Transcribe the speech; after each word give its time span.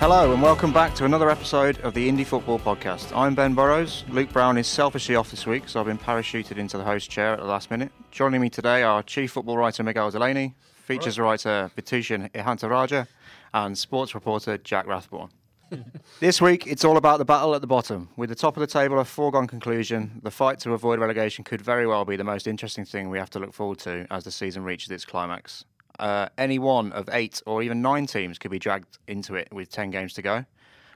Hello, 0.00 0.32
and 0.32 0.40
welcome 0.40 0.72
back 0.72 0.94
to 0.94 1.04
another 1.04 1.28
episode 1.28 1.78
of 1.80 1.92
the 1.92 2.08
Indie 2.08 2.24
Football 2.24 2.58
Podcast. 2.58 3.14
I'm 3.14 3.34
Ben 3.34 3.52
Burrows. 3.54 4.02
Luke 4.08 4.32
Brown 4.32 4.56
is 4.56 4.66
selfishly 4.66 5.14
off 5.14 5.30
this 5.30 5.46
week, 5.46 5.68
so 5.68 5.78
I've 5.78 5.84
been 5.84 5.98
parachuted 5.98 6.56
into 6.56 6.78
the 6.78 6.84
host 6.84 7.10
chair 7.10 7.34
at 7.34 7.38
the 7.40 7.44
last 7.44 7.70
minute. 7.70 7.92
Joining 8.10 8.40
me 8.40 8.48
today 8.48 8.82
are 8.82 9.02
Chief 9.02 9.30
Football 9.30 9.58
Writer 9.58 9.82
Miguel 9.82 10.10
Delaney, 10.10 10.54
features 10.84 11.18
writer 11.18 11.70
Vithushan 11.76 12.32
Ehantharajah, 12.32 13.08
and 13.52 13.76
sports 13.76 14.14
reporter 14.14 14.56
Jack 14.56 14.86
Rathborn. 14.86 15.28
this 16.20 16.40
week, 16.40 16.66
it's 16.66 16.82
all 16.82 16.96
about 16.96 17.18
the 17.18 17.26
battle 17.26 17.54
at 17.54 17.60
the 17.60 17.66
bottom. 17.66 18.08
With 18.16 18.30
the 18.30 18.34
top 18.34 18.56
of 18.56 18.62
the 18.62 18.66
table 18.66 18.98
a 19.00 19.04
foregone 19.04 19.46
conclusion, 19.46 20.18
the 20.22 20.30
fight 20.30 20.58
to 20.60 20.72
avoid 20.72 20.98
relegation 20.98 21.44
could 21.44 21.60
very 21.60 21.86
well 21.86 22.06
be 22.06 22.16
the 22.16 22.24
most 22.24 22.46
interesting 22.46 22.86
thing 22.86 23.10
we 23.10 23.18
have 23.18 23.30
to 23.30 23.38
look 23.38 23.52
forward 23.52 23.78
to 23.80 24.06
as 24.10 24.24
the 24.24 24.30
season 24.30 24.64
reaches 24.64 24.90
its 24.90 25.04
climax. 25.04 25.66
Uh, 26.00 26.30
any 26.38 26.58
one 26.58 26.92
of 26.92 27.10
eight 27.12 27.42
or 27.44 27.62
even 27.62 27.82
nine 27.82 28.06
teams 28.06 28.38
could 28.38 28.50
be 28.50 28.58
dragged 28.58 28.96
into 29.06 29.34
it 29.34 29.48
with 29.52 29.70
10 29.70 29.90
games 29.90 30.14
to 30.14 30.22
go. 30.22 30.46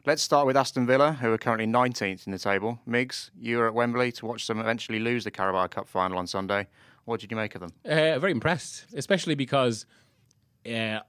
Let's 0.07 0.23
start 0.23 0.47
with 0.47 0.57
Aston 0.57 0.87
Villa, 0.87 1.13
who 1.13 1.31
are 1.31 1.37
currently 1.37 1.67
19th 1.67 2.27
in 2.27 2.33
the 2.33 2.39
table. 2.39 2.79
Migs, 2.89 3.31
you 3.39 3.59
were 3.59 3.67
at 3.67 3.75
Wembley 3.75 4.13
to 4.13 4.25
watch 4.25 4.47
them 4.47 4.59
eventually 4.59 4.99
lose 4.99 5.25
the 5.25 5.31
Carabao 5.31 5.67
Cup 5.67 5.89
final 5.89 6.17
on 6.17 6.27
Sunday. 6.27 6.69
What 7.05 7.21
did 7.21 7.31
you 7.31 7.37
make 7.37 7.55
of 7.55 7.61
them? 7.61 7.73
Uh, 7.85 8.19
very 8.19 8.33
impressed, 8.33 8.87
especially 8.95 9.35
because 9.35 9.85
uh, 10.67 11.01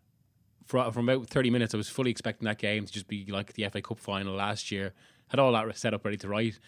for, 0.66 0.92
from 0.92 1.08
about 1.08 1.28
30 1.28 1.50
minutes, 1.50 1.74
I 1.74 1.78
was 1.78 1.88
fully 1.88 2.12
expecting 2.12 2.46
that 2.48 2.58
game 2.58 2.86
to 2.86 2.92
just 2.92 3.08
be 3.08 3.26
like 3.28 3.54
the 3.54 3.70
FA 3.70 3.82
Cup 3.82 4.00
final 4.00 4.34
last 4.36 4.72
year. 4.72 4.94
Had 5.30 5.40
all 5.40 5.54
that 5.54 5.78
set 5.78 5.94
up 5.94 6.04
ready 6.04 6.18
to 6.18 6.28
write. 6.28 6.60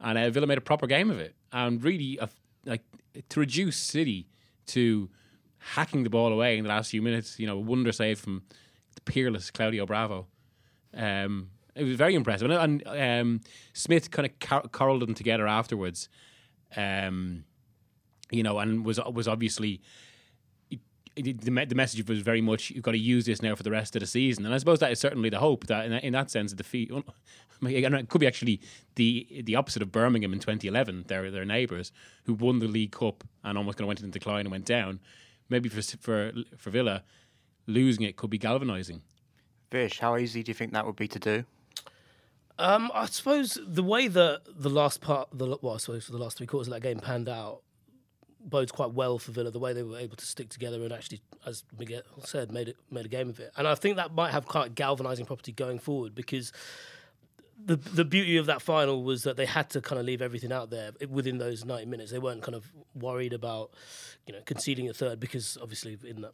And 0.00 0.16
uh, 0.16 0.30
Villa 0.30 0.46
made 0.46 0.58
a 0.58 0.60
proper 0.62 0.86
game 0.86 1.10
of 1.10 1.18
it. 1.18 1.34
And 1.52 1.82
really, 1.82 2.20
uh, 2.20 2.28
like 2.64 2.84
to 3.30 3.40
reduce 3.40 3.76
City 3.76 4.28
to 4.66 5.10
hacking 5.74 6.04
the 6.04 6.10
ball 6.10 6.32
away 6.32 6.56
in 6.56 6.64
the 6.64 6.68
last 6.68 6.90
few 6.90 7.02
minutes, 7.02 7.38
you 7.38 7.46
know, 7.46 7.56
a 7.56 7.60
wonder 7.60 7.92
save 7.92 8.18
from 8.18 8.42
the 8.94 9.00
peerless 9.02 9.50
Claudio 9.50 9.86
Bravo. 9.86 10.26
Um, 10.94 11.50
it 11.74 11.84
was 11.84 11.96
very 11.96 12.14
impressive. 12.14 12.50
And, 12.50 12.82
um, 12.86 13.40
Smith 13.72 14.10
kind 14.10 14.28
of 14.28 14.72
curled 14.72 15.02
them 15.02 15.14
together 15.14 15.46
afterwards. 15.46 16.08
Um, 16.76 17.44
you 18.30 18.42
know, 18.42 18.58
and 18.58 18.84
was 18.84 19.00
was 19.12 19.26
obviously 19.26 19.80
the, 21.22 21.32
the 21.32 21.74
message 21.74 22.06
was 22.08 22.20
very 22.20 22.40
much 22.40 22.70
you've 22.70 22.82
got 22.82 22.92
to 22.92 22.98
use 22.98 23.26
this 23.26 23.42
now 23.42 23.54
for 23.54 23.62
the 23.62 23.70
rest 23.70 23.96
of 23.96 24.00
the 24.00 24.06
season, 24.06 24.44
and 24.44 24.54
I 24.54 24.58
suppose 24.58 24.78
that 24.80 24.92
is 24.92 25.00
certainly 25.00 25.30
the 25.30 25.38
hope 25.38 25.66
that 25.66 25.86
in, 25.86 25.92
in 25.92 26.12
that 26.12 26.30
sense, 26.30 26.50
the 26.50 26.56
defeat 26.56 26.90
it 27.62 28.08
could 28.08 28.20
be 28.20 28.26
actually 28.26 28.60
the 28.94 29.42
the 29.44 29.56
opposite 29.56 29.82
of 29.82 29.90
Birmingham 29.90 30.32
in 30.32 30.38
2011, 30.38 31.04
their 31.08 31.30
their 31.30 31.44
neighbours 31.44 31.92
who 32.24 32.34
won 32.34 32.58
the 32.58 32.68
League 32.68 32.92
Cup 32.92 33.24
and 33.44 33.58
almost 33.58 33.78
kind 33.78 33.86
of 33.86 33.88
went 33.88 34.00
into 34.00 34.18
decline 34.18 34.40
and 34.40 34.50
went 34.50 34.64
down. 34.64 35.00
Maybe 35.48 35.68
for 35.68 35.82
for 35.98 36.32
for 36.56 36.70
Villa, 36.70 37.02
losing 37.66 38.04
it 38.04 38.16
could 38.16 38.30
be 38.30 38.38
galvanising. 38.38 39.02
Vish, 39.70 39.98
how 40.00 40.16
easy 40.16 40.42
do 40.42 40.50
you 40.50 40.54
think 40.54 40.72
that 40.72 40.86
would 40.86 40.96
be 40.96 41.08
to 41.08 41.18
do? 41.18 41.44
Um, 42.58 42.90
I 42.92 43.06
suppose 43.06 43.58
the 43.64 43.84
way 43.84 44.08
that 44.08 44.40
the 44.48 44.70
last 44.70 45.00
part, 45.00 45.28
the 45.32 45.58
well, 45.62 45.74
I 45.74 45.76
suppose 45.78 46.06
for 46.06 46.12
the 46.12 46.18
last 46.18 46.38
three 46.38 46.46
quarters 46.46 46.66
of 46.68 46.74
that 46.74 46.80
game 46.80 46.98
panned 46.98 47.28
out, 47.28 47.62
bodes 48.40 48.72
quite 48.72 48.92
well 48.92 49.18
for 49.18 49.30
Villa. 49.32 49.50
The 49.50 49.58
way 49.58 49.72
they 49.72 49.82
were 49.82 49.98
able 49.98 50.16
to 50.16 50.26
stick 50.26 50.48
together 50.48 50.82
and 50.82 50.92
actually, 50.92 51.20
as 51.46 51.64
Miguel 51.78 52.02
said, 52.24 52.50
made 52.50 52.68
it 52.68 52.76
made 52.90 53.04
a 53.04 53.08
game 53.08 53.28
of 53.28 53.38
it. 53.38 53.52
And 53.56 53.68
I 53.68 53.74
think 53.74 53.96
that 53.96 54.12
might 54.12 54.32
have 54.32 54.46
quite 54.46 54.74
galvanising 54.74 55.26
property 55.26 55.52
going 55.52 55.78
forward 55.78 56.14
because 56.14 56.52
the 57.64 57.76
the 57.76 58.04
beauty 58.04 58.36
of 58.36 58.46
that 58.46 58.62
final 58.62 59.02
was 59.02 59.24
that 59.24 59.36
they 59.36 59.46
had 59.46 59.70
to 59.70 59.80
kind 59.80 59.98
of 59.98 60.06
leave 60.06 60.22
everything 60.22 60.52
out 60.52 60.70
there 60.70 60.92
within 61.08 61.38
those 61.38 61.64
90 61.64 61.86
minutes. 61.86 62.10
They 62.10 62.18
weren't 62.18 62.42
kind 62.42 62.54
of 62.54 62.70
worried 62.94 63.32
about, 63.32 63.70
you 64.26 64.32
know, 64.32 64.40
conceding 64.46 64.88
a 64.88 64.94
third 64.94 65.20
because 65.20 65.58
obviously 65.60 65.98
in 66.04 66.22
that, 66.22 66.32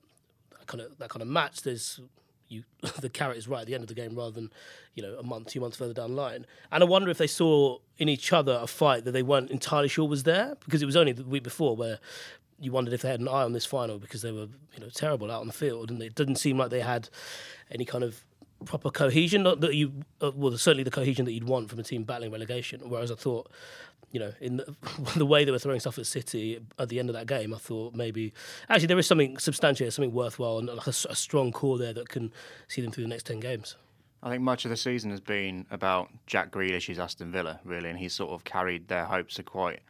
that 0.50 0.66
kind 0.66 0.80
of 0.82 0.98
that 0.98 1.08
kind 1.08 1.22
of 1.22 1.28
match, 1.28 1.62
there's 1.62 2.00
you 2.48 2.64
the 3.00 3.08
carrot 3.08 3.38
is 3.38 3.48
right 3.48 3.62
at 3.62 3.66
the 3.66 3.74
end 3.74 3.82
of 3.82 3.88
the 3.88 3.94
game 3.94 4.14
rather 4.14 4.32
than 4.32 4.50
you 4.94 5.02
know 5.02 5.16
a 5.18 5.22
month, 5.22 5.48
two 5.48 5.60
months 5.60 5.76
further 5.76 5.94
down 5.94 6.10
the 6.10 6.16
line. 6.16 6.46
And 6.70 6.82
I 6.82 6.86
wonder 6.86 7.10
if 7.10 7.18
they 7.18 7.26
saw 7.26 7.78
in 7.98 8.08
each 8.08 8.32
other 8.32 8.58
a 8.60 8.66
fight 8.66 9.04
that 9.04 9.12
they 9.12 9.22
weren't 9.22 9.50
entirely 9.50 9.88
sure 9.88 10.08
was 10.08 10.24
there 10.24 10.56
because 10.64 10.82
it 10.82 10.86
was 10.86 10.96
only 10.96 11.12
the 11.12 11.24
week 11.24 11.42
before 11.42 11.76
where 11.76 11.98
you 12.60 12.70
wondered 12.70 12.94
if 12.94 13.02
they 13.02 13.10
had 13.10 13.20
an 13.20 13.28
eye 13.28 13.42
on 13.42 13.52
this 13.52 13.66
final 13.66 13.98
because 13.98 14.22
they 14.22 14.30
were 14.30 14.48
you 14.74 14.80
know 14.80 14.88
terrible 14.88 15.30
out 15.30 15.40
on 15.40 15.46
the 15.46 15.52
field 15.52 15.90
and 15.90 16.02
it 16.02 16.14
didn't 16.14 16.36
seem 16.36 16.58
like 16.58 16.70
they 16.70 16.80
had 16.80 17.08
any 17.70 17.84
kind 17.84 18.04
of 18.04 18.24
proper 18.65 18.91
cohesion 18.91 19.42
not 19.42 19.60
that 19.60 19.75
you 19.75 19.92
uh, 20.22 20.31
well 20.34 20.56
certainly 20.56 20.84
the 20.84 20.91
cohesion 20.91 21.25
that 21.25 21.32
you'd 21.32 21.44
want 21.44 21.69
from 21.69 21.78
a 21.78 21.82
team 21.82 22.03
battling 22.03 22.31
relegation 22.31 22.81
whereas 22.88 23.10
i 23.10 23.15
thought 23.15 23.50
you 24.15 24.20
know, 24.20 24.32
in 24.41 24.59
the, 24.59 24.76
the, 25.16 25.26
way 25.26 25.44
they 25.44 25.50
were 25.50 25.59
throwing 25.59 25.81
stuff 25.81 25.98
at 25.98 26.06
City 26.06 26.60
at 26.78 26.88
the 26.88 27.00
end 27.00 27.10
of 27.10 27.14
that 27.14 27.26
game, 27.26 27.53
I 27.53 27.59
thought 27.59 27.94
maybe 27.94 28.32
actually 28.70 28.87
there 28.87 28.98
is 28.98 29.09
something 29.09 29.38
substantial, 29.38 29.91
something 29.91 30.14
worthwhile, 30.14 30.59
and 30.59 30.69
like 30.69 30.87
a, 30.87 30.94
a, 31.10 31.16
strong 31.16 31.50
core 31.50 31.78
there 31.78 31.93
that 31.93 32.09
can 32.09 32.32
see 32.69 32.81
them 32.81 32.93
through 32.93 33.04
the 33.04 33.09
next 33.09 33.26
ten 33.26 33.41
games. 33.41 33.75
I 34.22 34.31
think 34.31 34.43
much 34.43 34.64
of 34.64 34.70
the 34.70 34.76
season 34.76 35.10
has 35.10 35.20
been 35.20 35.66
about 35.72 36.10
Jack 36.26 36.53
Grealish's 36.53 37.00
Aston 37.00 37.32
Villa, 37.32 37.59
really, 37.64 37.91
and 37.91 37.98
he's 37.98 38.14
sort 38.14 38.31
of 38.31 38.44
carried 38.44 38.87
their 38.87 39.04
hopes 39.04 39.34
to 39.34 39.43
quite 39.43 39.81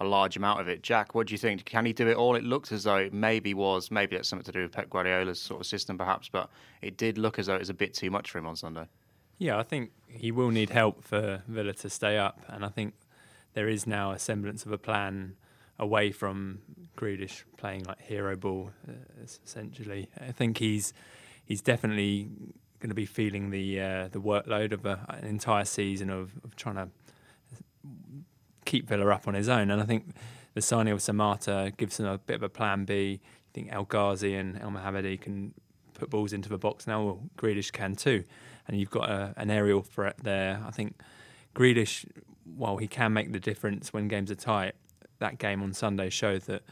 a 0.00 0.04
large 0.04 0.36
amount 0.36 0.60
of 0.60 0.68
it. 0.68 0.82
Jack, 0.82 1.14
what 1.14 1.26
do 1.26 1.34
you 1.34 1.38
think? 1.38 1.64
Can 1.64 1.84
he 1.84 1.92
do 1.92 2.08
it 2.08 2.16
all? 2.16 2.36
It 2.36 2.44
looked 2.44 2.70
as 2.72 2.84
though 2.84 2.96
it 2.96 3.12
maybe 3.12 3.54
was, 3.54 3.90
maybe 3.90 4.16
that's 4.16 4.28
something 4.28 4.44
to 4.44 4.52
do 4.52 4.62
with 4.62 4.72
Pep 4.72 4.88
Guardiola's 4.90 5.40
sort 5.40 5.60
of 5.60 5.66
system, 5.66 5.98
perhaps, 5.98 6.28
but 6.28 6.50
it 6.82 6.96
did 6.96 7.18
look 7.18 7.38
as 7.38 7.46
though 7.46 7.56
it 7.56 7.60
was 7.60 7.70
a 7.70 7.74
bit 7.74 7.94
too 7.94 8.10
much 8.10 8.30
for 8.30 8.38
him 8.38 8.46
on 8.46 8.56
Sunday. 8.56 8.86
Yeah, 9.38 9.58
I 9.58 9.62
think 9.62 9.90
he 10.08 10.30
will 10.32 10.50
need 10.50 10.70
help 10.70 11.04
for 11.04 11.42
Villa 11.48 11.72
to 11.74 11.90
stay 11.90 12.16
up, 12.16 12.40
and 12.48 12.64
I 12.64 12.68
think 12.68 12.94
there 13.54 13.68
is 13.68 13.86
now 13.86 14.12
a 14.12 14.18
semblance 14.18 14.64
of 14.66 14.72
a 14.72 14.78
plan 14.78 15.36
away 15.78 16.10
from 16.10 16.60
Grealish 16.96 17.44
playing 17.56 17.84
like 17.84 18.00
hero 18.00 18.36
ball, 18.36 18.70
uh, 18.88 18.92
essentially. 19.22 20.08
I 20.20 20.32
think 20.32 20.58
he's 20.58 20.92
he's 21.44 21.60
definitely 21.60 22.28
going 22.80 22.90
to 22.90 22.94
be 22.94 23.06
feeling 23.06 23.50
the 23.50 23.80
uh, 23.80 24.08
the 24.08 24.20
workload 24.20 24.72
of 24.72 24.86
a, 24.86 25.04
an 25.08 25.24
entire 25.24 25.64
season 25.64 26.10
of, 26.10 26.32
of, 26.44 26.56
trying 26.56 26.76
to 26.76 26.88
keep 28.68 28.86
Villa 28.86 29.08
up 29.08 29.26
on 29.26 29.34
his 29.34 29.48
own. 29.48 29.70
And 29.70 29.80
I 29.80 29.84
think 29.84 30.14
the 30.54 30.60
signing 30.60 30.92
of 30.92 31.00
Samatta 31.00 31.76
gives 31.76 31.98
him 31.98 32.06
a 32.06 32.18
bit 32.18 32.36
of 32.36 32.42
a 32.42 32.48
plan 32.48 32.84
B. 32.84 33.20
I 33.22 33.50
think 33.54 33.72
El 33.72 33.84
Ghazi 33.84 34.34
and 34.34 34.60
El 34.60 34.70
Mohammadi 34.70 35.20
can 35.20 35.54
put 35.94 36.10
balls 36.10 36.32
into 36.32 36.48
the 36.48 36.58
box 36.58 36.86
now. 36.86 37.02
Well, 37.02 37.20
Grealish 37.36 37.72
can 37.72 37.96
too. 37.96 38.24
And 38.66 38.78
you've 38.78 38.90
got 38.90 39.08
a, 39.08 39.34
an 39.36 39.50
aerial 39.50 39.82
threat 39.82 40.16
there. 40.22 40.62
I 40.66 40.70
think 40.70 41.00
Grealish 41.54 42.04
while 42.56 42.76
he 42.76 42.86
can 42.86 43.12
make 43.12 43.32
the 43.32 43.40
difference 43.40 43.92
when 43.92 44.08
games 44.08 44.30
are 44.30 44.34
tight, 44.34 44.74
that 45.18 45.38
game 45.38 45.62
on 45.62 45.72
Sunday 45.72 46.10
showed 46.10 46.42
that 46.42 46.62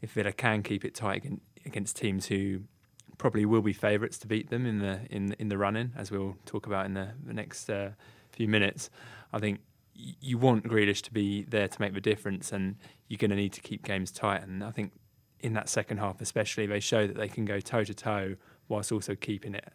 if 0.00 0.12
Villa 0.12 0.32
can 0.32 0.62
keep 0.62 0.84
it 0.84 0.94
tight 0.94 1.24
against 1.64 1.96
teams 1.96 2.26
who 2.26 2.60
probably 3.18 3.44
will 3.44 3.62
be 3.62 3.72
favourites 3.72 4.18
to 4.18 4.26
beat 4.26 4.48
them 4.48 4.64
in 4.64 4.78
the 4.78 5.00
in 5.10 5.34
in 5.38 5.48
the 5.48 5.58
running, 5.58 5.92
as 5.96 6.10
we'll 6.10 6.36
talk 6.46 6.66
about 6.66 6.86
in 6.86 6.94
the, 6.94 7.08
the 7.26 7.32
next 7.32 7.68
uh, 7.68 7.90
few 8.30 8.48
minutes, 8.48 8.90
I 9.32 9.38
think 9.38 9.60
you 9.98 10.38
want 10.38 10.64
Grealish 10.64 11.02
to 11.02 11.12
be 11.12 11.42
there 11.42 11.66
to 11.66 11.80
make 11.80 11.92
the 11.92 12.00
difference, 12.00 12.52
and 12.52 12.76
you're 13.08 13.18
going 13.18 13.30
to 13.30 13.36
need 13.36 13.52
to 13.54 13.60
keep 13.60 13.84
games 13.84 14.12
tight. 14.12 14.42
And 14.42 14.62
I 14.62 14.70
think 14.70 14.92
in 15.40 15.54
that 15.54 15.68
second 15.68 15.98
half, 15.98 16.20
especially, 16.20 16.66
they 16.66 16.80
show 16.80 17.06
that 17.06 17.16
they 17.16 17.28
can 17.28 17.44
go 17.44 17.58
toe 17.58 17.84
to 17.84 17.94
toe 17.94 18.36
whilst 18.68 18.92
also 18.92 19.14
keeping 19.14 19.54
it 19.54 19.72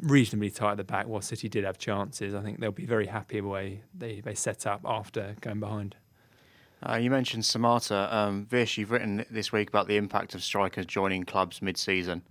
reasonably 0.00 0.50
tight 0.50 0.72
at 0.72 0.76
the 0.76 0.84
back. 0.84 1.08
While 1.08 1.22
City 1.22 1.48
did 1.48 1.64
have 1.64 1.78
chances, 1.78 2.34
I 2.34 2.42
think 2.42 2.60
they'll 2.60 2.72
be 2.72 2.84
very 2.84 3.06
happy 3.06 3.40
the 3.40 3.48
way 3.48 3.82
they, 3.94 4.20
they 4.20 4.34
set 4.34 4.66
up 4.66 4.82
after 4.84 5.34
going 5.40 5.60
behind. 5.60 5.96
Uh, 6.82 6.96
you 6.96 7.10
mentioned 7.10 7.42
Samatta. 7.44 8.12
Um, 8.12 8.44
Vish, 8.44 8.76
you've 8.76 8.90
written 8.90 9.24
this 9.30 9.50
week 9.50 9.68
about 9.68 9.88
the 9.88 9.96
impact 9.96 10.34
of 10.34 10.42
strikers 10.42 10.84
joining 10.84 11.24
clubs 11.24 11.62
mid-season. 11.62 12.22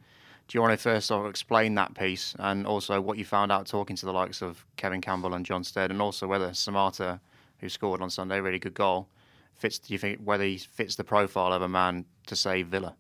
Do 0.48 0.58
you 0.58 0.62
want 0.62 0.74
to 0.74 0.78
first 0.78 1.08
sort 1.08 1.26
of 1.26 1.30
explain 1.30 1.76
that 1.76 1.96
piece 1.96 2.36
and 2.38 2.68
also 2.68 3.02
what 3.02 3.18
you 3.18 3.26
found 3.26 3.52
out 3.52 3.66
talking 3.66 3.96
to 3.96 4.06
the 4.06 4.14
likes 4.14 4.42
of 4.42 4.64
Kevin 4.78 5.02
Campbell 5.02 5.34
and 5.34 5.46
John 5.46 5.64
Stead, 5.64 5.90
and 5.90 6.02
also 6.02 6.28
whether 6.28 6.50
Samatta, 6.50 7.20
who 7.60 7.70
scored 7.70 8.02
on 8.02 8.10
Sunday, 8.10 8.40
really 8.40 8.60
good 8.60 8.76
goal, 8.76 9.08
fits? 9.56 9.80
Do 9.80 9.94
you 9.94 9.98
think 9.98 10.20
whether 10.24 10.44
he 10.44 10.58
fits 10.58 10.96
the 10.96 11.04
profile 11.04 11.52
of 11.52 11.62
a 11.62 11.70
man 11.70 12.06
to 12.28 12.36
save 12.36 12.68
Villa? 12.68 12.96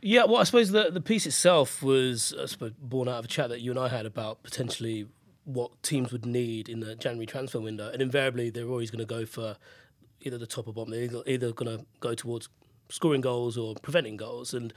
Yeah, 0.00 0.24
well, 0.24 0.38
I 0.38 0.44
suppose 0.44 0.70
the 0.70 0.90
the 0.90 1.00
piece 1.00 1.26
itself 1.26 1.82
was 1.82 2.34
I 2.40 2.46
suppose, 2.46 2.72
born 2.78 3.08
out 3.08 3.18
of 3.18 3.24
a 3.24 3.28
chat 3.28 3.48
that 3.50 3.60
you 3.60 3.70
and 3.70 3.78
I 3.78 3.88
had 3.88 4.06
about 4.06 4.42
potentially 4.42 5.06
what 5.44 5.82
teams 5.82 6.12
would 6.12 6.26
need 6.26 6.68
in 6.68 6.80
the 6.80 6.94
January 6.94 7.26
transfer 7.26 7.60
window, 7.60 7.90
and 7.90 8.00
invariably 8.00 8.50
they're 8.50 8.68
always 8.68 8.90
going 8.90 9.00
to 9.00 9.06
go 9.06 9.26
for 9.26 9.56
either 10.20 10.38
the 10.38 10.46
top 10.46 10.68
or 10.68 10.72
bottom. 10.72 10.92
They're 10.92 11.02
either, 11.02 11.22
either 11.26 11.52
going 11.52 11.78
to 11.78 11.84
go 12.00 12.14
towards 12.14 12.48
scoring 12.88 13.20
goals 13.20 13.56
or 13.56 13.74
preventing 13.82 14.16
goals. 14.16 14.54
And 14.54 14.72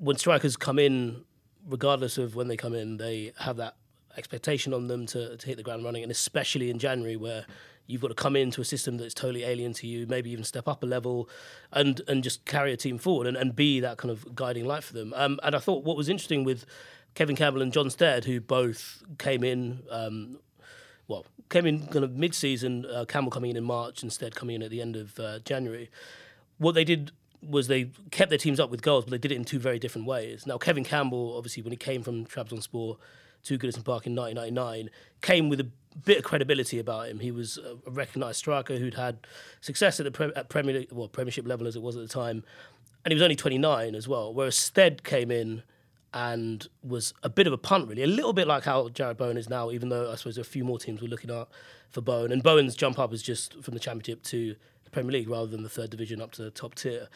when 0.00 0.16
strikers 0.16 0.56
come 0.56 0.78
in, 0.78 1.24
regardless 1.68 2.18
of 2.18 2.34
when 2.34 2.48
they 2.48 2.56
come 2.56 2.74
in, 2.74 2.96
they 2.96 3.32
have 3.38 3.56
that 3.58 3.76
expectation 4.16 4.74
on 4.74 4.88
them 4.88 5.06
to, 5.06 5.36
to 5.36 5.46
hit 5.46 5.56
the 5.56 5.62
ground 5.62 5.84
running, 5.84 6.02
and 6.02 6.10
especially 6.10 6.70
in 6.70 6.78
January 6.78 7.16
where 7.16 7.44
you've 7.86 8.00
got 8.00 8.08
to 8.08 8.14
come 8.14 8.34
into 8.34 8.60
a 8.60 8.64
system 8.64 8.96
that's 8.96 9.14
totally 9.14 9.44
alien 9.44 9.72
to 9.74 9.86
you, 9.86 10.06
maybe 10.06 10.30
even 10.30 10.42
step 10.42 10.66
up 10.66 10.82
a 10.82 10.86
level 10.86 11.28
and 11.72 12.00
and 12.08 12.24
just 12.24 12.44
carry 12.44 12.72
a 12.72 12.76
team 12.76 12.98
forward 12.98 13.26
and, 13.26 13.36
and 13.36 13.54
be 13.54 13.78
that 13.80 13.98
kind 13.98 14.10
of 14.10 14.34
guiding 14.34 14.64
light 14.64 14.82
for 14.82 14.94
them. 14.94 15.12
Um, 15.14 15.38
and 15.42 15.54
I 15.54 15.58
thought 15.58 15.84
what 15.84 15.96
was 15.96 16.08
interesting 16.08 16.44
with 16.44 16.64
Kevin 17.14 17.36
Campbell 17.36 17.62
and 17.62 17.72
John 17.72 17.90
Stead, 17.90 18.24
who 18.24 18.40
both 18.40 19.02
came 19.18 19.44
in. 19.44 19.82
Um, 19.90 20.38
well, 21.08 21.26
came 21.48 21.66
in 21.66 21.86
kind 21.88 22.04
of 22.04 22.12
mid-season. 22.12 22.86
Uh, 22.86 23.04
Campbell 23.04 23.32
coming 23.32 23.50
in 23.50 23.56
in 23.56 23.64
March, 23.64 24.02
and 24.02 24.12
Stead 24.12 24.36
coming 24.36 24.56
in 24.56 24.62
at 24.62 24.70
the 24.70 24.80
end 24.80 24.94
of 24.96 25.18
uh, 25.18 25.40
January. 25.40 25.90
What 26.58 26.76
they 26.76 26.84
did 26.84 27.10
was 27.42 27.68
they 27.68 27.90
kept 28.10 28.28
their 28.30 28.38
teams 28.38 28.60
up 28.60 28.70
with 28.70 28.82
goals, 28.82 29.04
but 29.04 29.10
they 29.10 29.18
did 29.18 29.32
it 29.32 29.36
in 29.36 29.44
two 29.44 29.58
very 29.58 29.78
different 29.78 30.06
ways. 30.06 30.46
Now, 30.46 30.58
Kevin 30.58 30.84
Campbell, 30.84 31.34
obviously, 31.36 31.62
when 31.62 31.72
he 31.72 31.76
came 31.76 32.02
from 32.02 32.26
Trabzonspor 32.26 32.96
to 33.44 33.58
Goodison 33.58 33.84
Park 33.84 34.06
in 34.06 34.14
1999, 34.14 34.90
came 35.22 35.48
with 35.48 35.60
a 35.60 35.68
bit 36.04 36.18
of 36.18 36.24
credibility 36.24 36.78
about 36.78 37.08
him. 37.08 37.20
He 37.20 37.30
was 37.30 37.58
a 37.58 37.90
recognised 37.90 38.38
striker 38.38 38.76
who'd 38.76 38.94
had 38.94 39.26
success 39.60 39.98
at 40.00 40.04
the 40.04 40.10
pre- 40.10 40.32
at 40.34 40.48
Premier 40.48 40.84
well 40.90 41.08
Premiership 41.08 41.46
level 41.46 41.66
as 41.66 41.76
it 41.76 41.82
was 41.82 41.96
at 41.96 42.02
the 42.02 42.08
time, 42.08 42.44
and 43.04 43.12
he 43.12 43.14
was 43.14 43.22
only 43.22 43.36
29 43.36 43.94
as 43.94 44.06
well. 44.06 44.32
Whereas 44.32 44.56
Stead 44.56 45.02
came 45.02 45.30
in 45.30 45.62
and 46.12 46.66
was 46.82 47.14
a 47.22 47.28
bit 47.28 47.46
of 47.46 47.52
a 47.52 47.58
punt, 47.58 47.88
really, 47.88 48.02
a 48.02 48.06
little 48.06 48.32
bit 48.32 48.46
like 48.46 48.64
how 48.64 48.88
Jarrod 48.88 49.16
Bowen 49.16 49.36
is 49.36 49.48
now. 49.48 49.70
Even 49.70 49.88
though 49.88 50.10
I 50.10 50.16
suppose 50.16 50.38
a 50.38 50.44
few 50.44 50.64
more 50.64 50.78
teams 50.78 51.00
were 51.00 51.08
looking 51.08 51.30
out 51.30 51.48
for 51.88 52.00
Bowen, 52.02 52.32
and 52.32 52.42
Bowen's 52.42 52.76
jump 52.76 52.98
up 52.98 53.10
was 53.10 53.22
just 53.22 53.62
from 53.62 53.74
the 53.74 53.80
Championship 53.80 54.22
to 54.24 54.56
Premier 54.92 55.12
League 55.12 55.28
rather 55.28 55.46
than 55.46 55.62
the 55.62 55.68
third 55.68 55.90
division 55.90 56.20
up 56.20 56.32
to 56.32 56.42
the 56.42 56.50
top 56.50 56.74
tier. 56.74 57.08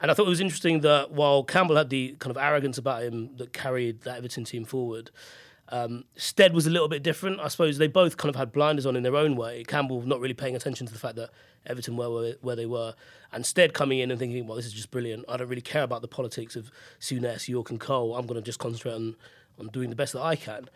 And 0.00 0.10
I 0.10 0.14
thought 0.14 0.26
it 0.26 0.30
was 0.30 0.40
interesting 0.40 0.80
that 0.80 1.10
while 1.10 1.44
Campbell 1.44 1.76
had 1.76 1.90
the 1.90 2.16
kind 2.18 2.34
of 2.34 2.42
arrogance 2.42 2.78
about 2.78 3.02
him 3.02 3.36
that 3.36 3.52
carried 3.52 4.02
that 4.02 4.16
Everton 4.16 4.44
team 4.44 4.64
forward, 4.64 5.10
um, 5.68 6.04
Stead 6.16 6.52
was 6.54 6.66
a 6.66 6.70
little 6.70 6.88
bit 6.88 7.02
different. 7.02 7.38
I 7.38 7.48
suppose 7.48 7.78
they 7.78 7.86
both 7.86 8.16
kind 8.16 8.30
of 8.30 8.36
had 8.36 8.50
blinders 8.50 8.86
on 8.86 8.96
in 8.96 9.02
their 9.02 9.16
own 9.16 9.36
way. 9.36 9.62
Campbell 9.64 10.02
not 10.02 10.20
really 10.20 10.34
paying 10.34 10.56
attention 10.56 10.86
to 10.86 10.92
the 10.92 10.98
fact 10.98 11.16
that 11.16 11.30
Everton 11.66 11.96
were 11.96 12.34
where, 12.40 12.56
they 12.56 12.66
were, 12.66 12.94
and 13.32 13.44
Stead 13.44 13.74
coming 13.74 13.98
in 13.98 14.10
and 14.10 14.18
thinking, 14.18 14.46
well, 14.46 14.56
this 14.56 14.66
is 14.66 14.72
just 14.72 14.90
brilliant. 14.90 15.26
I 15.28 15.36
don't 15.36 15.48
really 15.48 15.60
care 15.60 15.82
about 15.82 16.02
the 16.02 16.08
politics 16.08 16.56
of 16.56 16.70
Souness, 16.98 17.46
Yorke, 17.48 17.70
and 17.70 17.78
Cole. 17.78 18.16
I'm 18.16 18.26
going 18.26 18.40
to 18.40 18.44
just 18.44 18.58
concentrate 18.58 18.94
on, 18.94 19.16
on 19.58 19.68
doing 19.68 19.90
the 19.90 19.96
best 19.96 20.14
that 20.14 20.22
I 20.22 20.34
can. 20.34 20.68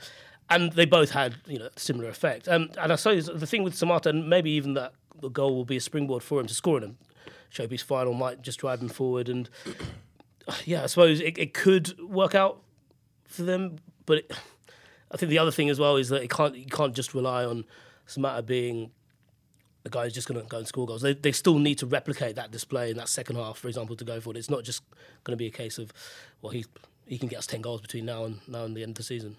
And 0.50 0.72
they 0.74 0.84
both 0.84 1.10
had, 1.10 1.36
you 1.46 1.58
know, 1.58 1.70
similar 1.76 2.10
effect. 2.10 2.46
Um, 2.48 2.68
and 2.78 2.92
I 2.92 2.96
suppose 2.96 3.26
the 3.26 3.46
thing 3.46 3.62
with 3.62 3.74
Samatta, 3.74 4.06
and 4.06 4.28
maybe 4.28 4.50
even 4.50 4.74
that 4.74 4.92
the 5.20 5.28
goal 5.28 5.54
will 5.54 5.64
be 5.64 5.76
a 5.76 5.80
springboard 5.80 6.22
for 6.22 6.40
him 6.40 6.46
to 6.46 6.54
score 6.54 6.78
in 6.78 6.84
a 6.84 6.94
showpiece 7.52 7.82
final, 7.82 8.14
might 8.14 8.42
just 8.42 8.60
drive 8.60 8.80
him 8.80 8.88
forward. 8.88 9.28
And 9.28 9.48
uh, 10.46 10.54
yeah, 10.64 10.82
I 10.82 10.86
suppose 10.86 11.20
it, 11.20 11.38
it 11.38 11.54
could 11.54 11.98
work 12.00 12.34
out 12.34 12.62
for 13.24 13.42
them, 13.42 13.76
but. 14.06 14.18
It, 14.18 14.32
I 15.14 15.16
think 15.16 15.30
the 15.30 15.38
other 15.38 15.52
thing 15.52 15.70
as 15.70 15.78
well 15.78 15.96
is 15.96 16.08
that 16.08 16.24
it 16.24 16.30
can't 16.30 16.56
you 16.56 16.66
can't 16.66 16.92
just 16.92 17.14
rely 17.14 17.44
on 17.44 17.64
Samatta 18.08 18.44
being 18.44 18.90
the 19.84 19.90
guy 19.90 20.04
who's 20.04 20.12
just 20.12 20.26
going 20.26 20.40
to 20.40 20.46
go 20.46 20.58
and 20.58 20.66
score 20.66 20.86
goals. 20.86 21.02
They, 21.02 21.14
they 21.14 21.30
still 21.30 21.58
need 21.58 21.78
to 21.78 21.86
replicate 21.86 22.34
that 22.34 22.50
display 22.50 22.90
in 22.90 22.96
that 22.96 23.08
second 23.08 23.36
half, 23.36 23.58
for 23.58 23.68
example, 23.68 23.94
to 23.96 24.04
go 24.04 24.20
forward. 24.20 24.38
It's 24.38 24.50
not 24.50 24.64
just 24.64 24.82
going 25.22 25.32
to 25.32 25.36
be 25.36 25.46
a 25.46 25.52
case 25.52 25.78
of 25.78 25.92
well 26.42 26.50
he 26.50 26.64
he 27.06 27.16
can 27.16 27.28
get 27.28 27.38
us 27.38 27.46
ten 27.46 27.60
goals 27.60 27.80
between 27.80 28.06
now 28.06 28.24
and 28.24 28.40
now 28.48 28.64
and 28.64 28.76
the 28.76 28.82
end 28.82 28.90
of 28.90 28.96
the 28.96 29.02
season. 29.04 29.36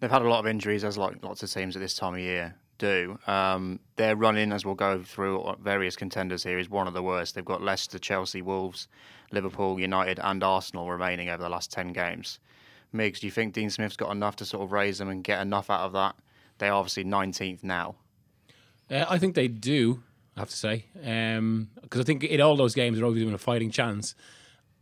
They've 0.00 0.10
had 0.10 0.22
a 0.22 0.28
lot 0.28 0.38
of 0.38 0.46
injuries, 0.46 0.84
as 0.84 0.96
like 0.96 1.22
lots 1.22 1.42
of 1.42 1.52
teams 1.52 1.76
at 1.76 1.82
this 1.82 1.94
time 1.94 2.14
of 2.14 2.20
year 2.20 2.54
do. 2.78 3.18
Um, 3.26 3.80
their 3.96 4.16
running, 4.16 4.52
as 4.52 4.64
we'll 4.64 4.74
go 4.74 5.02
through 5.02 5.56
various 5.62 5.96
contenders 5.96 6.42
here, 6.42 6.58
is 6.58 6.70
one 6.70 6.86
of 6.86 6.94
the 6.94 7.02
worst. 7.02 7.34
They've 7.34 7.44
got 7.44 7.62
Leicester, 7.62 7.98
Chelsea, 7.98 8.42
Wolves, 8.42 8.88
Liverpool, 9.32 9.78
United, 9.78 10.18
and 10.22 10.42
Arsenal 10.42 10.90
remaining 10.90 11.28
over 11.28 11.42
the 11.42 11.48
last 11.48 11.70
ten 11.70 11.92
games. 11.92 12.38
Migs, 12.94 13.20
do 13.20 13.26
you 13.26 13.30
think 13.30 13.52
Dean 13.52 13.70
Smith's 13.70 13.96
got 13.96 14.10
enough 14.10 14.36
to 14.36 14.44
sort 14.44 14.62
of 14.62 14.72
raise 14.72 14.98
them 14.98 15.08
and 15.08 15.22
get 15.22 15.42
enough 15.42 15.68
out 15.68 15.80
of 15.80 15.92
that? 15.92 16.16
They're 16.58 16.72
obviously 16.72 17.04
19th 17.04 17.62
now. 17.62 17.96
Uh, 18.90 19.04
I 19.08 19.18
think 19.18 19.34
they 19.34 19.48
do, 19.48 20.02
I 20.36 20.40
have 20.40 20.50
to 20.50 20.56
say. 20.56 20.86
Because 20.94 21.38
um, 21.38 21.68
I 21.92 22.02
think 22.02 22.24
in 22.24 22.40
all 22.40 22.56
those 22.56 22.74
games, 22.74 22.96
they're 22.96 23.04
always 23.04 23.20
given 23.20 23.34
a 23.34 23.38
fighting 23.38 23.70
chance. 23.70 24.14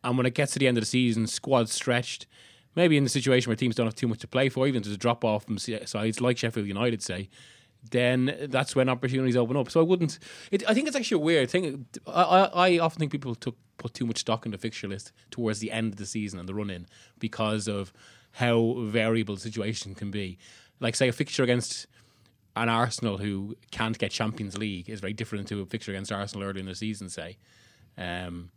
And 0.05 0.17
when 0.17 0.27
it 0.27 0.35
gets 0.35 0.53
to 0.53 0.59
the 0.59 0.69
end 0.69 0.79
of 0.79 0.83
the 0.83 0.87
season, 0.87 1.27
squad 1.27 1.69
stretched, 1.69 2.27
maybe 2.77 2.97
in 2.97 3.03
the 3.03 3.11
situation 3.11 3.51
where 3.51 3.57
teams 3.57 3.75
don't 3.75 3.87
have 3.87 3.95
too 3.97 4.09
much 4.09 4.21
to 4.21 4.29
play 4.29 4.49
for, 4.49 4.67
even 4.69 4.79
if 4.79 4.85
there's 4.85 4.95
a 4.95 4.99
drop 4.99 5.25
off 5.25 5.45
from 5.45 5.59
sides 5.59 6.21
like 6.21 6.39
Sheffield 6.39 6.67
United, 6.67 7.03
say, 7.03 7.29
then 7.91 8.49
that's 8.49 8.75
when 8.75 8.89
opportunities 8.89 9.37
open 9.37 9.57
up. 9.57 9.71
So 9.71 9.81
I 9.81 9.83
wouldn't. 9.83 10.19
It, 10.51 10.69
I 10.69 10.75
think 10.75 10.87
it's 10.87 10.97
actually 10.97 11.23
a 11.23 11.25
weird 11.25 11.51
thing. 11.51 11.87
I, 12.07 12.23
I, 12.23 12.69
I 12.69 12.79
often 12.79 13.01
think 13.01 13.13
people 13.13 13.35
took 13.35 13.57
put 13.79 13.95
too 13.95 14.07
much 14.07 14.19
stock 14.19 14.47
in 14.47 14.53
the 14.53 14.59
fixture 14.59 14.89
list 14.89 15.13
towards 15.31 15.59
the 15.59 15.71
end 15.71 15.93
of 15.93 15.99
the 15.99 16.07
season 16.07 16.39
and 16.39 16.49
the 16.49 16.55
run 16.55 16.71
in 16.71 16.87
because 17.19 17.69
of 17.69 17.93
how 18.33 18.77
variable 18.81 19.35
the 19.35 19.41
situation 19.41 19.95
can 19.95 20.11
be. 20.11 20.39
Like 20.81 20.95
say 20.95 21.09
a 21.09 21.13
fixture 21.13 21.43
against 21.43 21.87
an 22.55 22.69
Arsenal 22.69 23.19
who 23.19 23.55
can't 23.71 23.99
get 23.99 24.11
Champions 24.11 24.57
League 24.57 24.89
is 24.89 25.01
very 25.01 25.13
different 25.13 25.47
to 25.49 25.61
a 25.61 25.67
fixture 25.67 25.93
against 25.93 26.11
Arsenal 26.11 26.49
early 26.49 26.61
in 26.61 26.67
the 26.67 26.75
season, 26.75 27.09
say. 27.09 27.37
Um, 27.99 28.51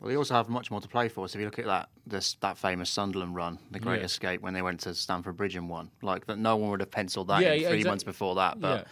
well, 0.00 0.08
they 0.08 0.16
also 0.16 0.34
have 0.34 0.48
much 0.48 0.70
more 0.70 0.80
to 0.80 0.88
play 0.88 1.08
for. 1.08 1.28
So 1.28 1.36
if 1.36 1.40
you 1.40 1.46
look 1.46 1.58
at 1.58 1.66
that 1.66 1.90
this 2.06 2.34
that 2.40 2.56
famous 2.56 2.88
Sunderland 2.88 3.34
run, 3.34 3.58
the 3.70 3.78
Great 3.78 4.00
yeah. 4.00 4.06
Escape, 4.06 4.40
when 4.40 4.54
they 4.54 4.62
went 4.62 4.80
to 4.80 4.94
Stamford 4.94 5.36
Bridge 5.36 5.56
and 5.56 5.68
won, 5.68 5.90
like 6.02 6.26
that, 6.26 6.38
no 6.38 6.56
one 6.56 6.70
would 6.70 6.80
have 6.80 6.90
penciled 6.90 7.28
that 7.28 7.42
yeah, 7.42 7.52
in 7.52 7.68
three 7.68 7.84
months 7.84 8.02
before 8.02 8.34
that. 8.36 8.58
But 8.60 8.86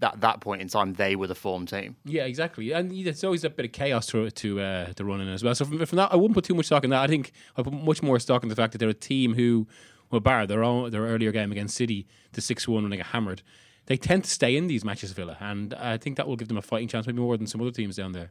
that 0.00 0.20
that 0.20 0.40
point 0.40 0.60
in 0.60 0.68
time, 0.68 0.92
they 0.92 1.16
were 1.16 1.26
the 1.26 1.34
form 1.34 1.64
team. 1.64 1.96
Yeah, 2.04 2.24
exactly. 2.24 2.72
And 2.72 2.92
it's 2.92 3.24
always 3.24 3.44
a 3.44 3.50
bit 3.50 3.64
of 3.64 3.72
chaos 3.72 4.06
to 4.08 4.30
to 4.30 4.60
uh, 4.60 4.92
to 4.92 5.04
run 5.04 5.22
in 5.22 5.28
as 5.28 5.42
well. 5.42 5.54
So 5.54 5.64
from, 5.64 5.84
from 5.86 5.96
that, 5.96 6.12
I 6.12 6.16
wouldn't 6.16 6.34
put 6.34 6.44
too 6.44 6.54
much 6.54 6.66
stock 6.66 6.84
in 6.84 6.90
that. 6.90 7.02
I 7.02 7.06
think 7.06 7.32
I 7.56 7.62
put 7.62 7.72
much 7.72 8.02
more 8.02 8.18
stock 8.18 8.42
in 8.42 8.50
the 8.50 8.56
fact 8.56 8.72
that 8.72 8.78
they're 8.78 8.88
a 8.90 8.94
team 8.94 9.34
who, 9.34 9.66
well, 10.10 10.20
bar 10.20 10.46
their 10.46 10.62
own 10.62 10.90
their 10.90 11.02
earlier 11.02 11.32
game 11.32 11.52
against 11.52 11.74
City, 11.74 12.06
the 12.32 12.42
six 12.42 12.68
one 12.68 12.82
when 12.82 12.90
they 12.90 12.98
got 12.98 13.06
hammered. 13.06 13.42
They 13.86 13.96
tend 13.96 14.24
to 14.24 14.30
stay 14.30 14.56
in 14.56 14.66
these 14.66 14.84
matches, 14.84 15.12
Villa, 15.12 15.38
and 15.40 15.72
I 15.74 15.96
think 15.96 16.18
that 16.18 16.28
will 16.28 16.36
give 16.36 16.48
them 16.48 16.58
a 16.58 16.62
fighting 16.62 16.86
chance, 16.86 17.06
maybe 17.06 17.18
more 17.18 17.36
than 17.38 17.46
some 17.46 17.62
other 17.62 17.72
teams 17.72 17.96
down 17.96 18.12
there. 18.12 18.30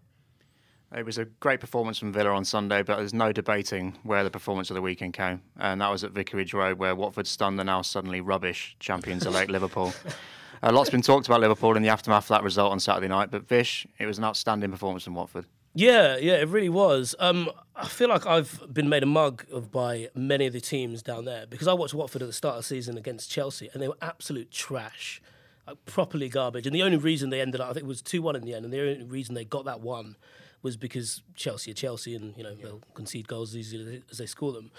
It 0.95 1.05
was 1.05 1.19
a 1.19 1.25
great 1.25 1.59
performance 1.59 1.99
from 1.99 2.11
Villa 2.11 2.31
on 2.31 2.43
Sunday, 2.43 2.81
but 2.81 2.97
there's 2.97 3.13
no 3.13 3.31
debating 3.31 3.95
where 4.01 4.23
the 4.23 4.31
performance 4.31 4.71
of 4.71 4.75
the 4.75 4.81
weekend 4.81 5.13
came, 5.13 5.41
and 5.59 5.81
that 5.81 5.89
was 5.89 6.03
at 6.03 6.11
Vicarage 6.11 6.53
Road, 6.53 6.79
where 6.79 6.95
Watford 6.95 7.27
stunned 7.27 7.59
the 7.59 7.63
now 7.63 7.83
suddenly 7.83 8.21
rubbish 8.21 8.75
champions 8.79 9.25
elect 9.27 9.51
Liverpool. 9.51 9.93
A 10.63 10.71
lot's 10.71 10.89
been 10.89 11.03
talked 11.03 11.27
about 11.27 11.41
Liverpool 11.41 11.77
in 11.77 11.83
the 11.83 11.89
aftermath 11.89 12.23
of 12.23 12.29
that 12.29 12.43
result 12.43 12.71
on 12.71 12.79
Saturday 12.79 13.07
night, 13.07 13.29
but 13.29 13.47
Vish, 13.47 13.85
it 13.99 14.07
was 14.07 14.17
an 14.17 14.23
outstanding 14.23 14.71
performance 14.71 15.03
from 15.03 15.13
Watford. 15.13 15.45
Yeah, 15.75 16.17
yeah, 16.17 16.33
it 16.33 16.47
really 16.49 16.69
was. 16.69 17.13
Um, 17.19 17.51
I 17.75 17.87
feel 17.87 18.09
like 18.09 18.25
I've 18.25 18.61
been 18.73 18.89
made 18.89 19.03
a 19.03 19.05
mug 19.05 19.45
of 19.51 19.71
by 19.71 20.09
many 20.15 20.47
of 20.47 20.53
the 20.53 20.59
teams 20.59 21.03
down 21.03 21.25
there 21.25 21.45
because 21.45 21.67
I 21.67 21.73
watched 21.73 21.93
Watford 21.93 22.23
at 22.23 22.27
the 22.27 22.33
start 22.33 22.55
of 22.55 22.63
the 22.63 22.67
season 22.67 22.97
against 22.97 23.29
Chelsea, 23.29 23.69
and 23.71 23.81
they 23.81 23.87
were 23.87 23.97
absolute 24.01 24.49
trash, 24.49 25.21
like 25.67 25.85
properly 25.85 26.29
garbage. 26.29 26.65
And 26.65 26.75
the 26.75 26.81
only 26.81 26.97
reason 26.97 27.29
they 27.29 27.41
ended 27.41 27.61
up, 27.61 27.69
I 27.69 27.73
think, 27.73 27.83
it 27.83 27.87
was 27.87 28.01
two 28.01 28.23
one 28.23 28.35
in 28.35 28.41
the 28.41 28.55
end, 28.55 28.65
and 28.65 28.73
the 28.73 28.81
only 28.81 29.03
reason 29.03 29.35
they 29.35 29.45
got 29.45 29.65
that 29.65 29.81
one 29.81 30.15
was 30.61 30.77
because 30.77 31.21
Chelsea 31.35 31.71
are 31.71 31.75
Chelsea, 31.75 32.15
and 32.15 32.35
you 32.37 32.43
know 32.43 32.55
yeah. 32.57 32.65
they'll 32.65 32.81
concede 32.93 33.27
goals 33.27 33.51
as 33.51 33.57
easily 33.57 34.03
as 34.11 34.17
they 34.17 34.25
score 34.25 34.51
them. 34.51 34.71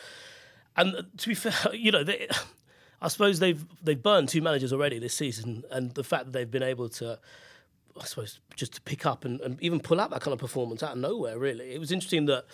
And 0.77 0.95
uh, 0.95 1.03
to 1.19 1.29
be 1.29 1.35
fair, 1.37 1.75
you 1.75 1.91
know 1.91 2.05
they. 2.05 2.29
I 3.03 3.09
suppose 3.09 3.39
they've 3.39 3.65
they've 3.83 4.03
burned 4.03 4.29
two 4.29 4.43
managers 4.43 4.73
already 4.73 4.99
this 4.99 5.15
season, 5.15 5.65
and 5.71 5.95
the 5.95 6.05
fact 6.05 6.27
that 6.27 6.33
they've 6.33 6.51
been 6.51 6.63
able 6.63 6.89
to, 6.91 7.19
I 7.99 8.05
suppose, 8.05 8.41
just 8.57 8.75
to 8.75 8.81
pick 8.83 9.07
up 9.07 9.25
and, 9.25 9.41
and 9.41 9.63
even 9.63 9.81
pull 9.81 10.01
out 10.01 10.11
that 10.11 10.21
kind 10.21 10.35
of 10.35 10.39
performance 10.39 10.83
out 10.83 10.93
of 10.93 10.99
nowhere. 10.99 11.39
Really, 11.39 11.73
it 11.73 11.81
was 11.81 11.93
interesting 11.93 12.27
that 12.27 12.45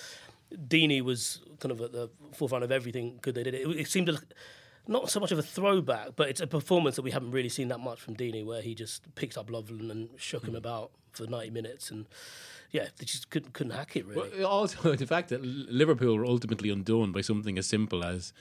Deeney 0.54 1.02
was 1.02 1.40
kind 1.58 1.72
of 1.72 1.80
at 1.80 1.92
the 1.92 2.10
forefront 2.32 2.62
of 2.62 2.70
everything 2.70 3.18
good 3.22 3.34
they 3.34 3.42
did. 3.42 3.54
It, 3.54 3.66
it 3.70 3.88
seemed 3.88 4.06
to, 4.06 4.20
not 4.86 5.10
so 5.10 5.18
much 5.18 5.32
of 5.32 5.38
a 5.38 5.42
throwback, 5.42 6.10
but 6.14 6.28
it's 6.28 6.40
a 6.40 6.46
performance 6.46 6.94
that 6.96 7.02
we 7.02 7.10
haven't 7.10 7.32
really 7.32 7.48
seen 7.48 7.68
that 7.68 7.80
much 7.80 8.00
from 8.00 8.14
Deeney, 8.14 8.44
where 8.44 8.62
he 8.62 8.74
just 8.74 9.12
picked 9.16 9.36
up 9.36 9.48
Lovren 9.48 9.90
and 9.90 10.10
shook 10.16 10.46
him 10.46 10.54
about 10.54 10.92
for 11.10 11.26
ninety 11.26 11.50
minutes 11.50 11.90
and 11.90 12.06
yeah, 12.70 12.88
they 12.96 13.04
just 13.04 13.30
couldn't 13.30 13.52
couldn't 13.52 13.72
hack 13.72 13.96
it 13.96 14.06
really. 14.06 14.30
Well, 14.38 14.46
also, 14.46 14.94
the 14.96 15.06
fact 15.06 15.28
that 15.30 15.42
Liverpool 15.42 16.16
were 16.16 16.26
ultimately 16.26 16.70
undone 16.70 17.12
by 17.12 17.20
something 17.20 17.58
as 17.58 17.66
simple 17.66 18.04
as 18.04 18.32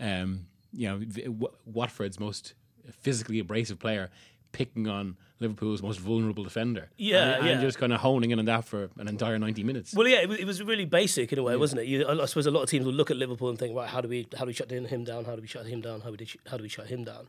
um, 0.00 0.46
you 0.72 0.88
know, 0.88 1.50
Watford's 1.66 2.18
most 2.18 2.54
physically 3.00 3.38
abrasive 3.38 3.78
player 3.78 4.10
picking 4.52 4.86
on 4.86 5.16
Liverpool's 5.40 5.82
most 5.82 5.98
vulnerable 5.98 6.44
defender. 6.44 6.90
Yeah, 6.96 7.36
and, 7.36 7.46
yeah. 7.46 7.52
and 7.52 7.60
just 7.60 7.78
kind 7.78 7.92
of 7.92 8.00
honing 8.00 8.30
in 8.30 8.38
on 8.38 8.44
that 8.44 8.64
for 8.64 8.90
an 8.98 9.08
entire 9.08 9.38
ninety 9.38 9.64
minutes. 9.64 9.94
Well, 9.94 10.06
yeah, 10.06 10.20
it, 10.20 10.30
it 10.30 10.46
was 10.46 10.62
really 10.62 10.84
basic 10.84 11.32
in 11.32 11.38
a 11.38 11.42
way, 11.42 11.54
yeah. 11.54 11.58
wasn't 11.58 11.82
it? 11.82 11.86
You, 11.88 12.06
I 12.06 12.24
suppose 12.26 12.46
a 12.46 12.50
lot 12.50 12.62
of 12.62 12.70
teams 12.70 12.86
will 12.86 12.92
look 12.92 13.10
at 13.10 13.16
Liverpool 13.16 13.48
and 13.48 13.58
think, 13.58 13.74
right, 13.74 13.88
how 13.88 14.00
do 14.00 14.08
we 14.08 14.28
how 14.36 14.44
do 14.44 14.48
we 14.48 14.52
shut 14.52 14.70
him 14.70 15.04
down? 15.04 15.24
How 15.24 15.34
do 15.34 15.42
we 15.42 15.48
shut 15.48 15.66
him 15.66 15.80
down? 15.80 16.00
How 16.00 16.10
do 16.10 16.16
we 16.18 16.28
how 16.48 16.56
do 16.56 16.62
we 16.62 16.68
shut 16.68 16.86
him 16.86 17.04
down? 17.04 17.28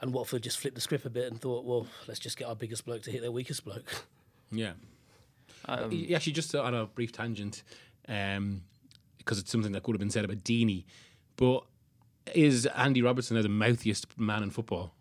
And 0.00 0.12
Watford 0.12 0.42
just 0.42 0.58
flipped 0.58 0.74
the 0.74 0.80
script 0.80 1.04
a 1.04 1.10
bit 1.10 1.30
and 1.30 1.40
thought, 1.40 1.64
well, 1.64 1.86
let's 2.08 2.18
just 2.18 2.36
get 2.36 2.48
our 2.48 2.56
biggest 2.56 2.84
bloke 2.84 3.02
to 3.02 3.10
hit 3.12 3.20
their 3.20 3.32
weakest 3.32 3.64
bloke. 3.64 3.84
Yeah. 4.54 4.72
Um, 5.66 6.06
actually, 6.14 6.32
just 6.32 6.54
on 6.54 6.74
a 6.74 6.86
brief 6.86 7.12
tangent, 7.12 7.62
because 8.02 8.36
um, 8.38 8.62
it's 9.24 9.50
something 9.50 9.72
that 9.72 9.82
could 9.82 9.94
have 9.94 10.00
been 10.00 10.10
said 10.10 10.24
about 10.24 10.38
Deeney, 10.38 10.84
but 11.36 11.64
is 12.34 12.66
Andy 12.66 13.02
Robertson 13.02 13.36
now 13.36 13.42
the 13.42 13.48
mouthiest 13.48 14.18
man 14.18 14.42
in 14.42 14.50
football? 14.50 14.94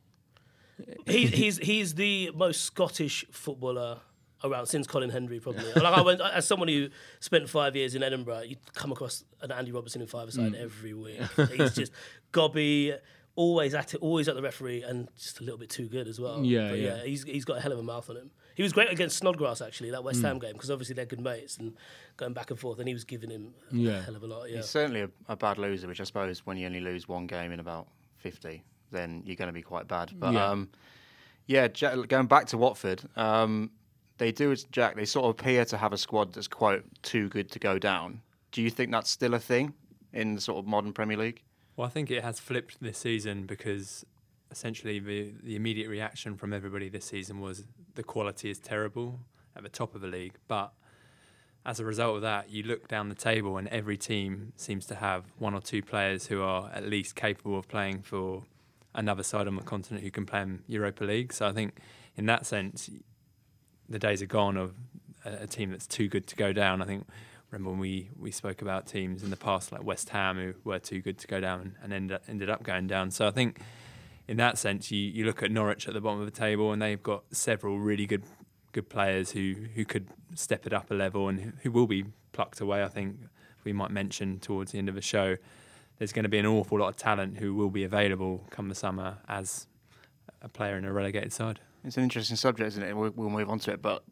He, 1.05 1.27
he's 1.27 1.57
he's 1.57 1.93
the 1.95 2.31
most 2.35 2.63
Scottish 2.63 3.25
footballer 3.31 3.99
around 4.43 4.65
since 4.65 4.87
Colin 4.87 5.09
Hendry 5.09 5.39
probably. 5.39 5.71
like 5.75 5.93
I 5.93 6.01
went 6.01 6.21
as 6.21 6.47
someone 6.47 6.67
who 6.67 6.89
spent 7.19 7.49
five 7.49 7.75
years 7.75 7.95
in 7.95 8.03
Edinburgh, 8.03 8.41
you 8.41 8.55
come 8.73 8.91
across 8.91 9.23
an 9.41 9.51
Andy 9.51 9.71
Robertson 9.71 10.01
in 10.01 10.07
five 10.07 10.31
side 10.33 10.55
every 10.55 10.93
week. 10.93 11.21
He's 11.55 11.75
just 11.75 11.91
gobby, 12.31 12.95
always 13.35 13.73
at 13.75 13.93
it, 13.93 14.01
always 14.01 14.27
at 14.27 14.35
the 14.35 14.41
referee, 14.41 14.83
and 14.83 15.07
just 15.17 15.39
a 15.39 15.43
little 15.43 15.59
bit 15.59 15.69
too 15.69 15.87
good 15.87 16.07
as 16.07 16.19
well. 16.19 16.43
Yeah, 16.43 16.69
But 16.69 16.79
yeah. 16.79 17.03
He's 17.03 17.23
he's 17.23 17.45
got 17.45 17.57
a 17.57 17.61
hell 17.61 17.71
of 17.71 17.79
a 17.79 17.83
mouth 17.83 18.09
on 18.09 18.17
him. 18.17 18.31
He 18.61 18.63
was 18.63 18.73
great 18.73 18.91
against 18.91 19.17
Snodgrass 19.17 19.59
actually 19.59 19.89
that 19.89 20.01
Mm. 20.01 20.03
West 20.03 20.21
Ham 20.21 20.37
game 20.37 20.53
because 20.53 20.69
obviously 20.69 20.93
they're 20.93 21.07
good 21.07 21.19
mates 21.19 21.57
and 21.57 21.73
going 22.15 22.33
back 22.33 22.51
and 22.51 22.59
forth, 22.59 22.77
and 22.77 22.87
he 22.87 22.93
was 22.93 23.03
giving 23.03 23.31
him 23.31 23.55
a 23.71 23.75
Yeah. 23.75 24.01
hell 24.03 24.15
of 24.15 24.21
a 24.21 24.27
lot. 24.27 24.49
Yeah. 24.51 24.57
He's 24.57 24.69
certainly 24.69 25.01
a, 25.01 25.09
a 25.27 25.35
bad 25.35 25.57
loser, 25.57 25.87
which 25.87 25.99
I 25.99 26.03
suppose 26.03 26.45
when 26.45 26.57
you 26.57 26.67
only 26.67 26.79
lose 26.79 27.07
one 27.07 27.25
game 27.25 27.51
in 27.51 27.59
about 27.59 27.87
50, 28.17 28.63
then 28.91 29.23
you're 29.25 29.35
going 29.35 29.47
to 29.47 29.51
be 29.53 29.63
quite 29.63 29.87
bad. 29.87 30.11
But 30.19 30.33
Yeah. 30.33 30.47
um, 30.47 30.69
yeah, 31.47 31.67
going 31.69 32.27
back 32.27 32.45
to 32.47 32.57
Watford, 32.59 33.01
um, 33.15 33.71
they 34.19 34.31
do, 34.31 34.51
as 34.51 34.65
Jack, 34.65 34.95
they 34.95 35.05
sort 35.05 35.25
of 35.25 35.31
appear 35.41 35.65
to 35.65 35.77
have 35.77 35.91
a 35.91 35.97
squad 35.97 36.33
that's, 36.33 36.47
quote, 36.47 36.85
too 37.01 37.29
good 37.29 37.49
to 37.51 37.57
go 37.57 37.79
down. 37.79 38.21
Do 38.51 38.61
you 38.61 38.69
think 38.69 38.91
that's 38.91 39.09
still 39.09 39.33
a 39.33 39.39
thing 39.39 39.73
in 40.13 40.35
the 40.35 40.41
sort 40.41 40.59
of 40.59 40.67
modern 40.67 40.93
Premier 40.93 41.17
League? 41.17 41.41
Well, 41.75 41.87
I 41.87 41.89
think 41.89 42.11
it 42.11 42.21
has 42.23 42.39
flipped 42.39 42.79
this 42.79 42.99
season 42.99 43.47
because 43.47 44.05
essentially 44.51 44.99
the, 44.99 45.33
the 45.43 45.55
immediate 45.55 45.89
reaction 45.89 46.35
from 46.35 46.53
everybody 46.53 46.89
this 46.89 47.05
season 47.05 47.39
was 47.39 47.63
the 47.95 48.03
quality 48.03 48.49
is 48.49 48.59
terrible 48.59 49.19
at 49.55 49.63
the 49.63 49.69
top 49.69 49.95
of 49.95 50.01
the 50.01 50.07
league. 50.07 50.33
But 50.47 50.73
as 51.65 51.79
a 51.79 51.85
result 51.85 52.17
of 52.17 52.21
that, 52.23 52.49
you 52.49 52.63
look 52.63 52.87
down 52.87 53.09
the 53.09 53.15
table 53.15 53.57
and 53.57 53.67
every 53.67 53.97
team 53.97 54.53
seems 54.55 54.85
to 54.87 54.95
have 54.95 55.25
one 55.37 55.53
or 55.53 55.61
two 55.61 55.81
players 55.81 56.27
who 56.27 56.41
are 56.41 56.71
at 56.73 56.87
least 56.87 57.15
capable 57.15 57.57
of 57.57 57.67
playing 57.67 58.01
for 58.01 58.43
another 58.93 59.23
side 59.23 59.47
on 59.47 59.55
the 59.55 59.61
continent 59.61 60.03
who 60.03 60.11
can 60.11 60.25
play 60.25 60.41
in 60.41 60.63
Europa 60.67 61.03
League. 61.03 61.31
So 61.31 61.47
I 61.47 61.53
think 61.53 61.77
in 62.15 62.25
that 62.25 62.45
sense, 62.45 62.89
the 63.87 63.99
days 63.99 64.21
are 64.21 64.27
gone 64.27 64.57
of 64.57 64.73
a, 65.23 65.43
a 65.43 65.47
team 65.47 65.71
that's 65.71 65.87
too 65.87 66.07
good 66.07 66.27
to 66.27 66.35
go 66.35 66.51
down. 66.51 66.81
I 66.81 66.85
think 66.85 67.07
remember 67.51 67.69
when 67.71 67.79
we, 67.79 68.09
we 68.17 68.31
spoke 68.31 68.61
about 68.61 68.87
teams 68.87 69.23
in 69.23 69.29
the 69.29 69.37
past 69.37 69.71
like 69.71 69.83
West 69.83 70.09
Ham 70.09 70.37
who 70.37 70.53
were 70.63 70.79
too 70.79 71.01
good 71.01 71.17
to 71.19 71.27
go 71.27 71.39
down 71.39 71.77
and, 71.83 71.93
ended, 71.93 72.15
up, 72.15 72.23
ended 72.27 72.49
up 72.49 72.63
going 72.63 72.87
down. 72.87 73.11
So 73.11 73.27
I 73.27 73.31
think 73.31 73.59
in 74.31 74.37
that 74.37 74.57
sense, 74.57 74.89
you, 74.91 74.97
you 74.97 75.25
look 75.25 75.43
at 75.43 75.51
Norwich 75.51 75.89
at 75.89 75.93
the 75.93 75.99
bottom 75.99 76.21
of 76.21 76.25
the 76.25 76.31
table 76.31 76.71
and 76.71 76.81
they've 76.81 77.03
got 77.03 77.23
several 77.31 77.79
really 77.79 78.05
good 78.05 78.23
good 78.71 78.87
players 78.87 79.31
who, 79.31 79.53
who 79.75 79.83
could 79.83 80.07
step 80.35 80.65
it 80.65 80.71
up 80.71 80.89
a 80.89 80.93
level 80.93 81.27
and 81.27 81.51
who, 81.61 81.69
will 81.69 81.85
be 81.85 82.05
plucked 82.31 82.61
away. 82.61 82.81
I 82.81 82.87
think 82.87 83.17
we 83.65 83.73
might 83.73 83.91
mention 83.91 84.39
towards 84.39 84.71
the 84.71 84.77
end 84.77 84.87
of 84.87 84.95
the 84.95 85.01
show. 85.01 85.35
There's 85.97 86.13
going 86.13 86.23
to 86.23 86.29
be 86.29 86.37
an 86.37 86.45
awful 86.45 86.79
lot 86.79 86.87
of 86.87 86.95
talent 86.95 87.39
who 87.39 87.53
will 87.53 87.69
be 87.69 87.83
available 87.83 88.47
come 88.49 88.69
the 88.69 88.75
summer 88.75 89.17
as 89.27 89.67
a 90.41 90.47
player 90.47 90.77
in 90.77 90.85
a 90.85 90.93
relegated 90.93 91.33
side. 91.33 91.59
It's 91.83 91.97
an 91.97 92.03
interesting 92.03 92.37
subject, 92.37 92.67
isn't 92.69 92.83
it? 92.83 92.95
We'll, 92.95 93.11
we'll 93.13 93.29
move 93.29 93.49
on 93.49 93.59
to 93.59 93.73
it, 93.73 93.81
but 93.81 94.05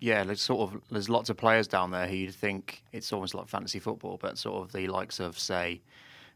yeah, 0.00 0.22
there's 0.22 0.42
sort 0.42 0.70
of 0.70 0.82
there's 0.90 1.08
lots 1.08 1.30
of 1.30 1.38
players 1.38 1.66
down 1.66 1.92
there 1.92 2.06
who 2.06 2.16
you'd 2.16 2.34
think 2.34 2.84
it's 2.92 3.10
almost 3.10 3.34
like 3.34 3.48
fantasy 3.48 3.78
football, 3.78 4.18
but 4.20 4.36
sort 4.36 4.62
of 4.62 4.72
the 4.72 4.88
likes 4.88 5.18
of 5.18 5.38
say 5.38 5.80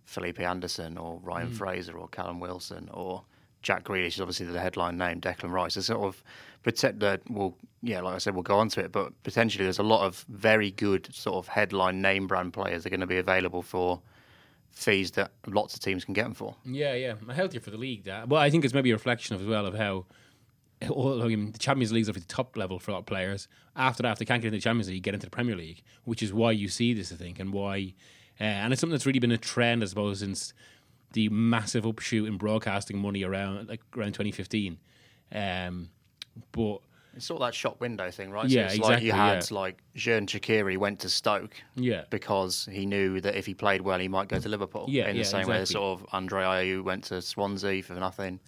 Felipe 0.06 0.40
Anderson 0.40 0.96
or 0.96 1.20
Ryan 1.22 1.50
mm. 1.50 1.54
Fraser 1.54 1.98
or 1.98 2.08
Callum 2.08 2.40
Wilson 2.40 2.88
or 2.92 3.24
Jack 3.62 3.84
Grealish 3.84 4.14
is 4.14 4.20
obviously 4.20 4.46
the 4.46 4.60
headline 4.60 4.96
name, 4.96 5.20
Declan 5.20 5.50
Rice. 5.50 5.74
There's 5.74 5.86
sort 5.86 6.04
of 6.04 6.22
protect 6.62 7.00
that. 7.00 7.20
Well, 7.28 7.56
yeah, 7.82 8.00
like 8.00 8.14
I 8.14 8.18
said, 8.18 8.34
we'll 8.34 8.42
go 8.44 8.58
on 8.58 8.68
to 8.70 8.80
it, 8.80 8.92
but 8.92 9.12
potentially 9.24 9.64
there's 9.64 9.78
a 9.78 9.84
lot 9.84 10.06
of 10.06 10.24
very 10.28 10.70
good 10.70 11.12
sort 11.14 11.36
of 11.36 11.48
headline 11.48 12.00
name 12.00 12.26
brand 12.26 12.52
players 12.52 12.82
that 12.82 12.88
are 12.88 12.90
going 12.90 13.00
to 13.00 13.06
be 13.06 13.18
available 13.18 13.62
for 13.62 14.00
fees 14.70 15.10
that 15.12 15.32
lots 15.46 15.74
of 15.74 15.80
teams 15.80 16.04
can 16.04 16.14
get 16.14 16.24
them 16.24 16.34
for. 16.34 16.54
Yeah, 16.64 16.94
yeah, 16.94 17.14
healthier 17.32 17.60
for 17.60 17.70
the 17.70 17.76
league. 17.76 18.04
That, 18.04 18.28
but 18.28 18.36
I 18.36 18.50
think 18.50 18.64
it's 18.64 18.74
maybe 18.74 18.90
a 18.90 18.94
reflection 18.94 19.34
of 19.34 19.42
as 19.42 19.48
well 19.48 19.66
of 19.66 19.74
how. 19.74 20.06
all- 20.88 21.22
I 21.22 21.26
mean, 21.28 21.50
the 21.52 21.58
Champions 21.58 21.92
League 21.92 22.02
is 22.02 22.08
obviously 22.08 22.26
the 22.28 22.34
top 22.34 22.56
level 22.56 22.78
for 22.78 22.92
a 22.92 22.94
lot 22.94 23.00
of 23.00 23.06
players. 23.06 23.48
After 23.74 24.02
that, 24.04 24.12
if 24.12 24.18
they 24.18 24.24
can't 24.24 24.42
get 24.42 24.48
into 24.48 24.58
the 24.58 24.62
Champions 24.62 24.88
League, 24.88 25.02
get 25.02 25.14
into 25.14 25.26
the 25.26 25.30
Premier 25.30 25.56
League, 25.56 25.82
which 26.04 26.22
is 26.22 26.32
why 26.32 26.52
you 26.52 26.68
see 26.68 26.94
this, 26.94 27.10
I 27.10 27.16
think, 27.16 27.40
and 27.40 27.52
why, 27.52 27.94
uh, 28.40 28.44
and 28.44 28.72
it's 28.72 28.80
something 28.80 28.92
that's 28.92 29.06
really 29.06 29.18
been 29.18 29.32
a 29.32 29.38
trend, 29.38 29.82
I 29.82 29.86
suppose, 29.86 30.20
since 30.20 30.52
the 31.12 31.28
massive 31.30 31.86
upshoot 31.86 32.28
in 32.28 32.36
broadcasting 32.36 32.98
money 32.98 33.22
around 33.24 33.68
like 33.68 33.80
around 33.96 34.12
2015. 34.12 34.78
Um, 35.32 35.90
but 36.52 36.80
It's 37.14 37.26
sort 37.26 37.40
of 37.40 37.48
that 37.48 37.54
shop 37.54 37.80
window 37.80 38.10
thing, 38.10 38.30
right? 38.30 38.48
Yeah, 38.48 38.68
so 38.68 38.74
it's 38.74 38.82
like 38.82 39.02
you 39.02 39.10
exactly, 39.12 39.34
had 39.34 39.50
like 39.50 39.82
Xherdan 39.96 40.26
Shaqiri 40.26 40.76
went 40.76 41.00
to 41.00 41.08
Stoke 41.08 41.54
yeah, 41.74 42.04
because 42.10 42.68
he 42.70 42.84
knew 42.86 43.20
that 43.22 43.34
if 43.36 43.46
he 43.46 43.54
played 43.54 43.80
well, 43.80 43.98
he 43.98 44.08
might 44.08 44.28
go 44.28 44.38
to 44.38 44.48
Liverpool. 44.48 44.86
Yeah, 44.88 45.08
in 45.08 45.16
yeah, 45.16 45.22
the 45.22 45.28
same 45.28 45.46
way 45.48 45.58
that 45.58 45.66
sort 45.66 45.98
of 46.00 46.06
Andre 46.12 46.42
Ayew 46.42 46.84
went 46.84 47.04
to 47.04 47.22
Swansea 47.22 47.82
for 47.82 47.94
nothing, 47.94 48.38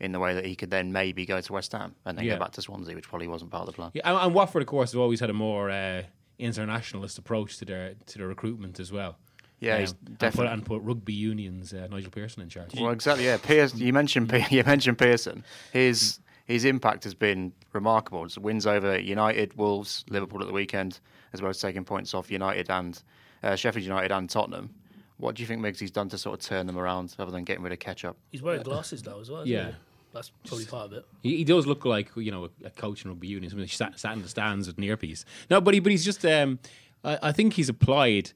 in 0.00 0.12
the 0.12 0.20
way 0.20 0.34
that 0.34 0.44
he 0.44 0.54
could 0.54 0.70
then 0.70 0.92
maybe 0.92 1.24
go 1.26 1.40
to 1.40 1.52
West 1.52 1.72
Ham 1.72 1.94
and 2.04 2.16
then 2.16 2.24
Yeah. 2.24 2.34
go 2.34 2.38
back 2.40 2.52
to 2.52 2.62
Swansea, 2.62 2.94
which 2.94 3.08
probably 3.08 3.26
wasn't 3.28 3.50
part 3.50 3.62
of 3.62 3.66
the 3.66 3.72
plan. 3.72 3.90
yeah, 3.94 4.02
and, 4.04 4.16
and 4.26 4.34
Watford, 4.34 4.62
of 4.62 4.68
course, 4.68 4.92
have 4.92 5.00
always 5.00 5.18
had 5.20 5.30
a 5.30 5.32
more 5.32 5.70
uh, 5.70 6.02
internationalist 6.38 7.18
approach 7.18 7.56
to 7.58 7.64
their 7.64 7.94
to 8.06 8.18
their 8.18 8.28
recruitment 8.28 8.78
as 8.78 8.92
well. 8.92 9.16
Yeah, 9.60 9.78
he's 9.78 9.90
Um, 9.90 9.96
and, 9.98 10.06
put, 10.06 10.18
definitely. 10.18 10.52
and 10.52 10.66
put 10.66 10.82
rugby 10.82 11.12
unions 11.12 11.72
uh, 11.72 11.88
Nigel 11.90 12.10
Pearson 12.10 12.42
in 12.42 12.48
charge. 12.48 12.74
Well, 12.78 12.90
exactly. 12.90 13.24
Yeah, 13.24 13.38
Pierce. 13.38 13.74
You 13.74 13.92
mentioned 13.92 14.32
you 14.50 14.62
mentioned 14.64 14.98
Pearson. 14.98 15.44
His 15.72 16.20
his 16.46 16.64
impact 16.64 17.04
has 17.04 17.14
been 17.14 17.52
remarkable. 17.72 18.24
It's 18.24 18.38
wins 18.38 18.66
over 18.66 18.98
United, 18.98 19.56
Wolves, 19.56 20.04
Liverpool 20.08 20.40
at 20.40 20.46
the 20.46 20.52
weekend, 20.54 21.00
as 21.32 21.42
well 21.42 21.50
as 21.50 21.60
taking 21.60 21.84
points 21.84 22.14
off 22.14 22.30
United 22.30 22.70
and 22.70 23.02
uh, 23.42 23.54
Sheffield 23.56 23.84
United 23.84 24.12
and 24.12 24.30
Tottenham. 24.30 24.70
What 25.18 25.34
do 25.34 25.42
you 25.42 25.46
think 25.48 25.60
Miggs 25.60 25.80
he's 25.80 25.90
done 25.90 26.08
to 26.10 26.18
sort 26.18 26.38
of 26.38 26.46
turn 26.46 26.66
them 26.66 26.78
around, 26.78 27.14
other 27.18 27.32
than 27.32 27.42
getting 27.44 27.62
rid 27.64 27.72
of 27.72 27.80
ketchup? 27.80 28.16
He's 28.30 28.40
wearing 28.40 28.62
glasses 28.62 29.04
now 29.04 29.18
as 29.20 29.30
well. 29.30 29.46
Yeah. 29.46 29.66
he? 29.66 29.74
That's 30.14 30.30
probably 30.46 30.64
part 30.64 30.86
of 30.86 30.92
it. 30.94 31.04
He, 31.22 31.38
he 31.38 31.44
does 31.44 31.66
look 31.66 31.84
like 31.84 32.08
you 32.16 32.30
know 32.30 32.44
a, 32.44 32.66
a 32.66 32.70
coach 32.70 33.04
in 33.04 33.10
rugby 33.10 33.26
union. 33.28 33.50
Somebody 33.50 33.68
sat, 33.68 33.98
sat 33.98 34.12
in 34.14 34.22
the 34.22 34.28
stands 34.28 34.68
with 34.68 34.78
an 34.78 34.84
earpiece. 34.84 35.24
No, 35.50 35.60
but 35.60 35.74
he 35.74 35.80
but 35.80 35.90
he's 35.92 36.04
just. 36.04 36.24
Um, 36.24 36.60
I, 37.04 37.18
I 37.24 37.32
think 37.32 37.54
he's 37.54 37.68
applied 37.68 38.32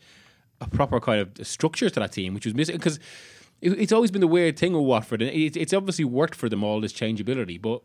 a 0.62 0.68
proper 0.68 1.00
kind 1.00 1.20
of 1.20 1.46
structure 1.46 1.90
to 1.90 2.00
that 2.00 2.12
team, 2.12 2.34
which 2.34 2.44
was 2.44 2.54
missing 2.54 2.76
because 2.76 2.98
it, 3.60 3.72
it's 3.72 3.92
always 3.92 4.10
been 4.10 4.20
the 4.20 4.28
weird 4.28 4.58
thing 4.58 4.72
with 4.72 4.84
Watford, 4.84 5.22
and 5.22 5.30
it, 5.30 5.56
it's 5.56 5.72
obviously 5.72 6.04
worked 6.04 6.34
for 6.34 6.48
them 6.48 6.62
all 6.62 6.80
this 6.80 6.92
changeability, 6.92 7.58
but 7.58 7.82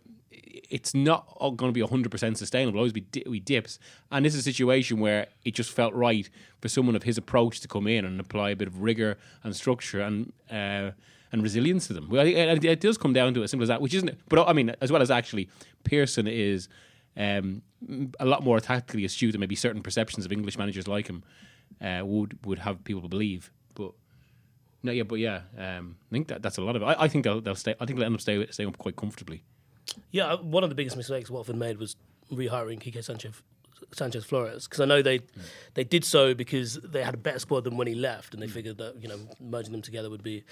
it's 0.69 0.93
not 0.93 1.38
going 1.39 1.72
to 1.72 1.72
be 1.72 1.81
100% 1.81 2.38
sustainable. 2.38 2.79
Always 2.79 2.93
be 2.93 3.05
we 3.25 3.39
dips, 3.39 3.79
and 4.12 4.25
this 4.25 4.34
is 4.34 4.41
a 4.41 4.43
situation 4.43 5.00
where 5.00 5.27
it 5.46 5.53
just 5.53 5.72
felt 5.72 5.93
right 5.93 6.29
for 6.62 6.67
someone 6.67 6.96
of 6.96 7.03
his 7.03 7.17
approach 7.17 7.60
to 7.62 7.67
come 7.67 7.88
in 7.88 8.05
and 8.05 8.19
apply 8.19 8.51
a 8.51 8.55
bit 8.55 8.67
of 8.67 8.81
rigor 8.81 9.17
and 9.43 9.55
structure 9.55 10.01
and 10.01 10.34
uh, 10.51 10.91
and 11.31 11.43
resilience 11.43 11.88
to 11.88 11.93
them. 11.93 12.10
Well, 12.10 12.25
it, 12.25 12.63
it 12.63 12.79
does 12.79 12.98
come 12.98 13.13
down 13.13 13.34
to 13.34 13.43
as 13.43 13.51
simple 13.51 13.63
as 13.63 13.69
that, 13.69 13.81
which 13.81 13.93
isn't. 13.93 14.17
But 14.29 14.48
I 14.48 14.53
mean, 14.53 14.75
as 14.81 14.91
well 14.91 15.01
as 15.01 15.12
actually, 15.12 15.50
Pearson 15.84 16.27
is 16.27 16.69
um, 17.15 17.62
a 18.19 18.25
lot 18.25 18.43
more 18.43 18.60
tactically 18.60 19.05
astute 19.05 19.34
than 19.34 19.41
maybe 19.41 19.55
certain 19.55 19.81
perceptions 19.81 20.25
of 20.25 20.31
English 20.31 20.57
managers 20.57 20.88
like 20.88 21.07
him 21.07 21.24
uh, 21.81 22.01
would 22.05 22.38
would 22.45 22.59
have 22.59 22.83
people 22.83 23.07
believe. 23.09 23.51
But 23.75 23.91
no, 24.83 24.91
yeah, 24.91 25.03
but 25.03 25.19
yeah, 25.19 25.41
um, 25.57 25.97
I 26.09 26.13
think 26.13 26.27
that 26.29 26.41
that's 26.41 26.57
a 26.57 26.62
lot 26.62 26.75
of 26.75 26.81
it. 26.81 26.86
I, 26.86 27.03
I 27.03 27.07
think 27.07 27.24
they'll 27.24 27.41
they'll 27.41 27.55
stay. 27.55 27.75
I 27.79 27.86
think 27.86 27.97
they'll 28.00 28.05
end 28.05 28.15
up 28.15 28.21
stay, 28.21 28.45
staying 28.51 28.69
up 28.69 28.77
quite 28.77 28.95
comfortably. 28.95 29.43
Yeah, 30.12 30.33
uh, 30.33 30.38
one 30.38 30.63
of 30.63 30.69
the 30.69 30.75
biggest 30.75 30.97
mistakes 30.97 31.29
Watford 31.29 31.55
made 31.55 31.77
was 31.77 31.95
rehiring 32.31 32.81
Quique 32.81 33.03
Sanchez. 33.03 33.41
Sanchez 33.93 34.25
Flores 34.25 34.65
because 34.67 34.79
I 34.81 34.86
know 34.86 35.03
they 35.03 35.19
they 35.75 35.83
did 35.83 36.03
so 36.03 36.33
because 36.33 36.75
they 36.83 37.03
had 37.03 37.13
a 37.13 37.17
better 37.17 37.38
squad 37.38 37.63
than 37.63 37.77
when 37.77 37.86
he 37.86 37.93
left 37.93 38.33
and 38.33 38.41
they 38.41 38.47
figured 38.47 38.79
that 38.79 38.95
you 39.00 39.07
know 39.07 39.19
merging 39.39 39.71
them 39.71 39.83
together 39.83 40.09
would 40.09 40.24
be 40.24 40.43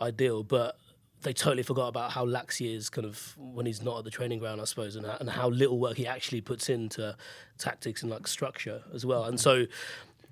ideal 0.00 0.42
but 0.42 0.78
they 1.22 1.34
totally 1.34 1.62
forgot 1.62 1.88
about 1.88 2.12
how 2.12 2.24
lax 2.24 2.56
he 2.56 2.74
is 2.74 2.88
kind 2.88 3.06
of 3.06 3.34
when 3.36 3.66
he's 3.66 3.82
not 3.82 3.98
at 3.98 4.04
the 4.04 4.10
training 4.10 4.38
ground 4.38 4.60
I 4.62 4.64
suppose 4.64 4.96
and, 4.96 5.04
how- 5.06 5.18
and 5.20 5.28
how 5.28 5.50
little 5.50 5.78
work 5.78 5.98
he 5.98 6.06
actually 6.06 6.40
puts 6.40 6.70
into 6.70 7.14
tactics 7.58 8.02
and 8.02 8.10
like 8.10 8.26
structure 8.26 8.82
as 8.94 9.04
well 9.04 9.24
and 9.24 9.38
so 9.38 9.66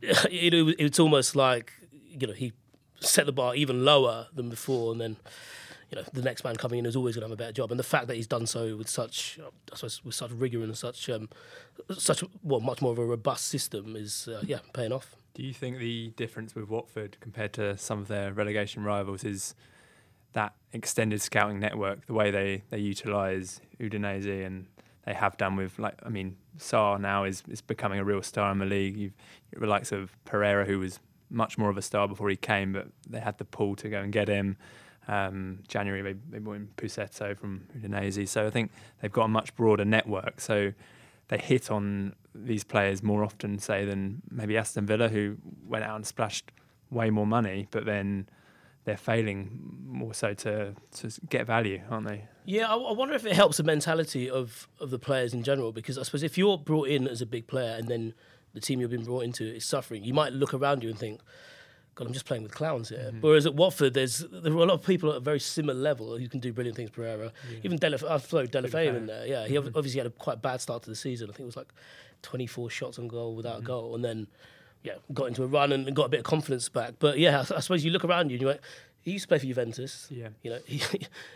it, 0.30 0.54
it, 0.54 0.76
it's 0.78 0.98
almost 0.98 1.36
like 1.36 1.72
you 2.08 2.26
know 2.26 2.32
he 2.32 2.52
set 3.00 3.26
the 3.26 3.32
bar 3.32 3.54
even 3.54 3.84
lower 3.84 4.28
than 4.34 4.48
before 4.48 4.92
and 4.92 5.00
then 5.00 5.16
you 5.94 6.00
know, 6.00 6.08
the 6.12 6.22
next 6.22 6.44
man 6.44 6.56
coming 6.56 6.80
in 6.80 6.86
is 6.86 6.96
always 6.96 7.14
going 7.14 7.22
to 7.22 7.28
have 7.28 7.32
a 7.32 7.36
better 7.36 7.52
job. 7.52 7.70
And 7.70 7.78
the 7.78 7.84
fact 7.84 8.08
that 8.08 8.16
he's 8.16 8.26
done 8.26 8.46
so 8.46 8.76
with 8.76 8.88
such, 8.88 9.38
with 10.04 10.14
such 10.14 10.30
rigor 10.32 10.62
and 10.62 10.76
such, 10.76 11.08
um, 11.08 11.28
such 11.96 12.24
well, 12.42 12.60
much 12.60 12.82
more 12.82 12.92
of 12.92 12.98
a 12.98 13.04
robust 13.04 13.46
system 13.46 13.94
is, 13.94 14.28
uh, 14.28 14.42
yeah, 14.44 14.58
paying 14.72 14.92
off. 14.92 15.14
Do 15.34 15.42
you 15.42 15.52
think 15.52 15.78
the 15.78 16.12
difference 16.16 16.54
with 16.54 16.68
Watford 16.68 17.16
compared 17.20 17.52
to 17.54 17.76
some 17.76 18.00
of 18.00 18.08
their 18.08 18.32
relegation 18.32 18.82
rivals 18.84 19.24
is 19.24 19.54
that 20.32 20.54
extended 20.72 21.22
scouting 21.22 21.60
network, 21.60 22.06
the 22.06 22.14
way 22.14 22.30
they, 22.30 22.62
they 22.70 22.78
utilise 22.78 23.60
Udinese 23.80 24.44
and 24.44 24.66
they 25.06 25.14
have 25.14 25.36
done 25.36 25.56
with, 25.56 25.78
like, 25.78 25.98
I 26.02 26.08
mean, 26.08 26.36
Sarr 26.58 27.00
now 27.00 27.24
is, 27.24 27.42
is 27.48 27.60
becoming 27.60 27.98
a 27.98 28.04
real 28.04 28.22
star 28.22 28.50
in 28.52 28.58
the 28.58 28.64
league. 28.64 28.96
You've 28.96 29.12
the 29.58 29.66
likes 29.66 29.92
of 29.92 30.16
Pereira, 30.24 30.64
who 30.64 30.78
was 30.78 30.98
much 31.30 31.58
more 31.58 31.70
of 31.70 31.76
a 31.76 31.82
star 31.82 32.08
before 32.08 32.28
he 32.30 32.36
came, 32.36 32.72
but 32.72 32.88
they 33.08 33.20
had 33.20 33.38
the 33.38 33.44
pull 33.44 33.76
to 33.76 33.88
go 33.88 34.00
and 34.00 34.12
get 34.12 34.28
him. 34.28 34.56
Um, 35.06 35.60
January 35.68 36.00
they, 36.00 36.14
they 36.30 36.38
in 36.38 36.68
Pussetto 36.76 37.36
from 37.36 37.66
Udinese, 37.78 38.26
so 38.28 38.46
I 38.46 38.50
think 38.50 38.70
they've 39.00 39.12
got 39.12 39.24
a 39.24 39.28
much 39.28 39.54
broader 39.54 39.84
network. 39.84 40.40
So 40.40 40.72
they 41.28 41.38
hit 41.38 41.70
on 41.70 42.14
these 42.34 42.64
players 42.64 43.02
more 43.02 43.22
often, 43.22 43.58
say, 43.58 43.84
than 43.84 44.22
maybe 44.30 44.56
Aston 44.56 44.86
Villa, 44.86 45.08
who 45.08 45.36
went 45.66 45.84
out 45.84 45.96
and 45.96 46.06
splashed 46.06 46.50
way 46.90 47.10
more 47.10 47.26
money, 47.26 47.68
but 47.70 47.84
then 47.84 48.28
they're 48.84 48.96
failing 48.96 49.82
more 49.86 50.12
so 50.14 50.34
to 50.34 50.74
to 50.98 51.10
get 51.28 51.46
value, 51.46 51.80
aren't 51.90 52.06
they? 52.06 52.24
Yeah, 52.46 52.68
I, 52.72 52.76
I 52.76 52.92
wonder 52.92 53.14
if 53.14 53.24
it 53.24 53.32
helps 53.32 53.56
the 53.56 53.62
mentality 53.62 54.28
of, 54.28 54.68
of 54.78 54.90
the 54.90 54.98
players 54.98 55.32
in 55.32 55.42
general. 55.42 55.72
Because 55.72 55.96
I 55.98 56.02
suppose 56.02 56.22
if 56.22 56.36
you're 56.36 56.58
brought 56.58 56.88
in 56.88 57.08
as 57.08 57.22
a 57.22 57.26
big 57.26 57.46
player 57.46 57.74
and 57.78 57.88
then 57.88 58.12
the 58.52 58.60
team 58.60 58.80
you've 58.80 58.90
been 58.90 59.04
brought 59.04 59.24
into 59.24 59.44
is 59.44 59.64
suffering, 59.64 60.04
you 60.04 60.12
might 60.12 60.32
look 60.34 60.52
around 60.52 60.82
you 60.82 60.90
and 60.90 60.98
think, 60.98 61.20
God, 61.94 62.06
I'm 62.06 62.12
just 62.12 62.26
playing 62.26 62.42
with 62.42 62.52
clowns 62.54 62.90
here. 62.90 62.98
Mm-hmm. 62.98 63.20
Whereas 63.22 63.46
at 63.46 63.54
Watford, 63.54 63.94
there's 63.94 64.18
there 64.30 64.52
are 64.52 64.56
a 64.56 64.66
lot 64.66 64.74
of 64.74 64.84
people 64.84 65.10
at 65.10 65.16
a 65.16 65.20
very 65.20 65.40
similar 65.40 65.78
level 65.78 66.18
who 66.18 66.28
can 66.28 66.40
do 66.40 66.52
brilliant 66.52 66.76
things. 66.76 66.90
Pereira, 66.90 67.32
even 67.62 67.78
Delaf- 67.78 68.08
I've 68.08 68.24
thrown 68.24 68.48
Deulofeu 68.48 68.94
in 68.96 69.06
there. 69.06 69.26
Yeah, 69.26 69.46
he 69.46 69.54
Mm-hmm. 69.54 69.76
obviously 69.78 70.00
had 70.00 70.06
a 70.08 70.10
quite 70.10 70.42
bad 70.42 70.60
start 70.60 70.82
to 70.82 70.90
the 70.90 70.96
season. 70.96 71.30
I 71.30 71.32
think 71.32 71.44
it 71.44 71.46
was 71.46 71.56
like 71.56 71.72
24 72.22 72.68
shots 72.68 72.98
on 72.98 73.08
goal 73.08 73.34
without 73.36 73.54
Mm-hmm. 73.56 73.64
a 73.64 73.66
goal, 73.66 73.94
and 73.94 74.04
then 74.04 74.26
yeah, 74.84 74.94
got 75.12 75.24
into 75.24 75.42
a 75.42 75.46
run 75.46 75.72
and 75.72 75.96
got 75.96 76.04
a 76.04 76.08
bit 76.10 76.20
of 76.20 76.24
confidence 76.24 76.68
back. 76.68 76.94
But 77.00 77.18
yeah, 77.18 77.38
I, 77.38 77.56
I 77.56 77.60
suppose 77.60 77.84
you 77.84 77.90
look 77.90 78.04
around 78.04 78.30
you 78.30 78.34
and 78.34 78.42
you're 78.42 78.52
like, 78.52 78.60
he 79.00 79.12
used 79.12 79.24
to 79.24 79.28
play 79.28 79.38
for 79.38 79.46
Juventus. 79.46 80.06
Yeah. 80.10 80.28
You 80.42 80.50
know, 80.50 80.58
he, 80.66 80.80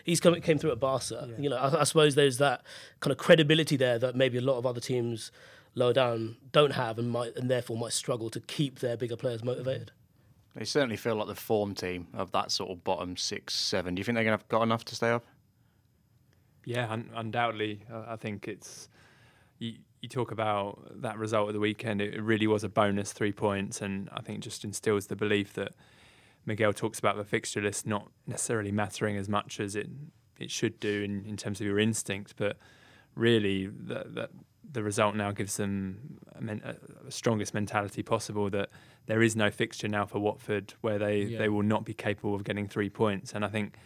he's 0.04 0.20
come, 0.20 0.38
came 0.40 0.58
through 0.58 0.72
at 0.72 0.78
Barca. 0.78 1.26
Yeah. 1.30 1.42
You 1.42 1.50
know, 1.50 1.56
I, 1.56 1.80
I 1.80 1.84
suppose 1.84 2.14
there's 2.14 2.38
that 2.38 2.62
kind 3.00 3.10
of 3.10 3.18
credibility 3.18 3.76
there 3.76 3.98
that 3.98 4.14
maybe 4.14 4.38
a 4.38 4.42
lot 4.42 4.58
of 4.58 4.66
other 4.66 4.80
teams 4.80 5.32
lower 5.74 5.94
down 5.94 6.36
don't 6.52 6.72
have 6.72 6.98
and 6.98 7.10
might 7.10 7.36
and 7.36 7.50
therefore 7.50 7.76
might 7.76 7.92
struggle 7.92 8.30
to 8.30 8.40
keep 8.40 8.80
their 8.80 8.96
bigger 8.96 9.16
players 9.16 9.42
motivated. 9.42 9.92
They 10.54 10.64
certainly 10.64 10.96
feel 10.96 11.14
like 11.14 11.28
the 11.28 11.34
form 11.34 11.74
team 11.74 12.08
of 12.12 12.32
that 12.32 12.50
sort 12.50 12.70
of 12.70 12.84
bottom 12.84 13.16
six, 13.16 13.54
seven. 13.54 13.94
Do 13.94 14.00
you 14.00 14.04
think 14.04 14.16
they're 14.16 14.24
going 14.24 14.36
to 14.36 14.42
have 14.42 14.48
got 14.48 14.62
enough 14.62 14.84
to 14.86 14.94
stay 14.94 15.10
up? 15.10 15.24
Yeah, 16.64 16.90
un- 16.90 17.10
undoubtedly. 17.14 17.80
Uh, 17.90 18.04
I 18.08 18.16
think 18.16 18.48
it's 18.48 18.88
you, 19.58 19.74
you 20.00 20.08
talk 20.08 20.30
about 20.30 21.00
that 21.02 21.18
result 21.18 21.48
of 21.48 21.54
the 21.54 21.60
weekend. 21.60 22.00
It 22.00 22.22
really 22.22 22.46
was 22.46 22.64
a 22.64 22.68
bonus 22.68 23.12
three 23.12 23.32
points, 23.32 23.80
and 23.80 24.08
I 24.12 24.20
think 24.20 24.40
just 24.40 24.64
instills 24.64 25.06
the 25.06 25.16
belief 25.16 25.52
that 25.54 25.72
Miguel 26.46 26.72
talks 26.72 26.98
about 26.98 27.16
the 27.16 27.24
fixture 27.24 27.60
list 27.60 27.86
not 27.86 28.08
necessarily 28.26 28.72
mattering 28.72 29.16
as 29.16 29.28
much 29.28 29.60
as 29.60 29.74
it 29.76 29.88
it 30.38 30.50
should 30.52 30.78
do 30.78 31.02
in, 31.02 31.24
in 31.24 31.36
terms 31.36 31.60
of 31.60 31.66
your 31.66 31.80
instinct, 31.80 32.34
but 32.36 32.56
really 33.14 33.66
the, 33.66 34.04
the 34.08 34.28
the 34.70 34.82
result 34.82 35.16
now 35.16 35.32
gives 35.32 35.56
them 35.56 36.18
a, 36.36 36.42
men, 36.42 36.60
a 37.06 37.10
strongest 37.10 37.54
mentality 37.54 38.02
possible 38.02 38.50
that 38.50 38.68
there 39.06 39.22
is 39.22 39.34
no 39.34 39.50
fixture 39.50 39.88
now 39.88 40.04
for 40.04 40.18
Watford 40.18 40.74
where 40.82 40.98
they, 40.98 41.22
Yeah. 41.22 41.38
they 41.38 41.48
will 41.48 41.62
not 41.62 41.86
be 41.86 41.94
capable 41.94 42.34
of 42.34 42.44
getting 42.44 42.68
three 42.68 42.90
points, 42.90 43.32
and 43.32 43.44
I 43.46 43.48
think 43.48 43.76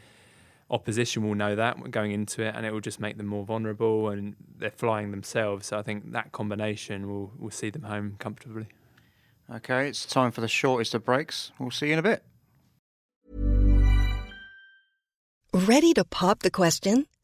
opposition 0.73 1.23
will 1.23 1.37
know 1.37 1.55
that 1.55 1.91
going 1.91 2.11
into 2.11 2.43
it, 2.43 2.55
and 2.57 2.67
it 2.67 2.73
will 2.73 2.81
just 2.81 2.99
make 2.99 3.19
them 3.19 3.27
more 3.27 3.45
vulnerable, 3.45 4.09
and 4.09 4.35
they're 4.59 4.71
flying 4.71 5.11
themselves. 5.13 5.67
So 5.67 5.79
I 5.79 5.83
think 5.83 6.13
that 6.13 6.33
combination 6.33 7.09
will 7.09 7.33
will 7.39 7.51
see 7.51 7.71
them 7.71 7.83
home 7.83 8.17
comfortably. 8.19 8.67
Okay, 9.55 9.89
it's 9.89 10.07
time 10.07 10.33
for 10.33 10.41
the 10.41 10.49
shortest 10.49 10.95
of 10.95 11.05
breaks. 11.05 11.53
We'll 11.59 11.71
see 11.71 11.89
you 11.89 11.93
in 11.93 11.99
a 11.99 12.03
bit. 12.03 12.25
Ready 15.53 15.93
to 15.95 16.05
pop 16.05 16.39
the 16.41 16.51
question? 16.51 17.07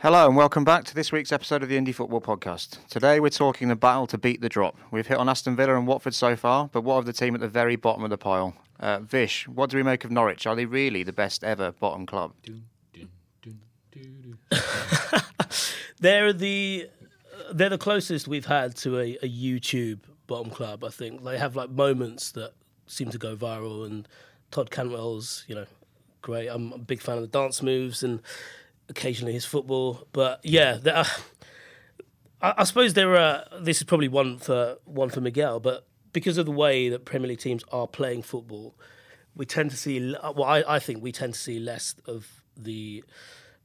Hello 0.00 0.28
and 0.28 0.36
welcome 0.36 0.62
back 0.62 0.84
to 0.84 0.94
this 0.94 1.10
week's 1.10 1.32
episode 1.32 1.64
of 1.64 1.68
the 1.68 1.76
Indie 1.76 1.92
Football 1.92 2.20
Podcast. 2.20 2.86
Today 2.86 3.18
we're 3.18 3.30
talking 3.30 3.66
the 3.66 3.74
battle 3.74 4.06
to 4.06 4.16
beat 4.16 4.40
the 4.40 4.48
drop. 4.48 4.76
We've 4.92 5.08
hit 5.08 5.18
on 5.18 5.28
Aston 5.28 5.56
Villa 5.56 5.76
and 5.76 5.88
Watford 5.88 6.14
so 6.14 6.36
far, 6.36 6.70
but 6.72 6.82
what 6.82 6.98
of 6.98 7.04
the 7.04 7.12
team 7.12 7.34
at 7.34 7.40
the 7.40 7.48
very 7.48 7.74
bottom 7.74 8.04
of 8.04 8.10
the 8.10 8.16
pile? 8.16 8.54
Uh, 8.78 9.00
Vish, 9.00 9.48
what 9.48 9.70
do 9.70 9.76
we 9.76 9.82
make 9.82 10.04
of 10.04 10.12
Norwich? 10.12 10.46
Are 10.46 10.54
they 10.54 10.66
really 10.66 11.02
the 11.02 11.12
best 11.12 11.42
ever 11.42 11.72
bottom 11.72 12.06
club? 12.06 12.32
They're 16.00 16.32
the 16.32 16.88
they're 17.52 17.68
the 17.68 17.78
closest 17.78 18.28
we've 18.28 18.46
had 18.46 18.76
to 18.76 19.00
a, 19.00 19.18
a 19.20 19.28
YouTube 19.28 19.98
bottom 20.28 20.52
club. 20.52 20.84
I 20.84 20.90
think 20.90 21.24
they 21.24 21.38
have 21.38 21.56
like 21.56 21.70
moments 21.70 22.30
that 22.32 22.52
seem 22.86 23.10
to 23.10 23.18
go 23.18 23.34
viral, 23.34 23.84
and 23.84 24.06
Todd 24.52 24.70
Cantwell's 24.70 25.44
you 25.48 25.56
know 25.56 25.66
great. 26.22 26.46
I'm 26.46 26.72
a 26.72 26.78
big 26.78 27.00
fan 27.00 27.16
of 27.16 27.22
the 27.22 27.26
dance 27.26 27.64
moves 27.64 28.04
and 28.04 28.22
occasionally 28.88 29.32
his 29.32 29.44
football. 29.44 30.06
But 30.12 30.40
yeah, 30.44 30.78
are, 30.86 30.88
uh, 30.88 31.04
I, 32.40 32.54
I 32.58 32.64
suppose 32.64 32.94
there 32.94 33.16
are. 33.16 33.44
This 33.60 33.78
is 33.78 33.84
probably 33.84 34.08
one 34.08 34.38
for 34.38 34.78
one 34.84 35.10
for 35.10 35.20
Miguel, 35.20 35.60
but 35.60 35.86
because 36.12 36.38
of 36.38 36.46
the 36.46 36.52
way 36.52 36.88
that 36.88 37.04
Premier 37.04 37.28
League 37.28 37.38
teams 37.38 37.64
are 37.72 37.86
playing 37.86 38.22
football, 38.22 38.74
we 39.34 39.46
tend 39.46 39.70
to 39.70 39.76
see. 39.76 40.14
Well, 40.22 40.44
I, 40.44 40.64
I 40.66 40.78
think 40.78 41.02
we 41.02 41.12
tend 41.12 41.34
to 41.34 41.40
see 41.40 41.58
less 41.58 41.94
of 42.06 42.42
the 42.56 43.04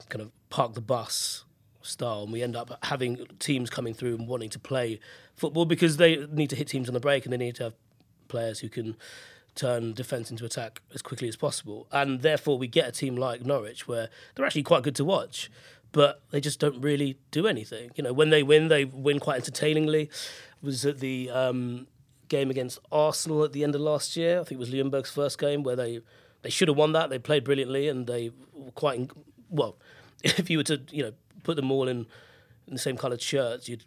kind 0.09 0.21
of 0.21 0.31
park 0.49 0.73
the 0.73 0.81
bus 0.81 1.45
style, 1.81 2.23
and 2.23 2.31
we 2.31 2.41
end 2.41 2.55
up 2.55 2.77
having 2.83 3.25
teams 3.39 3.69
coming 3.69 3.93
through 3.93 4.15
and 4.15 4.27
wanting 4.27 4.49
to 4.49 4.59
play 4.59 4.99
football 5.36 5.65
because 5.65 5.97
they 5.97 6.25
need 6.27 6.49
to 6.49 6.55
hit 6.55 6.67
teams 6.67 6.88
on 6.88 6.93
the 6.93 6.99
break 6.99 7.25
and 7.25 7.33
they 7.33 7.38
need 7.38 7.55
to 7.55 7.63
have 7.63 7.73
players 8.27 8.59
who 8.59 8.69
can 8.69 8.95
turn 9.55 9.93
defence 9.93 10.31
into 10.31 10.45
attack 10.45 10.81
as 10.93 11.01
quickly 11.01 11.27
as 11.27 11.35
possible. 11.35 11.87
And 11.91 12.21
therefore, 12.21 12.57
we 12.57 12.67
get 12.67 12.87
a 12.87 12.91
team 12.91 13.15
like 13.15 13.45
Norwich 13.45 13.87
where 13.87 14.09
they're 14.35 14.45
actually 14.45 14.63
quite 14.63 14.83
good 14.83 14.95
to 14.95 15.05
watch, 15.05 15.51
but 15.91 16.21
they 16.31 16.41
just 16.41 16.59
don't 16.59 16.81
really 16.81 17.17
do 17.31 17.47
anything. 17.47 17.91
You 17.95 18.03
know, 18.03 18.13
when 18.13 18.29
they 18.29 18.43
win, 18.43 18.67
they 18.67 18.85
win 18.85 19.19
quite 19.19 19.37
entertainingly. 19.37 20.09
Was 20.61 20.85
at 20.85 20.99
the 20.99 21.29
um, 21.29 21.87
game 22.29 22.49
against 22.49 22.79
Arsenal 22.91 23.43
at 23.43 23.53
the 23.53 23.63
end 23.63 23.75
of 23.75 23.81
last 23.81 24.15
year. 24.15 24.39
I 24.39 24.43
think 24.43 24.53
it 24.53 24.59
was 24.59 24.71
Ljungberg's 24.71 25.11
first 25.11 25.37
game 25.37 25.61
where 25.63 25.75
they 25.75 26.01
they 26.41 26.49
should 26.49 26.67
have 26.67 26.77
won 26.77 26.93
that. 26.93 27.09
They 27.09 27.19
played 27.19 27.43
brilliantly 27.43 27.87
and 27.87 28.07
they 28.07 28.31
were 28.53 28.71
quite 28.71 29.09
well. 29.49 29.77
If 30.23 30.49
you 30.49 30.57
were 30.57 30.63
to 30.63 30.81
you 30.89 31.03
know 31.03 31.11
put 31.43 31.57
them 31.57 31.69
all 31.69 31.89
in, 31.89 32.07
in 32.67 32.73
the 32.73 32.79
same 32.79 32.95
coloured 32.95 33.21
shirts, 33.21 33.67
you'd 33.67 33.83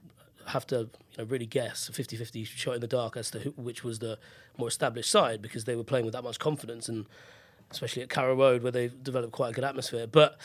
have 0.49 0.67
to 0.69 0.77
you 0.77 0.89
know, 1.19 1.25
really 1.25 1.47
guess 1.47 1.89
a 1.89 1.93
50-50 1.93 2.47
shot 2.47 2.75
in 2.75 2.81
the 2.81 2.87
dark 2.87 3.17
as 3.17 3.31
to 3.33 3.41
who, 3.41 3.51
which 3.51 3.85
was 3.85 3.99
the 3.99 4.19
more 4.57 4.69
established 4.69 5.11
side 5.11 5.43
because 5.43 5.65
they 5.65 5.77
were 5.77 5.85
playing 5.85 6.05
with 6.05 6.15
that 6.15 6.23
much 6.23 6.39
confidence 6.39 6.89
and 6.89 7.07
especially 7.71 8.03
at 8.03 8.09
Carrow 8.09 8.35
Road 8.35 8.63
where 8.63 8.73
they've 8.73 9.03
developed 9.03 9.33
quite 9.33 9.51
a 9.51 9.53
good 9.53 9.65
atmosphere. 9.65 10.07
But 10.07 10.39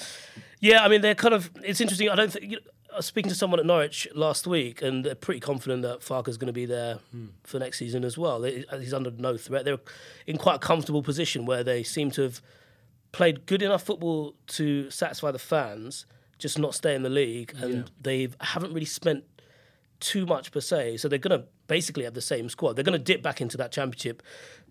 yeah, 0.60 0.84
I 0.84 0.88
mean 0.88 1.02
they're 1.02 1.16
kind 1.16 1.34
of 1.34 1.52
it's 1.64 1.82
interesting. 1.82 2.10
I 2.10 2.16
don't 2.16 2.32
think 2.32 2.46
you 2.46 2.58
know, 2.58 2.64
I 2.94 2.98
was 2.98 3.06
speaking 3.06 3.30
to 3.30 3.36
someone 3.36 3.60
at 3.60 3.66
Norwich 3.66 4.08
last 4.14 4.46
week 4.48 4.82
and 4.82 5.06
they're 5.06 5.16
pretty 5.16 5.40
confident 5.40 5.82
that 5.84 6.04
Farke's 6.04 6.36
going 6.38 6.48
to 6.48 6.54
be 6.54 6.66
there 6.66 7.00
for 7.44 7.58
next 7.58 7.78
season 7.80 8.04
as 8.04 8.18
well. 8.18 8.44
Uh, 8.44 8.78
he's 8.80 8.94
under 8.94 9.12
no 9.12 9.38
threat. 9.38 9.64
They're 9.64 9.80
in 10.28 10.38
quite 10.38 10.56
a 10.56 10.60
comfortable 10.60 11.02
position 11.02 11.46
where 11.46 11.64
they 11.64 11.84
seem 11.84 12.12
to 12.12 12.24
have 12.24 12.42
played 13.12 13.46
good 13.46 13.62
enough 13.62 13.84
football 13.84 14.36
to 14.48 14.90
satisfy 14.90 15.32
the 15.32 15.40
fans, 15.40 16.06
just 16.38 16.60
not 16.60 16.76
stay 16.76 16.96
in 16.96 17.04
the 17.04 17.10
league, 17.10 17.54
and 17.58 17.92
they 18.02 18.30
haven't 18.42 18.74
really 18.74 18.86
spent 18.86 19.24
too 20.02 20.26
much 20.26 20.52
per 20.52 20.60
se. 20.60 20.98
So 20.98 21.08
they're 21.08 21.20
going 21.20 21.40
to 21.40 21.48
basically 21.68 22.04
have 22.04 22.14
the 22.14 22.22
same 22.22 22.50
squad. 22.50 22.74
They're 22.74 22.84
going 22.84 22.98
to 22.98 23.04
dip 23.04 23.24
back 23.24 23.40
into 23.40 23.56
that 23.58 23.72
championship 23.72 24.22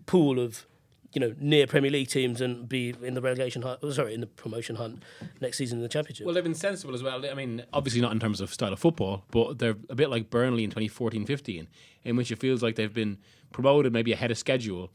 pool 0.05 0.39
of 0.39 0.67
you 1.13 1.19
know 1.19 1.33
near 1.39 1.67
Premier 1.67 1.91
League 1.91 2.07
teams 2.07 2.39
and 2.39 2.69
be 2.69 2.93
in 3.01 3.15
the 3.15 3.21
relegation 3.21 3.63
hunt. 3.63 3.79
oh, 3.81 3.91
Sorry, 3.91 4.13
in 4.13 4.21
the 4.21 4.27
promotion 4.27 4.75
hunt 4.75 5.03
next 5.41 5.57
season 5.57 5.79
in 5.79 5.83
the 5.83 5.89
championship. 5.89 6.25
Well, 6.25 6.35
they've 6.35 6.43
been 6.43 6.53
sensible 6.53 6.93
as 6.93 7.03
well. 7.03 7.25
I 7.25 7.33
mean, 7.33 7.63
obviously 7.73 8.01
not 8.01 8.11
in 8.11 8.19
terms 8.19 8.39
of 8.39 8.53
style 8.53 8.71
of 8.71 8.79
football, 8.79 9.25
but 9.31 9.59
they're 9.59 9.75
a 9.89 9.95
bit 9.95 10.09
like 10.09 10.29
Burnley 10.29 10.63
in 10.63 10.71
2014-15, 10.71 11.67
in 12.03 12.15
which 12.15 12.31
it 12.31 12.39
feels 12.39 12.61
like 12.61 12.75
they've 12.75 12.93
been 12.93 13.17
promoted 13.51 13.91
maybe 13.91 14.13
ahead 14.13 14.31
of 14.31 14.37
schedule, 14.37 14.89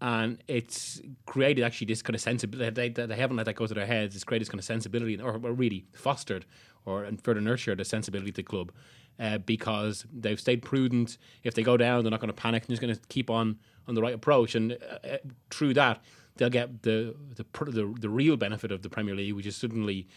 and 0.00 0.42
it's 0.48 1.00
created 1.26 1.64
actually 1.64 1.86
this 1.86 2.02
kind 2.02 2.14
of 2.14 2.20
sensibility. 2.20 2.70
They, 2.70 3.06
they 3.06 3.16
haven't 3.16 3.36
let 3.36 3.46
that 3.46 3.54
go 3.54 3.66
to 3.66 3.74
their 3.74 3.86
heads. 3.86 4.14
It's 4.14 4.24
created 4.24 4.46
this 4.46 4.50
kind 4.50 4.58
of 4.58 4.64
sensibility, 4.64 5.18
or, 5.20 5.34
or 5.34 5.52
really 5.52 5.86
fostered 5.94 6.44
or 6.84 7.04
and 7.04 7.22
further 7.22 7.40
nurtured 7.40 7.78
the 7.78 7.84
sensibility 7.84 8.30
of 8.30 8.36
the 8.36 8.42
club. 8.42 8.72
Uh, 9.20 9.38
because 9.38 10.04
they've 10.12 10.40
stayed 10.40 10.62
prudent. 10.62 11.16
If 11.44 11.54
they 11.54 11.62
go 11.62 11.76
down, 11.76 12.02
they're 12.02 12.10
not 12.10 12.20
going 12.20 12.32
to 12.34 12.42
panic. 12.42 12.66
They're 12.66 12.74
just 12.74 12.82
going 12.82 12.94
to 12.94 13.00
keep 13.08 13.30
on 13.30 13.58
on 13.86 13.94
the 13.94 14.02
right 14.02 14.14
approach, 14.14 14.54
and 14.54 14.72
uh, 14.72 15.06
uh, 15.06 15.16
through 15.50 15.74
that, 15.74 16.02
they'll 16.36 16.50
get 16.50 16.82
the 16.82 17.14
the 17.36 17.44
the, 17.70 17.94
the 18.00 18.08
real 18.08 18.36
benefit 18.36 18.72
of 18.72 18.82
the 18.82 18.88
Premier 18.88 19.14
League, 19.14 19.34
which 19.34 19.46
is 19.46 19.54
suddenly 19.54 20.08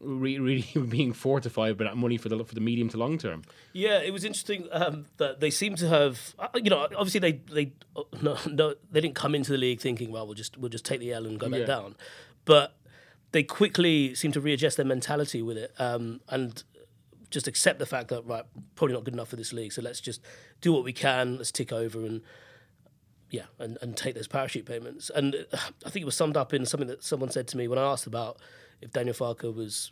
re- 0.00 0.38
really 0.38 0.66
being 0.88 1.12
fortified 1.12 1.76
by 1.76 1.84
that 1.84 1.96
money 1.96 2.16
for 2.16 2.28
the 2.28 2.42
for 2.44 2.54
the 2.54 2.60
medium 2.60 2.88
to 2.88 2.96
long 2.96 3.18
term. 3.18 3.42
Yeah, 3.74 4.00
it 4.00 4.12
was 4.12 4.24
interesting 4.24 4.66
um, 4.72 5.06
that 5.18 5.40
they 5.40 5.50
seem 5.50 5.76
to 5.76 5.88
have, 5.88 6.34
uh, 6.38 6.48
you 6.56 6.70
know, 6.70 6.88
obviously 6.96 7.20
they 7.20 7.32
they 7.52 7.72
uh, 7.94 8.02
no, 8.22 8.38
no 8.50 8.74
they 8.90 9.00
didn't 9.02 9.14
come 9.14 9.34
into 9.34 9.52
the 9.52 9.58
league 9.58 9.80
thinking, 9.80 10.10
well, 10.10 10.26
we'll 10.26 10.34
just 10.34 10.56
we'll 10.58 10.70
just 10.70 10.84
take 10.86 11.00
the 11.00 11.12
L 11.12 11.26
and 11.26 11.38
go 11.38 11.48
back 11.48 11.60
Yeah. 11.60 11.66
down, 11.66 11.96
but 12.44 12.76
they 13.32 13.42
quickly 13.42 14.14
seem 14.14 14.32
to 14.32 14.40
readjust 14.40 14.76
their 14.78 14.86
mentality 14.86 15.42
with 15.42 15.56
it 15.56 15.72
um, 15.78 16.20
and 16.28 16.64
just 17.32 17.48
accept 17.48 17.78
the 17.78 17.86
fact 17.86 18.08
that 18.08 18.24
right, 18.26 18.44
probably 18.74 18.94
not 18.94 19.04
good 19.04 19.14
enough 19.14 19.28
for 19.28 19.36
this 19.36 19.52
league, 19.52 19.72
so 19.72 19.82
let's 19.82 20.00
just 20.00 20.20
do 20.60 20.72
what 20.72 20.84
we 20.84 20.92
can, 20.92 21.38
let's 21.38 21.52
tick 21.52 21.72
over 21.72 22.04
and. 22.04 22.22
Yeah, 23.30 23.46
and, 23.58 23.78
and 23.80 23.96
take 23.96 24.14
those 24.14 24.28
parachute 24.28 24.66
payments. 24.66 25.08
And 25.08 25.34
uh, 25.34 25.56
I 25.86 25.88
think 25.88 26.02
it 26.02 26.04
was 26.04 26.14
summed 26.14 26.36
up 26.36 26.52
in 26.52 26.66
something 26.66 26.88
that 26.88 27.02
someone 27.02 27.30
said 27.30 27.48
to 27.48 27.56
me 27.56 27.66
when 27.66 27.78
I 27.78 27.82
asked 27.82 28.06
about 28.06 28.36
if 28.82 28.92
Daniel 28.92 29.14
Farke 29.14 29.54
was 29.54 29.90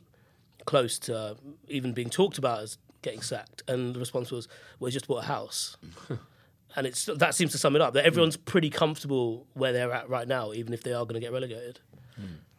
close 0.67 0.99
to 0.99 1.17
uh, 1.17 1.35
even 1.67 1.95
being 1.95 2.11
talked 2.11 2.37
about 2.37 2.61
as 2.61 2.77
getting 3.01 3.23
sacked, 3.23 3.63
and 3.67 3.95
the 3.95 3.99
response 3.99 4.31
was, 4.31 4.47
"Well, 4.79 4.89
he 4.89 4.93
just 4.93 5.09
bought 5.09 5.25
a 5.25 5.27
house." 5.27 5.79
and 6.77 6.87
it's 6.87 7.07
that 7.07 7.35
seems 7.35 7.53
to 7.53 7.59
sum 7.59 7.77
it 7.77 7.83
up. 7.83 7.95
That 7.95 8.05
everyone's 8.05 8.37
pretty 8.37 8.71
comfortable 8.71 9.47
where 9.55 9.73
they're 9.73 9.93
at 9.93 10.09
right 10.09 10.29
now, 10.29 10.53
even 10.53 10.73
if 10.73 10.83
they 10.83 10.93
are 10.93 11.05
going 11.05 11.15
to 11.15 11.21
get 11.21 11.33
relegated. 11.33 11.81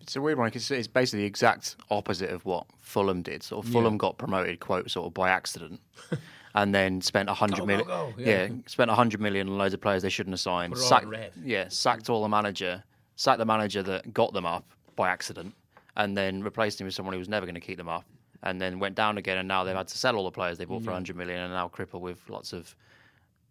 It's 0.01 0.15
a 0.15 0.21
weird 0.21 0.37
one 0.37 0.47
because 0.47 0.69
it's 0.71 0.87
basically 0.87 1.21
the 1.21 1.25
exact 1.27 1.75
opposite 1.89 2.29
of 2.31 2.43
what 2.45 2.65
Fulham 2.79 3.21
did. 3.21 3.43
Sort 3.43 3.65
of 3.65 3.71
Fulham 3.71 3.97
got 3.97 4.17
promoted, 4.17 4.59
quote, 4.59 4.89
sort 4.89 5.07
of 5.07 5.13
by 5.13 5.29
accident, 5.29 5.79
and 6.55 6.73
then 6.73 7.01
spent 7.01 7.29
a 7.29 7.33
hundred 7.33 7.59
Go, 7.59 7.65
go, 7.65 7.83
go, 7.83 8.13
Yeah. 8.17 8.43
yeah. 8.45 8.49
spent 8.67 8.89
a 8.91 8.95
hundred 8.95 9.21
million 9.21 9.47
on 9.49 9.57
loads 9.57 9.73
of 9.73 9.81
players 9.81 10.01
they 10.01 10.09
shouldn't 10.09 10.33
have 10.33 10.39
signed. 10.39 10.73
Put 10.73 10.79
it 10.79 10.83
all 10.83 10.89
Sacked, 10.89 11.05
red. 11.07 11.31
yeah, 11.43 11.65
sacked 11.69 12.09
all 12.09 12.21
the 12.23 12.29
manager, 12.29 12.83
sacked 13.15 13.39
the 13.39 13.45
manager 13.45 13.83
that 13.83 14.13
got 14.13 14.33
them 14.33 14.45
up 14.45 14.65
by 14.95 15.09
accident, 15.09 15.53
and 15.97 16.17
then 16.17 16.41
replaced 16.43 16.81
him 16.81 16.85
with 16.85 16.93
someone 16.93 17.13
who 17.13 17.19
was 17.19 17.29
never 17.29 17.45
going 17.45 17.55
to 17.55 17.61
keep 17.61 17.77
them 17.77 17.89
up, 17.89 18.05
and 18.43 18.59
then 18.59 18.79
went 18.79 18.95
down 18.95 19.17
again. 19.17 19.37
And 19.37 19.47
now 19.47 19.63
they've 19.63 19.75
had 19.75 19.87
to 19.89 19.97
sell 19.97 20.15
all 20.15 20.23
the 20.25 20.31
players 20.31 20.57
they 20.57 20.65
bought 20.65 20.83
for 20.83 20.91
a 20.91 20.93
hundred 20.93 21.15
million, 21.15 21.39
and 21.39 21.53
now 21.53 21.67
crippled 21.67 22.01
with 22.01 22.19
lots 22.29 22.53
of 22.53 22.75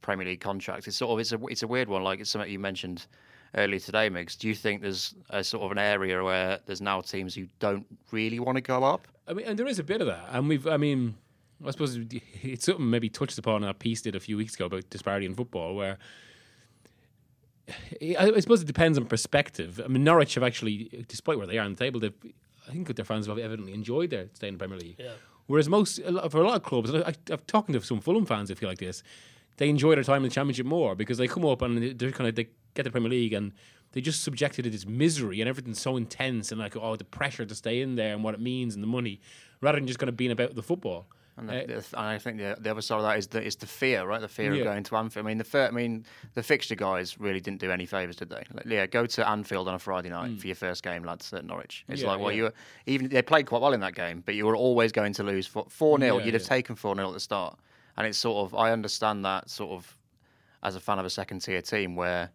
Premier 0.03 0.27
League 0.27 0.41
contracts. 0.41 0.89
It's 0.89 0.97
sort 0.97 1.13
of 1.13 1.19
it's 1.21 1.33
a 1.33 1.39
it's 1.47 1.63
a 1.63 1.69
weird 1.69 1.89
one. 1.89 2.03
Like 2.03 2.21
it's 2.21 2.31
something 2.31 2.51
you 2.51 2.59
mentioned 2.59 3.07
earlier 3.55 3.81
today, 3.81 4.11
Migs. 4.11 4.39
Do 4.39 4.49
you 4.49 4.55
think 4.55 4.83
there's 4.83 5.15
a 5.31 5.43
sort 5.43 5.65
of 5.65 5.73
an 5.73 5.79
area 5.79 6.23
where 6.23 6.61
there's 6.67 6.81
now 6.81 7.01
teams 7.01 7.35
who 7.35 7.47
don't 7.59 7.87
really 8.11 8.39
want 8.39 8.57
to 8.57 8.63
go 8.63 8.85
up? 8.85 9.07
I 9.27 9.33
mean, 9.33 9.47
and 9.47 9.59
there 9.59 9.67
is 9.67 9.79
a 9.79 9.85
bit 9.85 10.01
of 10.01 10.07
that, 10.07 10.27
and 10.31 10.49
we've. 10.49 10.67
I 10.67 10.77
mean, 10.77 11.15
I 11.65 11.71
suppose 11.71 11.99
it's 12.43 12.67
something 12.67 12.89
maybe 12.89 13.09
touched 13.09 13.39
upon. 13.39 13.65
A 13.65 13.75
piece 13.75 14.03
did 14.03 14.15
a 14.15 14.21
few 14.21 14.37
weeks 14.37 14.55
ago 14.55 14.67
about 14.67 14.89
disparity 14.91 15.27
in 15.27 15.35
football, 15.35 15.75
where 15.75 15.99
I, 18.03 18.33
I 18.37 18.41
suppose 18.41 18.63
it 18.63 18.67
depends 18.67 18.99
on 18.99 19.07
perspective. 19.07 19.81
I 19.85 19.89
mean, 19.89 20.05
Norwich 20.05 20.35
have 20.35 20.45
actually, 20.45 21.05
despite 21.09 21.39
where 21.39 21.47
they 21.47 21.59
are 21.59 21.65
on 21.65 21.75
the 21.75 21.79
table, 21.79 22.01
they've. 22.01 22.15
I 22.69 22.73
think 22.73 22.95
their 22.95 23.05
fans 23.05 23.27
have 23.27 23.39
evidently 23.39 23.73
enjoyed 23.73 24.11
their 24.11 24.29
stay 24.35 24.47
in 24.47 24.55
the 24.55 24.59
Premier 24.59 24.79
League. 24.79 24.97
Yeah. 24.99 25.13
Whereas 25.47 25.69
most, 25.69 26.01
for 26.01 26.41
a 26.41 26.47
lot 26.47 26.55
of 26.55 26.63
clubs, 26.63 26.91
and 26.91 27.03
I, 27.03 27.15
I've 27.33 27.45
talking 27.49 27.73
to 27.73 27.83
some 27.83 28.01
Fulham 28.01 28.25
fans 28.25 28.49
who 28.49 28.55
feel 28.55 28.69
like 28.69 28.79
this, 28.79 29.03
they 29.61 29.69
enjoy 29.69 29.95
their 29.95 30.03
time 30.05 30.17
in 30.25 30.29
the 30.31 30.35
Championship 30.35 30.65
more 30.67 30.95
because 30.95 31.19
they 31.19 31.29
come 31.29 31.45
up 31.45 31.61
and 31.63 31.99
they're 31.99 32.11
kind 32.13 32.29
of 32.29 32.35
they 32.35 32.49
get 32.75 32.83
the 32.85 32.91
Premier 32.91 33.11
League 33.11 33.35
and 33.35 33.53
they 33.93 34.01
just 34.01 34.23
subjected 34.25 34.63
to 34.63 34.71
this 34.71 34.87
misery 34.87 35.41
and 35.41 35.49
everything's 35.49 35.81
so 35.81 35.97
intense 35.97 36.51
and 36.51 36.59
like 36.61 36.77
oh 36.77 36.97
the 36.97 37.05
pressure 37.05 37.45
to 37.45 37.55
stay 37.55 37.81
in 37.83 37.95
there 37.95 38.15
and 38.15 38.25
what 38.25 38.35
it 38.35 38.41
means 38.41 38.75
and 38.75 38.83
the 38.83 38.87
money 38.89 39.21
rather 39.61 39.79
than 39.79 39.87
just 39.87 39.99
kind 39.99 40.09
of 40.09 40.17
being 40.17 40.31
about 40.33 40.55
the 40.55 40.63
football. 40.63 41.07
And, 41.37 41.49
the, 41.49 41.63
Uh, 41.63 41.67
the, 41.67 41.75
and 41.99 42.07
I 42.07 42.19
think 42.19 42.39
the, 42.39 42.57
the 42.59 42.71
other 42.71 42.83
side 42.83 42.97
of 42.97 43.03
that 43.03 43.17
is 43.19 43.27
the 43.29 43.43
is 43.43 43.57
the 43.57 43.67
fear, 43.67 44.05
right? 44.07 44.21
The 44.21 44.29
fear 44.29 44.53
Yeah. 44.55 44.61
of 44.61 44.65
going 44.65 44.83
to 44.85 44.97
Anfield. 44.97 45.25
I 45.25 45.29
mean, 45.29 45.39
the 45.39 45.45
fir- 45.45 45.69
I 45.69 45.71
mean, 45.71 46.05
the 46.35 46.43
fixture 46.43 46.75
guys 46.75 47.19
really 47.21 47.41
didn't 47.41 47.61
do 47.61 47.71
any 47.71 47.87
favours, 47.87 48.17
did 48.17 48.31
they? 48.31 48.45
Like, 48.55 48.65
yeah, 48.67 48.87
go 48.87 49.05
to 49.07 49.29
Anfield 49.29 49.69
on 49.69 49.75
a 49.75 49.79
Friday 49.79 50.09
night 50.11 50.41
for 50.41 50.47
your 50.47 50.57
first 50.57 50.83
game, 50.83 51.03
lads, 51.05 51.33
at 51.33 51.45
Norwich. 51.45 51.85
It's 51.89 52.01
Mm. 52.01 52.05
Yeah, 52.05 52.11
like, 52.13 52.21
well, 52.21 52.31
yeah. 52.33 52.37
you 52.37 52.43
were, 52.45 52.55
even 52.87 53.09
they 53.09 53.23
played 53.23 53.47
quite 53.47 53.63
well 53.63 53.73
in 53.75 53.81
that 53.81 53.95
game, 53.95 54.23
but 54.27 54.35
you 54.35 54.45
were 54.47 54.57
always 54.57 54.93
going 54.93 55.13
to 55.15 55.23
lose 55.23 55.47
four 55.47 55.67
0 55.99 56.19
Yeah, 56.19 56.25
You'd 56.25 56.35
have 56.35 56.45
taken 56.45 56.75
four 56.77 56.95
0 56.95 57.09
at 57.09 57.15
the 57.15 57.21
start, 57.21 57.59
and 57.97 58.07
it's 58.07 58.19
sort 58.19 58.45
of 58.47 58.55
I 58.55 58.73
understand 58.73 59.25
that 59.25 59.51
sort 59.51 59.73
of 59.73 59.97
as 60.63 60.77
a 60.77 60.81
fan 60.81 60.99
of 60.99 61.05
a 61.05 61.11
second 61.11 61.41
tier 61.41 61.63
team 61.63 61.97
where. 61.97 62.31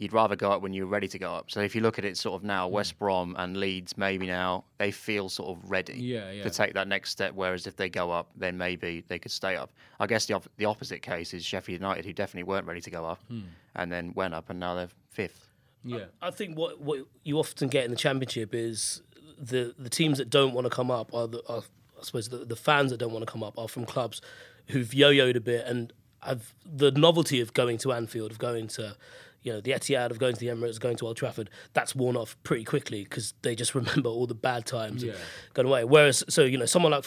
You'd 0.00 0.12
rather 0.12 0.36
go 0.36 0.52
up 0.52 0.62
when 0.62 0.72
you're 0.72 0.86
ready 0.86 1.08
to 1.08 1.18
go 1.18 1.34
up. 1.34 1.50
So 1.50 1.58
if 1.58 1.74
you 1.74 1.80
look 1.80 1.98
at 1.98 2.04
it 2.04 2.16
sort 2.16 2.36
of 2.40 2.44
now, 2.44 2.68
Mm. 2.68 2.70
West 2.70 2.96
Brom 3.00 3.34
and 3.36 3.56
Leeds 3.56 3.98
maybe 3.98 4.28
now 4.28 4.62
they 4.78 4.92
feel 4.92 5.28
sort 5.28 5.48
of 5.58 5.68
ready 5.68 5.94
Yeah, 5.98 6.30
yeah. 6.30 6.44
to 6.44 6.50
take 6.50 6.74
that 6.74 6.86
next 6.86 7.10
step. 7.10 7.32
Whereas 7.34 7.66
if 7.66 7.74
they 7.74 7.88
go 7.88 8.12
up, 8.12 8.30
then 8.36 8.56
maybe 8.56 9.02
they 9.08 9.18
could 9.18 9.32
stay 9.32 9.56
up. 9.56 9.72
I 9.98 10.06
guess 10.06 10.26
the 10.26 10.34
op- 10.34 10.46
the 10.56 10.66
opposite 10.66 11.02
case 11.02 11.34
is 11.34 11.44
Sheffield 11.44 11.80
United, 11.80 12.04
who 12.04 12.12
definitely 12.12 12.44
weren't 12.44 12.64
ready 12.68 12.80
to 12.80 12.90
go 12.90 13.04
up, 13.06 13.18
Hmm. 13.26 13.40
and 13.74 13.90
then 13.90 14.12
went 14.14 14.34
up, 14.34 14.50
and 14.50 14.60
now 14.60 14.76
they're 14.76 14.90
fifth. 15.10 15.48
yeah. 15.82 16.04
I 16.22 16.30
think 16.30 16.56
what 16.56 16.80
what 16.80 17.00
you 17.24 17.36
often 17.40 17.66
get 17.68 17.84
in 17.84 17.90
the 17.90 17.96
championship 17.96 18.54
is 18.54 19.02
the 19.36 19.74
the 19.76 19.90
teams 19.90 20.18
that 20.18 20.30
don't 20.30 20.54
want 20.54 20.66
to 20.66 20.70
come 20.70 20.92
up 20.92 21.12
are 21.12 21.26
the 21.26 21.42
are, 21.48 21.62
I 22.00 22.04
suppose 22.04 22.28
the, 22.28 22.44
the 22.44 22.54
fans 22.54 22.92
that 22.92 22.98
don't 22.98 23.12
want 23.12 23.26
to 23.26 23.32
come 23.32 23.42
up 23.42 23.58
are 23.58 23.66
from 23.66 23.84
clubs 23.84 24.22
who've 24.70 24.92
yo-yoed 24.94 25.36
a 25.36 25.40
bit 25.40 25.66
and 25.66 25.92
have 26.22 26.52
the 26.64 26.90
novelty 26.90 27.40
of 27.40 27.54
going 27.54 27.78
to 27.78 27.92
Anfield, 27.92 28.30
of 28.32 28.38
going 28.38 28.66
to 28.68 28.96
you 29.42 29.52
know 29.52 29.60
the 29.60 29.70
Etihad, 29.70 30.10
of 30.10 30.18
going 30.18 30.34
to 30.34 30.40
the 30.40 30.48
Emirates, 30.48 30.80
going 30.80 30.96
to 30.96 31.06
Old 31.06 31.16
Trafford. 31.16 31.48
That's 31.72 31.94
worn 31.94 32.16
off 32.16 32.36
pretty 32.42 32.64
quickly 32.64 33.04
because 33.04 33.34
they 33.42 33.54
just 33.54 33.74
remember 33.80 34.08
all 34.08 34.26
the 34.26 34.34
bad 34.34 34.66
times 34.66 35.02
Yeah. 35.04 35.12
gone 35.54 35.66
away. 35.66 35.84
Whereas 35.84 36.24
so 36.28 36.42
you 36.42 36.58
know 36.58 36.66
someone 36.66 36.92
like 36.92 37.04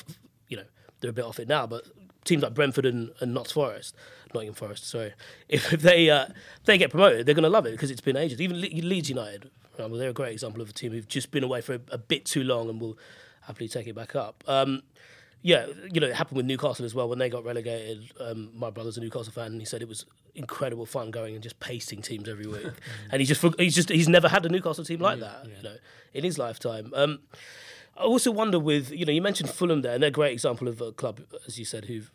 you 0.47 0.57
know 0.57 0.63
they're 1.01 1.09
a 1.09 1.13
bit 1.13 1.25
off 1.25 1.39
it 1.39 1.47
now, 1.47 1.67
but 1.67 1.83
teams 2.23 2.43
like 2.43 2.53
Brentford 2.53 2.85
and, 2.85 3.11
and 3.19 3.33
Notts 3.33 3.51
Forest, 3.51 3.95
Nottingham 4.33 4.53
Forest, 4.55 4.87
sorry, 4.87 5.13
if, 5.49 5.73
if 5.73 5.81
they 5.81 6.09
uh, 6.09 6.25
if 6.27 6.63
they 6.65 6.77
get 6.77 6.89
promoted, 6.91 7.25
they're 7.25 7.35
going 7.35 7.43
to 7.43 7.49
love 7.49 7.65
it 7.65 7.71
because 7.71 7.91
it's 7.91 8.01
been 8.01 8.15
ages. 8.17 8.39
Even 8.39 8.57
Le- 8.61 8.67
Leeds 8.87 9.09
United, 9.09 9.49
example, 9.73 9.97
they're 9.97 10.09
a 10.09 10.13
great 10.13 10.31
example 10.31 10.61
of 10.61 10.69
a 10.69 10.73
team 10.73 10.91
who've 10.93 11.07
just 11.07 11.31
been 11.31 11.43
away 11.43 11.61
for 11.61 11.73
a, 11.75 11.79
a 11.91 11.97
bit 11.97 12.25
too 12.25 12.43
long 12.43 12.69
and 12.69 12.79
will 12.79 12.97
happily 13.41 13.67
take 13.67 13.87
it 13.87 13.95
back 13.95 14.15
up. 14.15 14.43
Um, 14.47 14.83
yeah, 15.41 15.65
you 15.91 15.99
know, 15.99 16.07
it 16.07 16.15
happened 16.15 16.37
with 16.37 16.45
Newcastle 16.45 16.85
as 16.85 16.93
well 16.93 17.09
when 17.09 17.19
they 17.19 17.29
got 17.29 17.43
relegated. 17.43 18.11
Um, 18.19 18.51
my 18.53 18.69
brother's 18.69 18.97
a 18.97 19.01
Newcastle 19.01 19.33
fan, 19.33 19.47
and 19.47 19.61
he 19.61 19.65
said 19.65 19.81
it 19.81 19.87
was 19.87 20.05
incredible 20.35 20.85
fun 20.85 21.11
going 21.11 21.33
and 21.33 21.43
just 21.43 21.59
pasting 21.59 22.01
teams 22.01 22.29
every 22.29 22.45
week. 22.45 22.67
and 23.11 23.19
he's 23.19 23.27
just 23.27 23.43
he's 23.59 23.75
just 23.75 23.89
he's 23.89 24.07
never 24.07 24.29
had 24.29 24.45
a 24.45 24.49
Newcastle 24.49 24.85
team 24.85 24.99
like 24.99 25.19
that, 25.19 25.45
you 25.45 25.63
know, 25.63 25.75
in 26.13 26.23
his 26.23 26.37
lifetime. 26.37 26.91
Um, 26.95 27.19
I 27.97 28.03
also 28.03 28.31
wonder 28.31 28.59
with 28.59 28.91
you 28.91 29.05
know 29.05 29.11
you 29.11 29.21
mentioned 29.21 29.49
Fulham 29.49 29.81
there, 29.81 29.93
and 29.93 30.03
they're 30.03 30.09
a 30.09 30.11
great 30.11 30.33
example 30.33 30.67
of 30.67 30.79
a 30.79 30.91
club, 30.91 31.21
as 31.47 31.57
you 31.57 31.65
said, 31.65 31.85
who've 31.85 32.11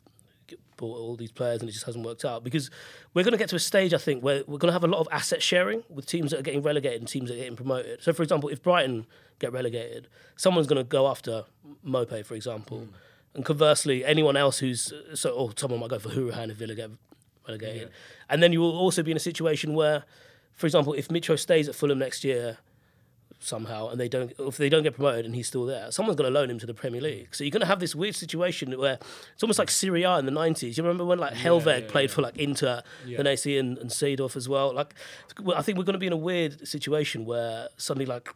bought 0.77 0.99
all 0.99 1.17
these 1.17 1.33
players 1.33 1.61
and 1.61 1.69
it 1.69 1.73
just 1.73 1.87
hasn't 1.87 2.05
worked 2.05 2.25
out 2.25 2.45
because 2.45 2.71
we're 3.15 3.23
going 3.23 3.33
to 3.33 3.39
get 3.39 3.49
to 3.49 3.57
a 3.57 3.59
stage 3.59 3.95
I 3.95 3.99
think 3.99 4.23
where 4.23 4.45
we're 4.47 4.59
going 4.59 4.69
to 4.69 4.73
have 4.75 4.85
a 4.85 4.89
lot 4.89 5.01
of 5.01 5.09
asset 5.11 5.43
sharing 5.43 5.83
with 5.89 6.07
teams 6.07 6.31
that 6.31 6.41
are 6.41 6.43
getting 6.43 6.63
relegated 6.63 7.01
and 7.01 7.09
teams 7.09 7.31
that 7.31 7.35
are 7.35 7.39
getting 7.39 7.57
promoted. 7.57 8.03
So 8.03 8.13
for 8.13 8.23
example, 8.23 8.51
if 8.51 8.63
Brighton 8.63 9.07
get 9.39 9.53
relegated, 9.53 10.09
someone's 10.37 10.67
going 10.67 10.79
to 10.79 10.85
go 10.85 11.09
after 11.09 11.45
Mope, 11.83 12.25
for 12.25 12.35
example, 12.35 12.89
and 13.37 13.45
conversely, 13.45 14.05
anyone 14.05 14.37
else 14.37 14.59
who's 14.59 14.93
so 15.15 15.31
or 15.31 15.53
someone 15.57 15.81
might 15.81 15.91
go 15.91 15.99
for 15.99 16.09
Hourihane 16.09 16.51
if 16.51 16.57
Villa 16.57 16.75
get 16.75 16.91
relegated, 17.47 17.91
and 18.29 18.43
then 18.43 18.53
you 18.53 18.61
will 18.61 18.77
also 18.77 19.03
be 19.03 19.11
in 19.11 19.17
a 19.17 19.21
situation 19.21 19.75
where, 19.75 20.05
for 20.55 20.67
example, 20.67 20.95
if 20.95 21.09
Mitro 21.09 21.39
stays 21.39 21.69
at 21.69 21.75
Fulham 21.75 21.99
next 21.99 22.25
year 22.25 22.59
somehow 23.39 23.89
and 23.89 24.01
they 24.01 24.09
don't 24.09 24.33
if 24.39 24.57
they 24.57 24.71
don't 24.71 24.83
get 24.83 24.95
promoted 24.95 25.27
and 25.27 25.35
he's 25.35 25.47
still 25.47 25.67
there 25.67 25.93
someone's 25.93 26.17
going 26.17 26.33
to 26.33 26.37
loan 26.37 26.49
him 26.49 26.59
to 26.59 26.65
the 26.65 26.73
Premier 26.73 27.03
League. 27.03 27.35
So 27.35 27.45
you're 27.45 27.51
going 27.51 27.61
to 27.61 27.67
have 27.67 27.81
this 27.81 27.95
weird 27.95 28.15
situation 28.15 28.77
where 28.79 28.99
it's 29.35 29.43
almost 29.43 29.59
like 29.59 29.71
Serie 29.71 30.05
A 30.05 30.19
in 30.19 30.25
the 30.25 30.33
90s 30.33 30.77
you 30.77 30.83
remember 30.83 31.05
when 31.05 31.19
like 31.19 31.35
Helveg 31.35 31.89
played 31.89 32.11
for 32.11 32.23
like 32.23 32.39
Inter 32.39 32.83
and 33.19 33.29
AC 33.29 33.59
and, 33.59 33.77
and 33.77 33.91
Seedorf 33.91 34.37
as 34.37 34.49
well? 34.49 34.73
Like 34.73 34.95
I 35.55 35.61
think 35.61 35.77
we're 35.77 35.85
going 35.85 35.95
to 35.95 35.99
be 35.99 36.07
in 36.07 36.15
a 36.15 36.17
weird 36.17 36.67
situation 36.67 37.27
where 37.27 37.69
suddenly 37.77 38.07
like 38.07 38.35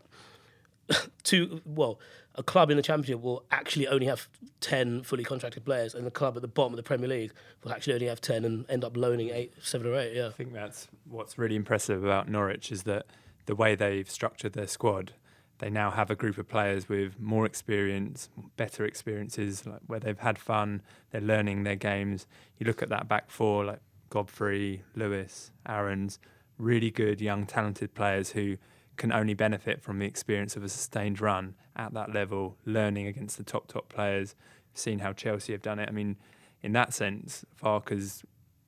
two 1.23 1.63
well 1.65 1.99
a 2.37 2.43
club 2.43 2.71
in 2.71 2.77
the 2.77 2.83
championship 2.83 3.23
will 3.23 3.45
actually 3.51 3.89
only 3.89 4.07
have 4.07 4.29
10 4.61 5.03
fully 5.03 5.25
contracted 5.25 5.65
players 5.65 5.95
and 5.95 6.07
the 6.07 6.11
club 6.11 6.37
at 6.37 6.43
the 6.43 6.49
bottom 6.49 6.73
of 6.73 6.77
the 6.77 6.83
Premier 6.83 7.09
League 7.09 7.33
will 7.65 7.73
actually 7.73 7.95
only 7.95 8.07
have 8.07 8.21
10 8.21 8.45
and 8.45 8.65
end 8.71 8.85
up 8.85 8.97
loaning 8.97 9.31
eight 9.31 9.53
seven 9.61 9.87
or 9.87 9.97
eight 9.97 10.15
yeah 10.15 10.29
I 10.29 10.31
think 10.31 10.53
that's 10.53 10.89
what's 11.09 11.39
really 11.39 11.57
impressive 11.57 12.05
about 12.05 12.29
Norwich 12.29 12.71
is 12.71 12.85
that 12.85 13.07
the 13.51 13.57
way 13.57 13.75
they've 13.75 14.09
structured 14.09 14.53
their 14.53 14.69
squad, 14.69 15.13
they 15.59 15.71
now 15.71 15.91
have 15.91 16.09
a 16.09 16.15
group 16.15 16.39
of 16.39 16.49
players 16.49 16.89
with 16.89 17.19
more 17.19 17.45
experience, 17.45 18.29
better 18.57 18.85
experiences, 18.85 19.67
like 19.67 19.81
where 19.89 19.99
they've 19.99 20.21
had 20.21 20.39
fun, 20.39 20.83
they're 21.11 21.21
learning 21.21 21.65
their 21.65 21.75
games. 21.75 22.29
You 22.59 22.67
look 22.67 22.81
at 22.81 22.89
that 22.91 23.09
back 23.09 23.29
four, 23.29 23.65
like 23.65 23.81
Godfrey, 24.09 24.85
Lewis, 24.95 25.51
Aarons, 25.67 26.21
really 26.59 26.93
good 26.93 27.21
young 27.21 27.45
talented 27.45 27.93
players 27.93 28.31
who 28.31 28.57
can 29.01 29.13
only 29.13 29.33
benefit 29.33 29.81
from 29.81 29.99
the 29.99 30.05
experience 30.05 30.57
of 30.57 30.63
a 30.63 30.69
sustained 30.69 31.23
run 31.23 31.55
at 31.75 31.95
that 31.95 32.13
level, 32.13 32.59
learning 32.67 33.07
against 33.07 33.39
the 33.39 33.43
top 33.43 33.67
top 33.67 33.89
players. 33.89 34.37
seeing 34.75 34.99
how 34.99 35.13
Chelsea 35.13 35.53
have 35.53 35.63
done 35.63 35.79
it. 35.79 35.89
I 35.89 35.93
mean, 35.93 36.17
in 36.63 36.73
that 36.73 36.93
sense, 36.93 37.45
Farke's 37.61 38.23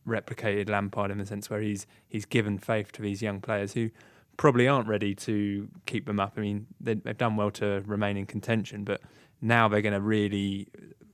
replicated 0.09 0.69
Lampard 0.71 1.11
in 1.11 1.19
the 1.19 1.27
sense 1.27 1.51
where 1.51 1.61
he's 1.61 1.87
he's 2.09 2.25
given 2.25 2.59
faith 2.59 2.91
to 2.93 3.03
these 3.03 3.21
young 3.21 3.41
players 3.43 3.75
who 3.75 3.91
probably 4.39 4.67
aren't 4.67 4.89
ready 4.89 5.15
to 5.15 5.69
keep 5.85 6.07
them 6.07 6.19
up. 6.19 6.33
I 6.39 6.41
mean, 6.41 6.67
they, 6.81 6.95
they've 6.95 7.17
done 7.17 7.37
well 7.37 7.51
to 7.53 7.83
remain 7.87 8.17
in 8.17 8.25
contention, 8.25 8.85
but 8.85 9.03
now 9.43 9.69
they're 9.69 9.83
going 9.83 9.93
to 9.93 10.01
really 10.01 10.67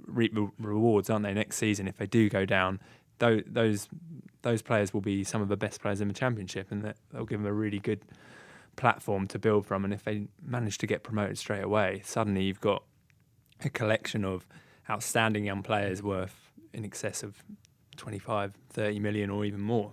reap 0.06 0.32
rewards, 0.58 1.10
aren't 1.10 1.24
they? 1.24 1.34
Next 1.34 1.56
season, 1.56 1.88
if 1.88 1.96
they 1.96 2.06
do 2.06 2.30
go 2.30 2.46
down, 2.46 2.78
those 3.18 3.42
those 3.46 3.88
those 4.42 4.62
players 4.62 4.94
will 4.94 5.00
be 5.00 5.24
some 5.24 5.42
of 5.42 5.48
the 5.48 5.56
best 5.56 5.82
players 5.82 6.00
in 6.00 6.06
the 6.06 6.14
championship, 6.14 6.70
and 6.70 6.94
they'll 7.12 7.26
give 7.26 7.40
them 7.40 7.48
a 7.48 7.52
really 7.52 7.80
good 7.80 8.00
platform 8.78 9.26
to 9.26 9.38
build 9.38 9.66
from. 9.66 9.84
And 9.84 9.92
if 9.92 10.04
they 10.04 10.28
manage 10.42 10.78
to 10.78 10.86
get 10.86 11.02
promoted 11.02 11.36
straight 11.36 11.64
away, 11.64 12.00
suddenly 12.04 12.44
you've 12.44 12.60
got 12.60 12.82
a 13.62 13.68
collection 13.68 14.24
of 14.24 14.46
outstanding 14.88 15.44
young 15.44 15.62
players 15.62 16.02
worth 16.02 16.52
in 16.72 16.84
excess 16.84 17.22
of 17.22 17.42
25, 17.96 18.54
30 18.70 19.00
million 19.00 19.28
or 19.28 19.44
even 19.44 19.60
more. 19.60 19.92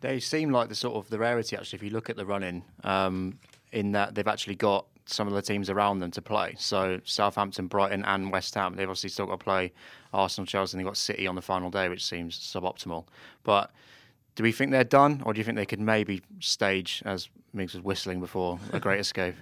They 0.00 0.18
seem 0.18 0.50
like 0.50 0.68
the 0.68 0.74
sort 0.74 0.96
of 0.96 1.08
the 1.10 1.18
rarity 1.18 1.56
actually. 1.56 1.76
If 1.76 1.82
you 1.82 1.90
look 1.90 2.10
at 2.10 2.16
the 2.16 2.26
running, 2.26 2.64
um, 2.82 3.38
in 3.70 3.92
that 3.92 4.14
they've 4.14 4.26
actually 4.26 4.54
got 4.54 4.86
some 5.06 5.28
of 5.28 5.34
the 5.34 5.42
teams 5.42 5.68
around 5.68 5.98
them 5.98 6.10
to 6.12 6.22
play. 6.22 6.54
So 6.58 7.00
Southampton, 7.04 7.66
Brighton, 7.66 8.04
and 8.04 8.32
West 8.32 8.54
Ham. 8.54 8.74
They've 8.74 8.88
obviously 8.88 9.10
still 9.10 9.26
got 9.26 9.40
to 9.40 9.44
play 9.44 9.72
Arsenal, 10.14 10.46
Chelsea, 10.46 10.74
and 10.74 10.80
they've 10.80 10.86
got 10.86 10.96
City 10.96 11.26
on 11.26 11.34
the 11.34 11.42
final 11.42 11.70
day, 11.70 11.90
which 11.90 12.04
seems 12.04 12.38
suboptimal. 12.38 13.04
But 13.42 13.70
do 14.34 14.42
we 14.42 14.52
think 14.52 14.70
they're 14.70 14.84
done, 14.84 15.22
or 15.24 15.32
do 15.32 15.38
you 15.38 15.44
think 15.44 15.56
they 15.56 15.66
could 15.66 15.80
maybe 15.80 16.22
stage, 16.40 17.02
as 17.04 17.28
Miggs 17.52 17.74
was 17.74 17.82
whistling 17.82 18.20
before, 18.20 18.58
a 18.72 18.80
great 18.80 19.00
escape? 19.06 19.34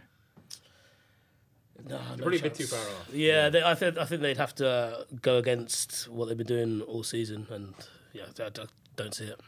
No, 1.89 1.97
They're 1.97 1.99
no 1.99 2.17
Probably 2.17 2.39
a 2.39 2.43
bit 2.43 2.55
too 2.55 2.67
far 2.67 2.81
off. 2.81 3.09
Yeah, 3.13 3.49
They, 3.49 3.63
I 3.63 3.75
think 3.75 3.99
I 3.99 4.05
think 4.05 4.23
they'd 4.23 4.37
have 4.37 4.55
to 4.57 5.07
go 5.21 5.39
against 5.39 6.09
what 6.09 6.29
they've 6.29 6.37
been 6.37 6.47
doing 6.47 6.83
all 6.83 7.03
season, 7.03 7.47
and 7.51 7.75
yeah, 8.13 8.25
I, 8.39 8.45
I 8.45 8.67
don't 8.97 9.15
see 9.15 9.25
it. 9.25 9.41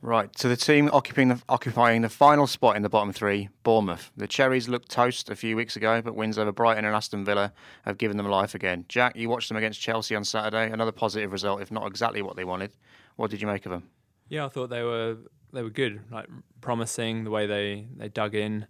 Right, 0.00 0.36
so 0.38 0.48
the 0.48 0.56
team 0.56 0.88
occupying 0.92 1.28
the, 1.28 1.42
occupying 1.48 2.02
the 2.02 2.08
final 2.08 2.46
spot 2.46 2.76
in 2.76 2.82
the 2.82 2.88
bottom 2.88 3.12
three, 3.12 3.48
Bournemouth. 3.64 4.12
The 4.16 4.28
Cherries 4.28 4.68
looked 4.68 4.88
toast 4.90 5.28
a 5.28 5.34
few 5.34 5.56
weeks 5.56 5.74
ago, 5.74 6.00
but 6.00 6.14
wins 6.14 6.38
over 6.38 6.52
Brighton 6.52 6.84
and 6.84 6.94
Aston 6.94 7.24
Villa 7.24 7.52
have 7.82 7.98
given 7.98 8.16
them 8.16 8.28
life 8.28 8.54
again. 8.54 8.84
Jack, 8.88 9.16
you 9.16 9.28
watched 9.28 9.48
them 9.48 9.56
against 9.56 9.80
Chelsea 9.80 10.14
on 10.14 10.22
Saturday. 10.22 10.70
Another 10.70 10.92
positive 10.92 11.32
result, 11.32 11.62
if 11.62 11.72
not 11.72 11.84
exactly 11.88 12.22
what 12.22 12.36
they 12.36 12.44
wanted. 12.44 12.70
What 13.16 13.32
did 13.32 13.40
you 13.40 13.48
make 13.48 13.66
of 13.66 13.72
them? 13.72 13.88
Yeah, 14.28 14.46
I 14.46 14.48
thought 14.48 14.70
they 14.70 14.82
were 14.82 15.16
they 15.52 15.62
were 15.62 15.70
good, 15.70 16.00
like 16.10 16.26
promising 16.60 17.24
the 17.24 17.30
way 17.30 17.46
they, 17.46 17.86
they 17.96 18.08
dug 18.08 18.34
in, 18.34 18.66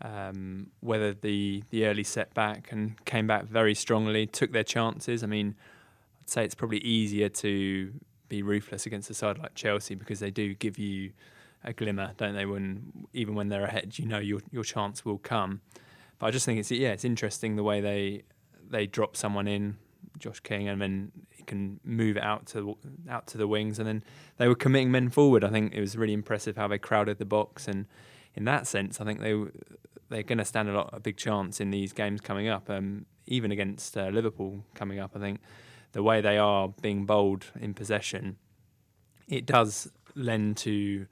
um, 0.00 0.68
weathered 0.80 1.22
the 1.22 1.62
the 1.70 1.86
early 1.86 2.04
setback 2.04 2.72
and 2.72 3.02
came 3.04 3.26
back 3.26 3.46
very 3.46 3.74
strongly. 3.74 4.26
Took 4.26 4.52
their 4.52 4.64
chances. 4.64 5.22
I 5.22 5.26
mean, 5.26 5.54
I'd 6.20 6.30
say 6.30 6.44
it's 6.44 6.54
probably 6.54 6.78
easier 6.78 7.28
to 7.28 7.92
be 8.28 8.42
ruthless 8.42 8.86
against 8.86 9.10
a 9.10 9.14
side 9.14 9.38
like 9.38 9.54
Chelsea 9.54 9.94
because 9.94 10.20
they 10.20 10.30
do 10.30 10.54
give 10.54 10.78
you 10.78 11.12
a 11.64 11.72
glimmer, 11.72 12.12
don't 12.16 12.34
they? 12.34 12.46
When 12.46 13.06
even 13.12 13.34
when 13.34 13.48
they're 13.48 13.64
ahead, 13.64 13.98
you 13.98 14.06
know 14.06 14.18
your 14.18 14.40
your 14.50 14.64
chance 14.64 15.04
will 15.04 15.18
come. 15.18 15.60
But 16.18 16.26
I 16.26 16.30
just 16.30 16.46
think 16.46 16.60
it's 16.60 16.70
yeah, 16.70 16.92
it's 16.92 17.04
interesting 17.04 17.56
the 17.56 17.64
way 17.64 17.80
they 17.80 18.22
they 18.70 18.86
drop 18.86 19.16
someone 19.16 19.48
in, 19.48 19.76
Josh 20.18 20.40
King, 20.40 20.68
and 20.68 20.80
then 20.80 21.12
he 21.30 21.31
can 21.46 21.80
move 21.84 22.16
out 22.16 22.46
to 22.48 22.76
out 23.08 23.26
to 23.28 23.38
the 23.38 23.46
wings, 23.46 23.78
and 23.78 23.86
then 23.88 24.04
they 24.36 24.48
were 24.48 24.54
committing 24.54 24.90
men 24.90 25.10
forward. 25.10 25.44
I 25.44 25.50
think 25.50 25.74
it 25.74 25.80
was 25.80 25.96
really 25.96 26.12
impressive 26.12 26.56
how 26.56 26.68
they 26.68 26.78
crowded 26.78 27.18
the 27.18 27.24
box, 27.24 27.68
and 27.68 27.86
in 28.34 28.44
that 28.44 28.66
sense, 28.66 29.00
I 29.00 29.04
think 29.04 29.20
they 29.20 29.34
they're 30.08 30.22
going 30.22 30.38
to 30.38 30.44
stand 30.44 30.68
a 30.68 30.72
lot 30.72 30.90
a 30.92 31.00
big 31.00 31.16
chance 31.16 31.60
in 31.60 31.70
these 31.70 31.92
games 31.92 32.20
coming 32.20 32.48
up, 32.48 32.68
um, 32.68 33.06
even 33.26 33.50
against 33.50 33.96
uh, 33.96 34.08
Liverpool 34.08 34.64
coming 34.74 34.98
up. 34.98 35.12
I 35.16 35.18
think 35.18 35.40
the 35.92 36.02
way 36.02 36.20
they 36.20 36.38
are 36.38 36.68
being 36.80 37.06
bold 37.06 37.46
in 37.58 37.74
possession, 37.74 38.36
it 39.28 39.46
does 39.46 39.90
lend 40.14 40.56
to 40.58 41.06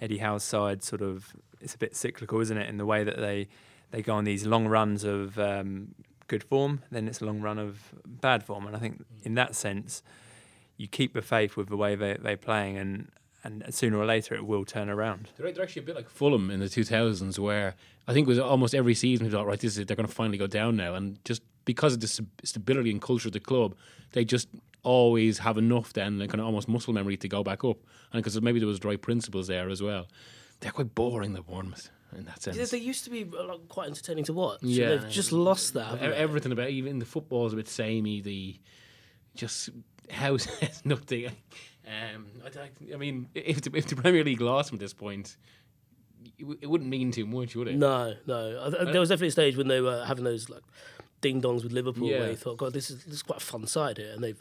Eddie 0.00 0.18
Howe's 0.18 0.44
side. 0.44 0.82
Sort 0.82 1.02
of, 1.02 1.32
it's 1.60 1.74
a 1.74 1.78
bit 1.78 1.94
cyclical, 1.96 2.40
isn't 2.40 2.56
it? 2.56 2.68
In 2.68 2.76
the 2.76 2.86
way 2.86 3.04
that 3.04 3.18
they 3.18 3.48
they 3.90 4.02
go 4.02 4.14
on 4.14 4.24
these 4.24 4.46
long 4.46 4.68
runs 4.68 5.04
of 5.04 5.38
um, 5.38 5.94
good 6.30 6.44
form, 6.44 6.82
then 6.92 7.08
it's 7.08 7.20
a 7.20 7.24
long 7.24 7.40
run 7.40 7.58
of 7.58 7.92
bad 8.06 8.44
form, 8.44 8.66
and 8.66 8.76
I 8.76 8.78
think 8.78 8.98
mm. 8.98 9.04
in 9.24 9.34
that 9.34 9.54
sense, 9.54 10.02
you 10.76 10.86
keep 10.86 11.12
the 11.12 11.22
faith 11.22 11.56
with 11.56 11.68
the 11.68 11.76
way 11.76 11.96
they 11.96 12.16
they're 12.22 12.36
playing, 12.36 12.78
and 12.78 13.10
and 13.42 13.74
sooner 13.74 13.98
or 13.98 14.06
later 14.06 14.34
it 14.34 14.46
will 14.46 14.64
turn 14.64 14.88
around. 14.88 15.30
They're, 15.36 15.50
they're 15.50 15.64
actually 15.64 15.82
a 15.82 15.86
bit 15.86 15.96
like 15.96 16.08
Fulham 16.08 16.50
in 16.50 16.60
the 16.60 16.66
2000s, 16.66 17.38
where 17.38 17.74
I 18.06 18.12
think 18.12 18.26
it 18.26 18.28
was 18.28 18.38
almost 18.38 18.74
every 18.74 18.94
season 18.94 19.26
we 19.26 19.32
thought, 19.32 19.46
right, 19.46 19.58
this 19.58 19.76
is 19.76 19.86
they're 19.86 19.96
going 19.96 20.06
to 20.06 20.14
finally 20.14 20.38
go 20.38 20.46
down 20.46 20.76
now, 20.76 20.94
and 20.94 21.22
just 21.24 21.42
because 21.64 21.94
of 21.94 22.00
the 22.00 22.26
stability 22.44 22.90
and 22.90 23.02
culture 23.02 23.28
of 23.28 23.32
the 23.32 23.40
club, 23.40 23.74
they 24.12 24.24
just 24.24 24.48
always 24.82 25.38
have 25.38 25.58
enough 25.58 25.92
then, 25.92 26.18
like 26.18 26.30
kind 26.30 26.40
of 26.40 26.46
almost 26.46 26.68
muscle 26.68 26.94
memory 26.94 27.16
to 27.16 27.28
go 27.28 27.42
back 27.42 27.64
up, 27.64 27.78
and 28.12 28.22
because 28.22 28.40
maybe 28.40 28.60
there 28.60 28.68
was 28.68 28.80
the 28.80 28.88
right 28.88 29.02
principles 29.02 29.48
there 29.48 29.68
as 29.68 29.82
well. 29.82 30.06
They're 30.60 30.72
quite 30.72 30.94
boring, 30.94 31.32
the 31.32 31.42
Bournemouth, 31.42 31.90
in 32.16 32.24
that 32.24 32.42
sense. 32.42 32.56
Yeah, 32.56 32.64
they 32.64 32.78
used 32.78 33.04
to 33.04 33.10
be 33.10 33.22
uh, 33.38 33.44
like, 33.44 33.68
quite 33.68 33.88
entertaining 33.88 34.24
to 34.24 34.32
watch. 34.32 34.60
Yeah. 34.62 34.88
they've 34.90 35.08
just 35.10 35.32
lost 35.32 35.74
that. 35.74 36.00
Everything 36.02 36.52
about 36.52 36.70
even 36.70 36.98
the 36.98 37.04
football 37.06 37.46
is 37.46 37.52
a 37.52 37.56
bit 37.56 37.68
samey. 37.68 38.20
The 38.20 38.58
just 39.34 39.70
house 40.10 40.44
has 40.44 40.82
nothing. 40.84 41.26
Um, 41.86 42.26
I, 42.44 42.58
I- 42.60 42.94
I 42.94 42.96
mean, 42.96 43.28
if 43.34 43.62
the, 43.62 43.70
if 43.76 43.86
the 43.86 43.96
Premier 43.96 44.24
League 44.24 44.40
lost 44.40 44.72
at 44.72 44.78
this 44.78 44.92
point, 44.92 45.36
it, 46.38 46.66
wouldn't 46.68 46.88
mean 46.90 47.10
too 47.12 47.26
much, 47.26 47.54
would 47.56 47.68
it? 47.68 47.76
No, 47.76 48.14
no. 48.26 48.70
There 48.70 49.00
was 49.00 49.08
definitely 49.08 49.28
a 49.28 49.32
stage 49.32 49.56
when 49.56 49.68
they 49.68 49.80
were 49.80 50.04
having 50.04 50.24
those 50.24 50.48
like 50.50 50.62
ding 51.20 51.40
dongs 51.42 51.62
with 51.62 51.72
Liverpool, 51.72 52.08
Yeah. 52.08 52.20
where 52.20 52.30
you 52.30 52.36
thought, 52.36 52.58
God, 52.58 52.72
this 52.72 52.90
is 52.90 53.04
this 53.04 53.14
is 53.14 53.22
quite 53.22 53.40
a 53.42 53.44
fun 53.44 53.66
side 53.66 53.98
here, 53.98 54.12
and 54.12 54.22
they've 54.22 54.40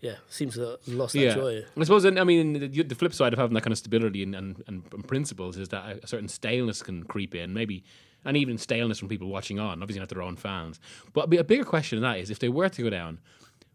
yeah 0.00 0.16
seems 0.28 0.54
to 0.54 0.60
have 0.60 0.88
lost 0.88 1.14
that 1.14 1.20
Yeah, 1.20 1.34
joy. 1.34 1.64
I 1.76 1.84
suppose. 1.84 2.04
I 2.04 2.10
mean, 2.10 2.54
the, 2.54 2.82
the 2.82 2.94
flip 2.94 3.12
side 3.12 3.32
of 3.32 3.38
having 3.38 3.54
that 3.54 3.62
kind 3.62 3.72
of 3.72 3.78
stability 3.78 4.22
and, 4.22 4.34
and, 4.34 4.62
and, 4.66 5.08
principles 5.08 5.56
is 5.56 5.68
that 5.68 6.00
a 6.02 6.06
certain 6.06 6.28
staleness 6.28 6.82
can 6.82 7.04
creep 7.04 7.34
in, 7.34 7.52
maybe, 7.52 7.84
and 8.24 8.36
even 8.36 8.58
staleness 8.58 8.98
from 8.98 9.08
people 9.08 9.28
watching 9.28 9.58
on, 9.58 9.82
obviously 9.82 10.00
not 10.00 10.08
their 10.08 10.22
own 10.22 10.36
fans. 10.36 10.80
But 11.12 11.32
a 11.32 11.44
bigger 11.44 11.64
question 11.64 12.00
than 12.00 12.10
that 12.10 12.18
is, 12.18 12.30
if 12.30 12.38
they 12.38 12.48
were 12.48 12.68
to 12.68 12.82
go 12.82 12.90
down, 12.90 13.18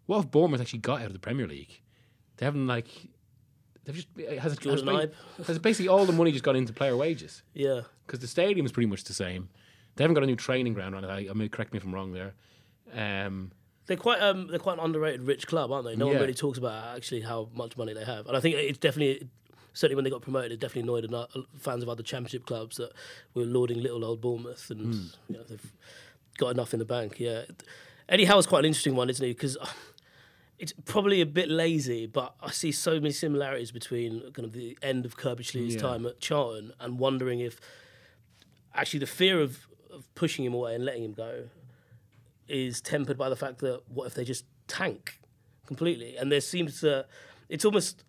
what 0.05 0.19
if 0.19 0.31
Bournemouth 0.31 0.61
actually 0.61 0.79
got 0.79 1.01
out 1.01 1.07
of 1.07 1.13
the 1.13 1.19
Premier 1.19 1.47
League? 1.47 1.81
They 2.37 2.45
haven't 2.45 2.67
like. 2.67 2.87
They've 3.83 3.95
just 3.95 4.07
has 4.17 4.25
it, 4.25 4.39
has, 4.39 4.57
Jordan 4.57 5.11
has 5.45 5.59
basically 5.59 5.89
all 5.89 6.05
the 6.05 6.11
money 6.11 6.31
just 6.31 6.43
gone 6.43 6.55
into 6.55 6.73
player 6.73 6.97
wages 6.97 7.43
Yeah, 7.53 7.81
because 8.05 8.19
the 8.19 8.27
stadium 8.27 8.65
is 8.65 8.71
pretty 8.71 8.87
much 8.87 9.03
the 9.03 9.13
same. 9.13 9.49
They 9.95 10.03
haven't 10.03 10.15
got 10.15 10.23
a 10.23 10.27
new 10.27 10.35
training 10.35 10.73
ground 10.73 10.95
it. 10.95 11.05
I, 11.05 11.27
I 11.29 11.33
mean, 11.33 11.49
correct 11.49 11.71
me 11.71 11.77
if 11.77 11.85
I'm 11.85 11.93
wrong 11.93 12.11
there. 12.11 12.33
Um, 12.93 13.51
they're 13.87 13.97
quite 13.97 14.19
um 14.21 14.47
they're 14.47 14.59
quite 14.59 14.77
an 14.79 14.83
underrated 14.83 15.21
rich 15.23 15.47
club, 15.47 15.71
aren't 15.71 15.85
they? 15.85 15.95
No 15.95 16.07
one 16.07 16.15
Yeah. 16.15 16.21
really 16.21 16.33
talks 16.33 16.57
about 16.57 16.95
actually 16.95 17.21
how 17.21 17.49
much 17.53 17.77
money 17.77 17.93
they 17.93 18.03
have, 18.05 18.27
and 18.27 18.35
I 18.35 18.39
think 18.39 18.55
it's 18.55 18.79
definitely. 18.79 19.27
Certainly, 19.77 19.95
when 19.95 20.03
they 20.05 20.09
got 20.09 20.21
promoted, 20.21 20.53
it 20.53 20.61
definitely 20.61 20.83
annoyed 20.83 21.03
ano- 21.03 21.27
fans 21.57 21.83
of 21.83 21.89
other 21.89 22.01
Championship 22.01 22.45
clubs 22.45 22.77
that 22.77 22.93
were 23.33 23.43
lauding 23.43 23.81
little 23.83 24.05
old 24.05 24.21
Bournemouth, 24.21 24.69
and 24.69 24.93
Hmm. 24.95 25.07
you 25.27 25.35
know, 25.37 25.43
they've 25.43 25.73
got 26.37 26.47
enough 26.51 26.71
in 26.73 26.79
the 26.79 26.85
bank. 26.85 27.19
Yeah, 27.19 27.43
Eddie 28.07 28.23
Howe's 28.23 28.47
quite 28.47 28.59
an 28.59 28.65
interesting 28.67 28.95
one, 28.95 29.09
isn't 29.09 29.25
he? 29.25 29.33
Because 29.33 29.57
it's 30.59 30.73
probably 30.85 31.19
a 31.19 31.25
bit 31.25 31.49
lazy, 31.49 32.05
but 32.05 32.35
I 32.41 32.51
see 32.51 32.71
so 32.71 32.93
many 33.01 33.11
similarities 33.11 33.71
between 33.73 34.21
kind 34.31 34.45
of 34.45 34.53
the 34.53 34.77
end 34.81 35.05
of 35.05 35.17
Curbishley's 35.17 35.75
Yeah. 35.75 35.81
time 35.81 36.05
at 36.05 36.21
Charlton 36.21 36.71
and 36.79 36.97
wondering 36.97 37.41
if 37.41 37.59
actually 38.73 38.99
the 39.01 39.07
fear 39.07 39.41
of, 39.41 39.67
of 39.91 40.07
pushing 40.15 40.45
him 40.45 40.53
away 40.53 40.73
and 40.75 40.85
letting 40.85 41.03
him 41.03 41.11
go 41.13 41.49
is 42.47 42.81
tempered 42.81 43.17
by 43.17 43.29
the 43.29 43.35
fact 43.35 43.59
that 43.59 43.81
what 43.87 44.07
if 44.07 44.13
they 44.13 44.23
just 44.23 44.45
tank 44.67 45.19
completely? 45.65 46.15
And 46.17 46.31
there 46.31 46.41
seems 46.41 46.81
to, 46.81 47.05
it's 47.49 47.65
almost, 47.65 48.03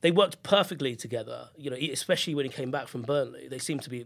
they 0.00 0.10
worked 0.10 0.42
perfectly 0.42 0.96
together, 0.96 1.48
you 1.56 1.70
know, 1.70 1.76
especially 1.76 2.34
when 2.34 2.44
he 2.46 2.50
came 2.50 2.70
back 2.70 2.88
from 2.88 3.02
Burnley. 3.02 3.48
They 3.48 3.58
seemed 3.58 3.82
to 3.82 3.90
be 3.90 4.04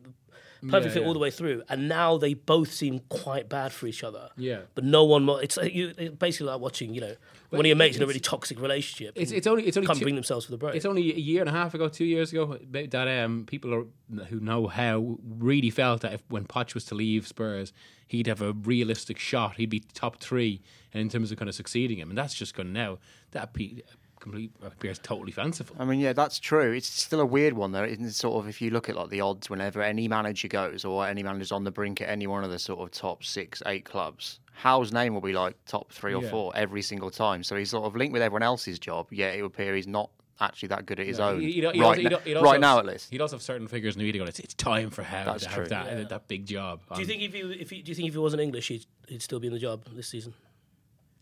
perfect 0.68 0.87
Yeah, 0.87 0.92
fit 0.92 1.02
yeah. 1.02 1.06
all 1.08 1.12
the 1.12 1.18
way 1.20 1.30
through. 1.30 1.62
And 1.68 1.88
now 1.88 2.16
they 2.18 2.34
both 2.34 2.72
seem 2.72 3.00
quite 3.08 3.48
bad 3.48 3.72
for 3.72 3.87
each 3.87 4.02
other. 4.02 4.30
Yeah. 4.37 4.60
But 4.74 4.84
no 4.84 5.04
one, 5.04 5.28
it's, 5.42 5.56
like 5.56 5.74
you, 5.74 5.92
it's 5.96 6.16
basically 6.16 6.46
like 6.48 6.60
watching, 6.60 6.94
you 6.94 7.00
know, 7.00 7.14
one 7.50 7.60
of 7.60 7.66
your 7.66 7.76
mates 7.76 7.96
in 7.96 8.02
a 8.02 8.06
really 8.06 8.18
toxic 8.18 8.60
relationship. 8.60 9.12
it's 9.14 9.30
it's 9.30 9.46
only 9.46 9.64
it's 9.64 9.76
only 9.76 9.87
can't 9.87 9.98
two- 10.00 10.04
bring 10.04 10.16
themselves 10.16 10.44
for 10.46 10.50
the 10.50 10.58
break. 10.58 10.74
It's 10.74 10.84
only 10.87 11.12
a 11.12 11.18
year 11.18 11.40
and 11.40 11.48
a 11.48 11.52
half 11.52 11.72
ago, 11.74 11.88
two 11.88 12.04
years 12.04 12.32
ago, 12.32 12.58
that 12.70 13.06
um, 13.06 13.44
people 13.46 13.72
are, 13.72 14.24
who 14.24 14.40
know 14.40 14.66
how 14.66 15.18
really 15.38 15.70
felt 15.70 16.00
that 16.00 16.14
if 16.14 16.22
when 16.28 16.46
Poch 16.46 16.74
was 16.74 16.84
to 16.87 16.96
leave 16.96 17.28
Spurs, 17.28 17.72
he'd 18.06 18.26
have 18.26 18.42
a 18.42 18.52
realistic 18.52 19.18
shot. 19.18 19.56
He'd 19.56 19.70
be 19.70 19.80
top 19.80 20.18
three 20.20 20.60
in 20.92 21.08
terms 21.08 21.32
of 21.32 21.38
kind 21.38 21.48
of 21.48 21.54
succeeding 21.54 21.98
him, 21.98 22.08
and 22.10 22.18
that's 22.18 22.34
just 22.34 22.54
gone 22.54 22.72
now. 22.72 22.98
That 23.32 23.52
pe- 23.54 23.82
complete 24.20 24.52
uh, 24.62 24.68
appears 24.68 24.98
totally 24.98 25.32
fanciful. 25.32 25.76
I 25.78 25.84
mean, 25.84 26.00
yeah, 26.00 26.12
that's 26.12 26.38
true. 26.38 26.72
It's 26.72 26.86
still 26.88 27.20
a 27.20 27.26
weird 27.26 27.52
one, 27.54 27.72
though. 27.72 27.84
Isn't 27.84 28.10
sort 28.12 28.42
of 28.42 28.48
if 28.48 28.62
you 28.62 28.70
look 28.70 28.88
at 28.88 28.96
like 28.96 29.10
the 29.10 29.20
odds, 29.20 29.50
whenever 29.50 29.82
any 29.82 30.08
manager 30.08 30.48
goes 30.48 30.84
or 30.84 31.06
any 31.06 31.22
manager's 31.22 31.52
on 31.52 31.64
the 31.64 31.70
brink 31.70 32.00
at 32.00 32.08
any 32.08 32.26
one 32.26 32.44
of 32.44 32.50
the 32.50 32.58
sort 32.58 32.80
of 32.80 32.90
top 32.90 33.24
six, 33.24 33.62
eight 33.66 33.84
clubs, 33.84 34.40
Howe's 34.56 34.92
name 34.92 35.14
will 35.14 35.20
be 35.20 35.32
like 35.32 35.56
top 35.66 35.90
three 35.92 36.14
or 36.14 36.22
Yeah. 36.22 36.30
four 36.30 36.52
every 36.54 36.80
single 36.80 37.10
time. 37.10 37.42
So 37.42 37.56
he's 37.56 37.70
sort 37.70 37.84
of 37.84 37.96
linked 37.96 38.12
with 38.12 38.22
everyone 38.22 38.44
else's 38.44 38.78
job. 38.78 39.08
Yet 39.12 39.34
it 39.34 39.42
would 39.42 39.48
appear 39.50 39.74
he's 39.74 39.88
not 39.88 40.10
actually 40.40 40.68
that 40.68 40.84
good 40.86 40.98
at 41.00 41.06
his 41.06 41.20
own. 41.20 41.40
He'd- 41.40 41.52
he'd 41.52 41.64
right, 41.64 41.76
also- 41.80 42.02
na- 42.02 42.08
he'd- 42.18 42.30
he'd 42.30 42.34
right 42.40 42.52
have- 42.52 42.60
now, 42.60 42.78
at 42.78 42.86
least. 42.86 43.10
he 43.10 43.18
does 43.18 43.30
have 43.32 43.42
certain 43.42 43.68
figures 43.68 43.94
in 43.94 44.00
the 44.00 44.04
media 44.04 44.18
going, 44.20 44.28
it's, 44.28 44.40
it's 44.40 44.54
time 44.54 44.90
for 44.90 45.02
Howe 45.02 45.24
That's 45.24 45.44
to 45.44 45.48
true. 45.50 45.60
have 45.62 45.68
that, 45.70 46.08
that 46.08 46.28
big 46.28 46.46
job. 46.46 46.80
do 46.94 47.00
you 47.00 47.06
think 47.06 47.22
if 47.22 47.32
he, 47.32 47.40
if 47.40 47.70
he, 47.70 47.82
do 47.82 47.90
you 47.90 47.94
think 47.94 48.08
if 48.08 48.14
he 48.14 48.18
wasn't 48.18 48.42
English, 48.42 48.68
he'd, 48.68 48.86
he'd 49.08 49.22
still 49.22 49.38
be 49.40 49.46
in 49.46 49.52
the 49.52 49.58
job 49.58 49.84
this 49.92 50.08
season? 50.08 50.34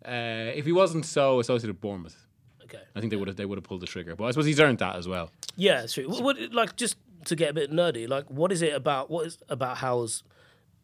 uh, 0.05 0.11
if 0.55 0.65
he 0.65 0.73
wasn't 0.73 1.07
so 1.07 1.39
associated 1.41 1.69
with 1.71 1.81
Bournemouth, 1.81 2.27
Okay. 2.65 2.81
I 2.97 3.01
think 3.01 3.11
they 3.11 3.17
would 3.17 3.29
have 3.29 3.37
they 3.37 3.45
would 3.45 3.59
have 3.59 3.65
pulled 3.65 3.83
the 3.83 3.87
trigger. 3.87 4.17
But 4.17 4.25
I 4.25 4.31
suppose 4.31 4.47
he's 4.47 4.59
earned 4.61 4.79
that 4.79 4.97
as 4.97 5.07
well. 5.07 5.31
Yeah, 5.57 5.83
it's 5.83 5.93
true. 5.93 6.09
What, 6.09 6.23
what- 6.23 6.53
like 6.55 6.75
just 6.77 6.97
to 7.27 7.37
get 7.37 7.51
a 7.51 7.53
bit 7.53 7.71
nerdy, 7.71 8.09
like 8.09 8.31
what 8.31 8.51
is 8.51 8.63
it 8.63 8.73
about 8.75 9.11
what 9.11 9.27
is 9.27 9.39
about 9.51 9.77
Howe's 9.79 10.23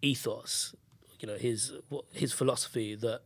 ethos? 0.03 0.75
You 1.21 1.29
know, 1.29 1.37
his 1.37 1.73
what, 1.89 2.05
his 2.13 2.33
philosophy 2.33 2.95
that 2.97 3.23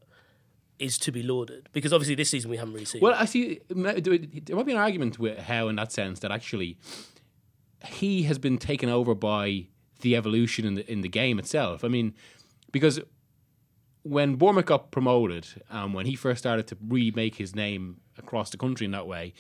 is 0.79 0.99
to 0.99 1.13
be 1.13 1.23
lauded. 1.23 1.69
Because 1.73 1.93
obviously 1.93 2.15
this 2.15 2.31
season 2.31 2.51
we 2.51 2.57
haven't 2.57 2.75
really 2.75 2.85
seen. 2.87 3.01
Well, 3.01 3.15
I 3.15 3.25
see. 3.25 3.61
There 3.69 4.57
might 4.57 4.67
be 4.67 4.73
an 4.73 4.79
argument 4.79 5.19
with 5.19 5.39
Howe 5.39 5.69
in 5.69 5.77
that 5.77 5.93
sense 5.93 6.21
that 6.21 6.31
actually 6.31 6.79
he 7.87 8.25
has 8.25 8.39
been 8.39 8.59
taken 8.59 8.89
over 8.89 9.15
by 9.15 9.67
the 10.01 10.17
evolution 10.17 10.65
in 10.65 10.75
the 10.75 10.91
in 10.91 11.01
the 11.01 11.09
game 11.09 11.39
itself. 11.39 11.85
I 11.85 11.89
mean, 11.89 12.15
because 12.71 13.01
when 14.03 14.35
Bournemouth 14.35 14.67
got 14.67 14.91
promoted, 14.91 15.47
um, 15.71 15.93
when 15.93 16.07
he 16.07 16.17
first 16.17 16.39
started 16.41 16.67
to 16.69 16.77
remake 16.89 17.37
his 17.37 17.55
name 17.55 18.01
across 18.19 18.51
the 18.51 18.57
country 18.57 18.85
in 18.85 18.91
that 18.91 19.07
way, 19.07 19.33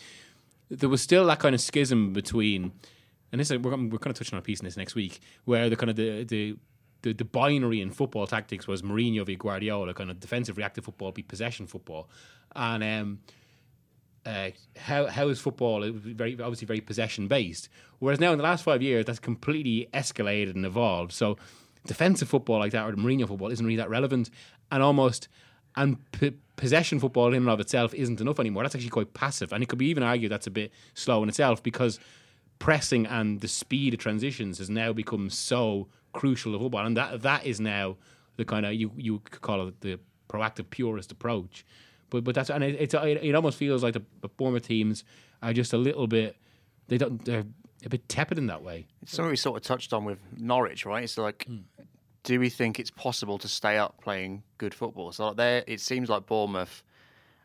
there 0.70 0.88
was 0.88 1.02
still 1.02 1.26
that 1.26 1.40
kind 1.40 1.54
of 1.54 1.60
schism 1.60 2.12
between, 2.12 2.72
and 3.32 3.40
this 3.40 3.50
we're, 3.50 3.58
we're 3.58 3.98
kind 3.98 4.06
of 4.06 4.14
touching 4.14 4.34
on 4.34 4.38
a 4.38 4.42
piece 4.42 4.60
in 4.60 4.64
this 4.64 4.76
next 4.76 4.94
week, 4.94 5.20
where 5.44 5.68
the 5.68 5.76
kind 5.76 5.90
of 5.90 5.96
the 5.96 6.24
the 6.24 6.56
the, 7.02 7.12
the 7.12 7.24
binary 7.24 7.80
in 7.80 7.90
football 7.90 8.26
tactics 8.26 8.66
was 8.66 8.82
Mourinho 8.82 9.26
v 9.26 9.36
Guardiola, 9.36 9.94
kind 9.94 10.10
of 10.10 10.20
defensive 10.20 10.56
reactive 10.56 10.84
football 10.84 11.12
be 11.12 11.22
possession 11.22 11.66
football, 11.66 12.08
and 12.56 12.82
um, 12.82 13.18
uh, 14.24 14.50
how 14.76 15.06
how 15.06 15.28
is 15.28 15.40
football 15.40 15.82
it 15.82 15.90
was 15.90 16.02
very 16.02 16.32
obviously 16.32 16.66
very 16.66 16.80
possession 16.80 17.28
based. 17.28 17.68
Whereas 17.98 18.20
now 18.20 18.32
in 18.32 18.38
the 18.38 18.44
last 18.44 18.64
five 18.64 18.82
years, 18.82 19.04
that's 19.04 19.18
completely 19.18 19.88
escalated 19.92 20.54
and 20.54 20.64
evolved. 20.64 21.12
So 21.12 21.36
defensive 21.86 22.28
football 22.28 22.58
like 22.58 22.72
that 22.72 22.86
or 22.86 22.92
Mourinho 22.92 23.26
football 23.26 23.50
isn't 23.50 23.64
really 23.64 23.76
that 23.76 23.90
relevant, 23.90 24.30
and 24.70 24.82
almost 24.82 25.28
and 25.74 25.98
p- 26.12 26.36
possession 26.56 27.00
football 27.00 27.28
in 27.28 27.34
and 27.34 27.48
of 27.48 27.58
itself 27.58 27.94
isn't 27.94 28.20
enough 28.20 28.38
anymore. 28.38 28.62
That's 28.62 28.74
actually 28.74 28.90
quite 28.90 29.14
passive, 29.14 29.52
and 29.52 29.62
it 29.62 29.68
could 29.68 29.78
be 29.78 29.86
even 29.86 30.02
argued 30.02 30.30
that's 30.30 30.46
a 30.46 30.50
bit 30.50 30.72
slow 30.94 31.22
in 31.22 31.28
itself 31.28 31.62
because 31.62 31.98
pressing 32.60 33.06
and 33.06 33.40
the 33.40 33.48
speed 33.48 33.92
of 33.92 33.98
transitions 33.98 34.58
has 34.58 34.70
now 34.70 34.92
become 34.92 35.28
so 35.28 35.88
crucial 36.12 36.52
to 36.52 36.58
football, 36.58 36.84
and 36.84 36.96
that 36.96 37.22
that 37.22 37.46
is 37.46 37.60
now 37.60 37.96
the 38.36 38.44
kind 38.44 38.66
of 38.66 38.74
you 38.74 38.92
you 38.96 39.20
could 39.20 39.40
call 39.40 39.68
it 39.68 39.80
the 39.80 39.98
proactive 40.28 40.70
purist 40.70 41.12
approach. 41.12 41.64
But 42.10 42.24
but 42.24 42.34
that's 42.34 42.50
and 42.50 42.62
it, 42.64 42.76
it's 42.78 42.94
it, 42.94 43.22
it 43.22 43.34
almost 43.34 43.58
feels 43.58 43.82
like 43.82 43.94
the, 43.94 44.02
the 44.20 44.28
Bournemouth 44.28 44.66
teams 44.66 45.04
are 45.42 45.52
just 45.52 45.72
a 45.72 45.78
little 45.78 46.06
bit 46.06 46.36
they 46.88 46.98
don't 46.98 47.24
they're 47.24 47.44
a 47.84 47.88
bit 47.88 48.08
tepid 48.08 48.38
in 48.38 48.46
that 48.46 48.62
way. 48.62 48.86
It's 49.02 49.12
something 49.12 49.30
we 49.30 49.36
sort 49.36 49.56
of 49.56 49.62
touched 49.62 49.92
on 49.92 50.04
with 50.04 50.18
Norwich, 50.36 50.86
right? 50.86 51.02
It's 51.02 51.18
like, 51.18 51.46
mm. 51.50 51.62
do 52.22 52.38
we 52.38 52.48
think 52.48 52.78
it's 52.78 52.90
possible 52.90 53.38
to 53.38 53.48
stay 53.48 53.78
up 53.78 54.00
playing 54.00 54.42
good 54.58 54.74
football? 54.74 55.12
So 55.12 55.28
like 55.28 55.36
there, 55.36 55.64
it 55.66 55.80
seems 55.80 56.08
like 56.08 56.26
Bournemouth 56.26 56.82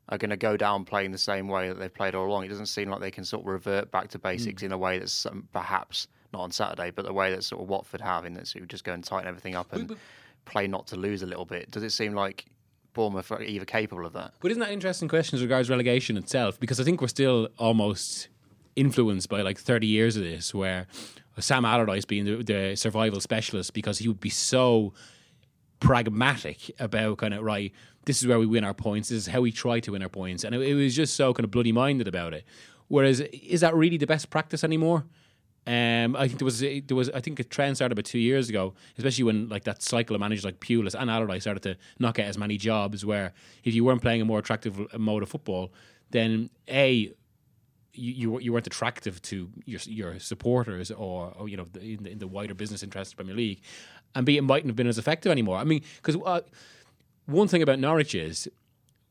are 0.10 0.17
going 0.17 0.30
to 0.30 0.38
go 0.38 0.56
down 0.56 0.86
playing 0.86 1.12
the 1.12 1.17
same 1.17 1.47
way 1.47 1.67
that 1.67 1.80
they've 1.80 1.93
played 1.93 2.15
all 2.15 2.27
along. 2.27 2.45
It 2.45 2.49
doesn't 2.49 2.67
seem 2.67 2.89
like 2.89 3.01
they 3.01 3.12
can 3.12 3.25
sort 3.25 3.43
of 3.43 3.47
revert 3.47 3.91
back 3.91 4.10
to 4.10 4.19
basics 4.19 4.62
mm. 4.62 4.67
in 4.67 4.71
a 4.71 4.77
way 4.77 4.99
that's 4.99 5.25
perhaps 5.51 6.08
not 6.34 6.42
on 6.42 6.52
Saturday, 6.52 6.92
but 6.92 7.06
the 7.06 7.13
way 7.13 7.32
that 7.32 7.44
sort 7.44 7.62
of 7.62 7.70
Watford 7.70 8.02
have 8.02 8.26
in 8.26 8.34
that 8.34 8.48
so 8.48 8.60
you 8.60 8.66
just 8.66 8.84
go 8.84 8.94
and 8.94 9.04
tighten 9.04 9.28
everything 9.28 9.56
up 9.56 9.72
and 9.74 9.88
but, 9.88 9.96
but, 9.96 10.04
play 10.46 10.68
not 10.68 10.88
to 10.88 10.96
lose 10.96 11.24
a 11.24 11.26
little 11.26 11.46
bit. 11.46 11.72
Does 11.72 11.84
it 11.84 11.92
seem 11.92 12.13
like 12.13 12.46
Bournemouth 12.94 13.32
are 13.32 13.42
either 13.42 13.66
capable 13.66 14.06
of 14.06 14.13
that? 14.13 14.34
But 14.40 14.52
isn't 14.52 14.62
that 14.62 14.72
interesting 14.72 15.08
question 15.08 15.36
as 15.36 15.42
regards 15.42 15.70
relegation 15.70 16.18
itself? 16.18 16.60
Because 16.60 16.80
I 16.80 16.84
think 16.84 17.02
we're 17.02 17.08
still 17.08 17.50
almost 17.58 18.30
influenced 18.76 19.30
by 19.30 19.42
like 19.42 19.60
30 19.60 19.88
years 19.88 20.16
of 20.16 20.24
this, 20.24 20.54
where 20.54 20.88
Sam 21.40 21.66
Allardyce 21.66 22.06
being 22.06 22.26
the, 22.26 22.44
the 22.44 22.76
survival 22.76 23.20
specialist 23.20 23.74
because 23.74 24.00
he 24.00 24.08
would 24.08 24.20
be 24.20 24.30
so 24.30 24.94
pragmatic 25.80 26.72
about 26.80 27.20
kind 27.20 27.34
of 27.34 27.44
right 27.44 27.72
this 28.06 28.20
is 28.20 28.28
where 28.28 28.40
we 28.40 28.48
win 28.48 28.63
our 28.63 28.74
points 28.74 29.10
this 29.10 29.20
is 29.20 29.28
how 29.28 29.42
we 29.42 29.52
try 29.52 29.80
to 29.80 29.92
win 29.92 30.02
our 30.02 30.10
points 30.10 30.44
and 30.44 30.56
it, 30.56 30.62
it, 30.62 30.74
was 30.74 30.96
just 30.96 31.16
so 31.16 31.34
kind 31.36 31.44
of 31.44 31.52
bloody 31.52 31.72
minded 31.72 32.08
about 32.08 32.34
it 32.34 32.44
whereas 32.88 33.20
is 33.20 33.62
that 33.62 33.76
really 33.76 33.98
the 33.98 34.08
best 34.08 34.32
practice 34.32 34.63
anymore 34.63 35.04
um, 35.67 36.15
I 36.15 36.27
think 36.27 36.39
there 36.39 36.45
was 36.45 36.62
there 36.62 36.95
was 36.95 37.10
I 37.10 37.19
think 37.19 37.41
a 37.41 37.43
trend 37.43 37.75
started 37.75 37.91
about 37.91 38.06
two 38.06 38.19
years 38.19 38.47
ago, 38.47 38.73
especially 38.97 39.25
when 39.25 39.49
like 39.49 39.65
that 39.65 39.84
cycle 39.84 40.15
of 40.15 40.21
managers 40.21 40.45
like 40.45 40.62
Pulis 40.62 40.95
and 40.97 41.12
Allardyce 41.12 41.43
started 41.43 41.62
to 41.63 41.75
knock 41.99 42.19
out 42.19 42.25
as 42.25 42.38
many 42.38 42.56
jobs. 42.56 43.06
Where 43.06 43.34
if 43.65 43.75
you 43.75 43.84
weren't 43.84 44.01
playing 44.01 44.21
a 44.21 44.25
more 44.25 44.39
attractive 44.39 44.97
mode 44.97 45.23
of 45.23 45.30
football, 45.30 45.73
then 46.12 46.49
a 46.69 47.13
you, 47.93 48.39
you, 48.39 48.53
weren't 48.53 48.67
attractive 48.67 49.21
to 49.23 49.49
your 49.65 49.82
your 49.88 50.19
supporters 50.19 50.89
or, 50.89 51.34
or 51.38 51.49
you 51.49 51.58
know 51.58 51.67
in, 51.82 52.03
the, 52.03 52.12
in, 52.12 52.19
the, 52.19 52.27
wider 52.27 52.53
business 52.53 52.82
interests 52.82 53.13
of 53.13 53.17
Premier 53.17 53.36
League, 53.36 53.62
and 54.15 54.25
B 54.25 54.38
it 54.38 54.43
mightn't 54.43 54.69
have 54.69 54.75
been 54.77 54.88
as 54.88 54.97
effective 54.97 55.32
anymore. 55.32 55.58
I 55.58 55.65
mean, 55.65 55.82
because 55.97 56.15
uh, 56.23 56.41
one 57.25 57.49
thing 57.49 57.62
about 57.62 57.80
Norwich 57.80 58.15
is 58.15 58.47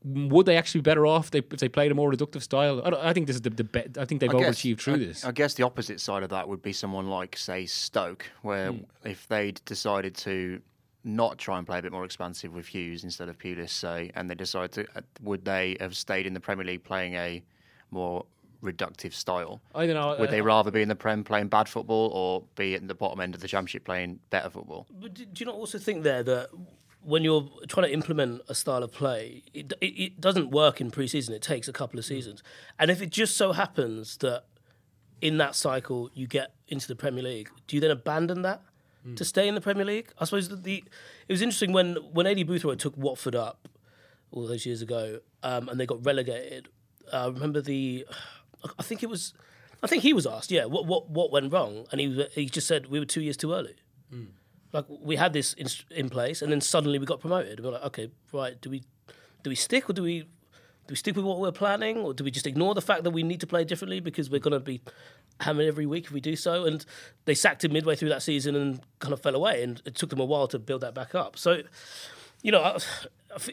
would 0.03 0.45
they 0.45 0.57
actually 0.57 0.81
be 0.81 0.83
better 0.83 1.05
off 1.05 1.33
if 1.33 1.49
they 1.49 1.69
played 1.69 1.91
a 1.91 1.95
more 1.95 2.11
reductive 2.11 2.41
style? 2.41 2.81
I, 2.85 3.09
I 3.09 3.13
think 3.13 3.27
this 3.27 3.35
is 3.35 3.41
the, 3.41 3.49
the 3.49 3.63
be- 3.63 3.99
I 3.99 4.05
think 4.05 4.21
they've 4.21 4.33
I 4.33 4.39
guess, 4.39 4.57
overachieved 4.57 4.79
through 4.79 4.95
I, 4.95 4.97
this. 4.97 5.25
I 5.25 5.31
guess 5.31 5.53
the 5.55 5.63
opposite 5.63 5.99
side 5.99 6.23
of 6.23 6.29
that 6.29 6.47
would 6.47 6.61
be 6.61 6.73
someone 6.73 7.07
like, 7.07 7.37
say, 7.37 7.65
Stoke, 7.65 8.25
where 8.41 8.71
mm. 8.71 8.85
if 9.03 9.27
they'd 9.27 9.59
decided 9.65 10.15
to 10.17 10.61
not 11.03 11.37
try 11.37 11.57
and 11.57 11.65
play 11.65 11.79
a 11.79 11.81
bit 11.81 11.91
more 11.91 12.05
expansive 12.05 12.53
with 12.53 12.67
Hughes 12.67 13.03
instead 13.03 13.29
of 13.29 13.37
Pulis, 13.37 13.69
say, 13.69 14.11
and 14.15 14.29
they 14.29 14.35
decided 14.35 14.71
to, 14.73 14.97
uh, 14.97 15.01
would 15.21 15.45
they 15.45 15.77
have 15.79 15.95
stayed 15.95 16.25
in 16.25 16.33
the 16.33 16.39
Premier 16.39 16.65
League 16.65 16.83
playing 16.83 17.15
a 17.15 17.43
more 17.91 18.25
reductive 18.63 19.13
style. 19.13 19.61
I 19.75 19.85
don't 19.85 19.95
know. 19.95 20.15
Would 20.19 20.31
they 20.31 20.41
rather 20.41 20.71
be 20.71 20.81
in 20.81 20.89
the 20.89 20.95
Prem 20.95 21.23
playing 21.23 21.47
bad 21.47 21.69
football 21.69 22.09
or 22.13 22.43
be 22.55 22.75
at 22.75 22.87
the 22.87 22.95
bottom 22.95 23.19
end 23.19 23.35
of 23.35 23.41
the 23.41 23.47
Championship 23.47 23.85
playing 23.85 24.19
better 24.29 24.49
football? 24.49 24.87
But 24.99 25.13
do 25.13 25.25
you 25.35 25.45
not 25.45 25.55
also 25.55 25.77
think 25.77 26.03
there 26.03 26.23
that 26.23 26.49
when 27.07 27.23
you're 27.23 27.49
trying 27.69 27.87
to 27.87 27.93
implement 27.93 28.41
a 28.49 28.53
style 28.53 28.83
of 28.83 28.91
play, 28.91 29.41
it, 29.53 29.71
it, 29.79 29.85
it 29.85 30.21
doesn't 30.21 30.51
work 30.51 30.81
in 30.81 30.91
pre-season. 30.91 31.33
It 31.33 31.41
takes 31.41 31.69
a 31.69 31.73
couple 31.73 31.97
of 31.97 32.03
seasons, 32.03 32.43
and 32.77 32.91
if 32.91 33.01
it 33.01 33.11
just 33.11 33.37
so 33.37 33.53
happens 33.53 34.17
that 34.17 34.43
in 35.21 35.37
that 35.37 35.55
cycle 35.55 36.09
you 36.13 36.27
get 36.27 36.53
into 36.67 36.85
the 36.85 36.95
Premier 36.95 37.23
League, 37.23 37.49
do 37.65 37.77
you 37.77 37.79
then 37.79 37.91
abandon 37.91 38.41
that? 38.41 38.61
Mm. 39.07 39.15
To 39.15 39.23
stay 39.23 39.47
in 39.47 39.55
the 39.55 39.61
Premier 39.61 39.85
League, 39.85 40.11
I 40.19 40.25
suppose 40.25 40.49
the 40.49 40.83
it 41.27 41.31
was 41.31 41.41
interesting 41.41 41.71
when 41.71 41.95
when 42.11 42.27
Eddie 42.27 42.43
Boothroyd 42.43 42.79
took 42.79 42.97
Watford 42.97 43.35
up 43.35 43.69
all 44.31 44.45
those 44.45 44.65
years 44.65 44.81
ago, 44.81 45.21
um, 45.43 45.69
and 45.69 45.79
they 45.79 45.85
got 45.85 46.05
relegated. 46.05 46.67
I 47.13 47.21
uh, 47.21 47.29
remember 47.29 47.61
the 47.61 48.05
I 48.77 48.83
think 48.83 49.01
it 49.01 49.09
was, 49.09 49.33
I 49.81 49.87
think 49.87 50.03
he 50.03 50.13
was 50.13 50.27
asked, 50.27 50.51
yeah, 50.51 50.65
what 50.65 50.85
what 50.85 51.09
what 51.09 51.31
went 51.31 51.53
wrong, 51.53 51.85
and 51.91 52.01
he 52.01 52.27
he 52.31 52.45
just 52.47 52.67
said 52.67 52.87
we 52.87 52.99
were 52.99 53.05
two 53.05 53.21
years 53.21 53.37
too 53.37 53.53
early. 53.53 53.75
Mm. 54.13 54.27
Like 54.73 54.85
we 54.89 55.15
had 55.15 55.33
this 55.33 55.53
in, 55.53 55.67
in, 55.91 56.09
place, 56.09 56.41
and 56.41 56.51
then 56.51 56.61
suddenly 56.61 56.99
we 56.99 57.05
got 57.05 57.19
promoted. 57.19 57.59
We 57.59 57.69
are 57.69 57.73
like, 57.73 57.83
okay, 57.85 58.09
right, 58.33 58.59
do 58.59 58.69
we 58.69 58.83
do 59.43 59.49
we 59.49 59.55
stick 59.55 59.89
or 59.89 59.93
do 59.93 60.03
we 60.03 60.21
do 60.87 60.93
we 60.93 60.95
stick 60.95 61.15
with 61.15 61.25
what 61.25 61.39
we're 61.39 61.51
planning, 61.51 61.97
or 61.97 62.13
do 62.13 62.23
we 62.23 62.31
just 62.31 62.47
ignore 62.47 62.73
the 62.73 62.81
fact 62.81 63.03
that 63.03 63.11
we 63.11 63.21
need 63.21 63.41
to 63.41 63.47
play 63.47 63.65
differently 63.65 63.99
because 63.99 64.29
we're 64.29 64.39
going 64.39 64.53
to 64.53 64.59
be 64.59 64.81
hammered 65.41 65.65
every 65.65 65.85
week 65.85 66.05
if 66.05 66.11
we 66.11 66.21
do 66.21 66.35
so? 66.35 66.65
And 66.65 66.85
they 67.25 67.35
sacked 67.35 67.63
him 67.65 67.73
midway 67.73 67.95
through 67.95 68.09
that 68.09 68.23
season 68.23 68.55
and 68.55 68.79
kind 68.99 69.13
of 69.13 69.21
fell 69.21 69.35
away, 69.35 69.63
and 69.63 69.81
it 69.85 69.95
took 69.95 70.09
them 70.09 70.19
a 70.19 70.25
while 70.25 70.47
to 70.47 70.59
build 70.59 70.81
that 70.81 70.93
back 70.93 71.13
up. 71.13 71.37
So, 71.37 71.61
you 72.41 72.53
know, 72.53 72.77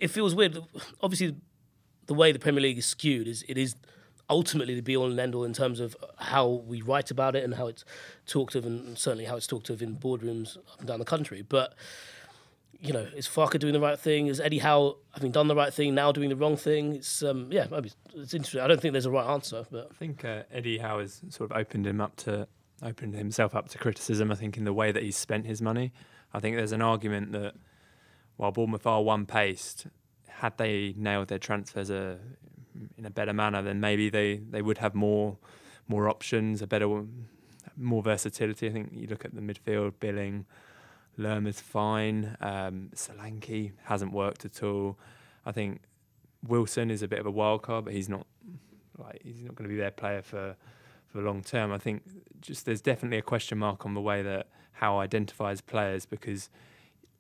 it 0.01 0.09
feels 0.09 0.35
weird. 0.35 0.59
Obviously, 1.01 1.37
the 2.07 2.15
way 2.15 2.31
the 2.31 2.39
Premier 2.39 2.61
League 2.61 2.79
is 2.79 2.87
skewed 2.87 3.27
is 3.27 3.45
it 3.49 3.59
is 3.59 3.75
ultimately 4.31 4.75
the 4.75 4.83
be 4.83 4.97
all 4.97 5.11
and 5.11 5.19
end 5.19 5.35
all 5.35 5.45
in 5.45 5.53
terms 5.53 5.81
of 5.81 5.97
how 6.19 6.49
we 6.49 6.83
write 6.83 7.11
about 7.11 7.37
it 7.37 7.45
and 7.45 7.55
how 7.55 7.67
it's 7.67 7.85
talked 8.27 8.55
of, 8.55 8.65
and 8.65 8.99
certainly 8.99 9.25
how 9.25 9.37
it's 9.37 9.47
talked 9.47 9.71
of 9.71 9.83
in 9.83 9.97
boardrooms 9.97 10.57
up 10.57 10.79
and 10.79 10.89
down 10.89 10.99
the 10.99 11.05
country. 11.05 11.43
But 11.43 11.75
you 12.81 12.93
know, 12.93 13.07
is 13.17 13.27
Farke 13.27 13.59
doing 13.59 13.73
the 13.73 13.81
right 13.81 13.99
thing? 13.99 14.27
Is 14.27 14.41
Eddie 14.41 14.59
Howe 14.59 14.97
having 15.13 15.33
done 15.33 15.49
the 15.49 15.55
right 15.55 15.73
thing 15.73 15.95
now 15.95 16.13
doing 16.13 16.29
the 16.29 16.37
wrong 16.37 16.57
thing? 16.57 16.95
It's 16.97 17.23
um, 17.23 17.49
yeah, 17.51 17.67
maybe 17.71 17.91
it's 18.15 18.35
interesting. 18.35 18.61
I 18.61 18.67
don't 18.67 18.81
think 18.81 18.93
there's 18.93 19.07
a 19.07 19.11
right 19.11 19.27
answer, 19.27 19.65
but 19.71 19.89
I 19.91 19.95
think 19.95 20.25
uh, 20.25 20.43
Eddie 20.53 20.79
Howe 20.79 21.01
has 21.01 21.23
sort 21.31 21.51
of 21.51 21.57
opened 21.57 21.87
him 21.87 22.01
up 22.01 22.17
to 22.17 22.47
opened 22.83 23.15
himself 23.15 23.55
up 23.55 23.69
to 23.71 23.79
criticism. 23.79 24.31
I 24.31 24.35
think 24.35 24.57
in 24.57 24.65
the 24.65 24.73
way 24.73 24.93
that 24.93 25.03
he's 25.03 25.17
spent 25.17 25.47
his 25.47 25.63
money. 25.63 25.93
I 26.35 26.41
think 26.41 26.57
there's 26.57 26.73
an 26.73 26.83
argument 26.83 27.31
that 27.33 27.55
while 28.37 28.51
Bournemouth 28.51 28.87
are 28.87 29.03
one 29.03 29.25
paced, 29.25 29.87
had 30.29 30.59
they 30.59 30.95
nailed 30.97 31.29
their 31.29 31.39
transfers 31.39 31.91
a 31.91 32.19
in 32.97 33.07
a 33.07 33.11
better 33.11 33.33
manner, 33.33 33.63
then 33.63 33.81
maybe 33.81 34.11
they, 34.11 34.37
they 34.37 34.63
would 34.63 34.79
have 34.79 34.95
more 34.95 35.37
more 35.87 36.09
options, 36.09 36.63
a 36.63 36.67
better 36.67 37.05
more 37.77 38.03
versatility. 38.03 38.69
I 38.69 38.73
think 38.73 38.91
you 38.93 39.07
look 39.07 39.25
at 39.25 39.35
the 39.35 39.43
midfield, 39.43 39.93
Billing, 40.01 40.47
Lerma's 41.19 41.61
fine, 41.61 42.37
um, 42.41 42.91
Solanke 42.95 43.73
hasn't 43.85 44.13
worked 44.13 44.45
at 44.45 44.63
all. 44.63 44.99
I 45.45 45.53
think 45.53 45.83
Wilson 46.47 46.91
is 46.91 47.03
a 47.03 47.09
bit 47.09 47.19
of 47.19 47.27
a 47.27 47.31
wild 47.31 47.63
card, 47.63 47.85
but 47.85 47.95
he's 47.95 48.09
not 48.09 48.27
like 48.99 49.21
he's 49.23 49.45
not 49.45 49.55
going 49.55 49.69
to 49.69 49.75
be 49.75 49.79
their 49.79 49.91
player 49.91 50.23
for 50.23 50.57
for 51.07 51.21
long 51.21 51.43
term. 51.43 51.73
I 51.73 51.79
think 51.79 52.03
just 52.41 52.67
there's 52.67 52.81
definitely 52.81 53.19
a 53.19 53.23
question 53.23 53.59
mark 53.59 53.85
on 53.87 53.95
the 53.95 54.01
way 54.01 54.23
that 54.23 54.49
Howe 54.73 54.99
identifies 54.99 55.61
players 55.61 56.07
because 56.07 56.49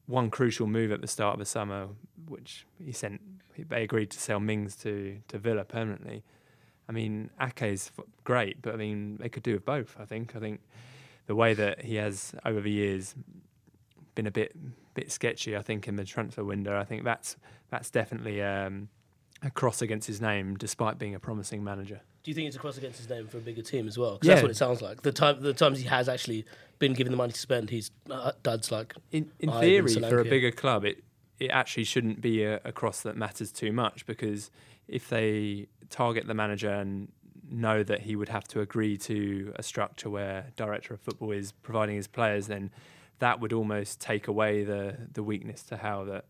one 0.06 0.30
crucial 0.30 0.66
move 0.66 0.92
at 0.92 1.00
the 1.00 1.06
start 1.06 1.34
of 1.34 1.38
the 1.38 1.46
summer, 1.46 1.88
which 2.28 2.66
he 2.82 2.92
sent, 2.92 3.20
they 3.68 3.82
agreed 3.82 4.10
to 4.10 4.18
sell 4.18 4.40
Mings 4.40 4.76
to, 4.76 5.18
to 5.28 5.38
Villa 5.38 5.64
permanently. 5.64 6.24
I 6.88 6.92
mean, 6.92 7.30
Ake's 7.40 7.90
great, 8.24 8.60
but 8.60 8.74
I 8.74 8.76
mean, 8.76 9.16
they 9.18 9.28
could 9.28 9.42
do 9.42 9.54
with 9.54 9.64
both. 9.64 9.96
I 9.98 10.04
think. 10.04 10.36
I 10.36 10.38
think 10.38 10.60
the 11.26 11.34
way 11.34 11.54
that 11.54 11.82
he 11.82 11.96
has 11.96 12.34
over 12.44 12.60
the 12.60 12.70
years 12.70 13.14
been 14.14 14.26
a 14.26 14.30
bit 14.30 14.54
bit 14.94 15.10
sketchy. 15.10 15.56
I 15.56 15.62
think 15.62 15.88
in 15.88 15.96
the 15.96 16.04
transfer 16.04 16.44
window. 16.44 16.78
I 16.78 16.84
think 16.84 17.04
that's 17.04 17.36
that's 17.70 17.90
definitely 17.90 18.42
um, 18.42 18.88
a 19.42 19.50
cross 19.50 19.82
against 19.82 20.06
his 20.06 20.20
name, 20.20 20.56
despite 20.56 20.98
being 20.98 21.14
a 21.14 21.20
promising 21.20 21.64
manager. 21.64 22.00
Do 22.22 22.30
you 22.30 22.34
think 22.34 22.46
it's 22.46 22.56
a 22.56 22.60
cross 22.60 22.78
against 22.78 22.98
his 22.98 23.08
name 23.08 23.26
for 23.26 23.36
a 23.36 23.40
bigger 23.40 23.62
team 23.62 23.86
as 23.86 23.98
well? 23.98 24.14
Because 24.14 24.28
yeah. 24.28 24.34
that's 24.36 24.42
what 24.42 24.50
it 24.50 24.56
sounds 24.56 24.80
like. 24.80 25.02
The 25.02 25.12
time, 25.12 25.42
the 25.42 25.52
times 25.52 25.78
he 25.78 25.84
has 25.86 26.08
actually 26.08 26.46
been 26.78 26.94
given 26.94 27.10
the 27.10 27.18
money 27.18 27.32
to 27.32 27.38
spend, 27.38 27.68
he's 27.68 27.90
uh, 28.10 28.32
dad's 28.42 28.72
like. 28.72 28.94
In, 29.12 29.30
in 29.40 29.50
theory, 29.50 29.94
for 29.94 30.20
a 30.20 30.24
bigger 30.24 30.50
club, 30.50 30.84
it 30.84 31.04
it 31.38 31.50
actually 31.50 31.84
shouldn't 31.84 32.20
be 32.20 32.44
a, 32.44 32.60
a 32.64 32.72
cross 32.72 33.00
that 33.02 33.16
matters 33.16 33.50
too 33.52 33.72
much 33.72 34.06
because 34.06 34.50
if 34.88 35.08
they 35.08 35.66
target 35.90 36.26
the 36.26 36.34
manager 36.34 36.70
and 36.70 37.08
know 37.50 37.82
that 37.82 38.00
he 38.00 38.16
would 38.16 38.28
have 38.28 38.44
to 38.48 38.60
agree 38.60 38.96
to 38.96 39.52
a 39.56 39.62
structure 39.62 40.08
where 40.10 40.46
director 40.56 40.94
of 40.94 41.00
football 41.00 41.30
is 41.32 41.52
providing 41.52 41.96
his 41.96 42.06
players, 42.06 42.46
then 42.46 42.70
that 43.18 43.40
would 43.40 43.52
almost 43.52 44.00
take 44.00 44.28
away 44.28 44.64
the 44.64 44.96
the 45.12 45.22
weakness 45.22 45.62
to 45.62 45.76
how 45.76 46.04
that 46.04 46.26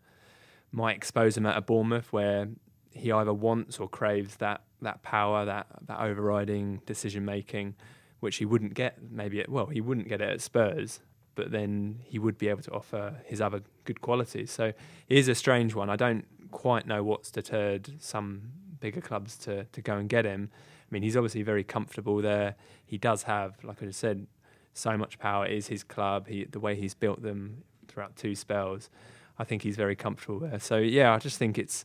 might 0.72 0.96
expose 0.96 1.36
him 1.36 1.46
at 1.46 1.56
a 1.56 1.60
Bournemouth 1.60 2.12
where 2.12 2.48
he 2.92 3.10
either 3.12 3.32
wants 3.32 3.78
or 3.78 3.88
craves 3.88 4.36
that 4.36 4.62
that 4.82 5.02
power, 5.02 5.44
that 5.44 5.66
that 5.86 6.00
overriding 6.00 6.80
decision 6.86 7.24
making, 7.24 7.74
which 8.20 8.36
he 8.36 8.44
wouldn't 8.44 8.74
get 8.74 8.98
maybe 9.10 9.40
at, 9.40 9.48
well 9.48 9.66
he 9.66 9.80
wouldn't 9.80 10.08
get 10.08 10.20
it 10.20 10.28
at 10.28 10.40
Spurs, 10.40 11.00
but 11.34 11.50
then 11.50 12.00
he 12.04 12.18
would 12.18 12.38
be 12.38 12.48
able 12.48 12.62
to 12.62 12.70
offer 12.72 13.20
his 13.24 13.40
other 13.40 13.62
good 13.84 14.00
qualities. 14.00 14.50
So 14.50 14.66
it 14.66 14.76
is 15.08 15.28
a 15.28 15.34
strange 15.34 15.74
one. 15.74 15.90
I 15.90 15.96
don't 15.96 16.26
quite 16.50 16.86
know 16.86 17.02
what's 17.02 17.30
deterred 17.30 17.90
some 18.00 18.52
bigger 18.80 19.00
clubs 19.00 19.36
to 19.38 19.64
to 19.64 19.82
go 19.82 19.96
and 19.96 20.08
get 20.08 20.24
him. 20.24 20.50
I 20.52 20.88
mean, 20.90 21.02
he's 21.02 21.16
obviously 21.16 21.42
very 21.42 21.64
comfortable 21.64 22.20
there. 22.22 22.54
He 22.84 22.98
does 22.98 23.24
have, 23.24 23.62
like 23.64 23.82
I 23.82 23.86
just 23.86 23.98
said, 23.98 24.26
so 24.74 24.96
much 24.96 25.18
power. 25.18 25.46
It 25.46 25.52
is 25.52 25.68
his 25.68 25.82
club. 25.82 26.28
He 26.28 26.44
the 26.44 26.60
way 26.60 26.76
he's 26.76 26.94
built 26.94 27.22
them 27.22 27.64
throughout 27.88 28.16
two 28.16 28.34
spells. 28.34 28.90
I 29.38 29.44
think 29.44 29.62
he's 29.62 29.76
very 29.76 29.96
comfortable 29.96 30.38
there. 30.38 30.60
So 30.60 30.76
yeah, 30.76 31.12
I 31.12 31.18
just 31.18 31.38
think 31.38 31.58
it's 31.58 31.84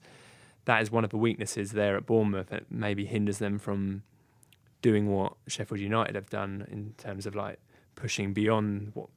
that 0.65 0.81
is 0.81 0.91
one 0.91 1.03
of 1.03 1.09
the 1.09 1.17
weaknesses 1.17 1.71
there 1.71 1.97
at 1.97 2.05
Bournemouth. 2.05 2.51
It 2.51 2.67
maybe 2.69 3.05
hinders 3.05 3.39
them 3.39 3.57
from 3.57 4.03
doing 4.81 5.09
what 5.11 5.33
Sheffield 5.47 5.79
United 5.79 6.15
have 6.15 6.29
done 6.29 6.67
in 6.71 6.93
terms 6.97 7.25
of 7.25 7.35
like 7.35 7.59
pushing 7.95 8.33
beyond 8.33 8.91
what 8.93 9.09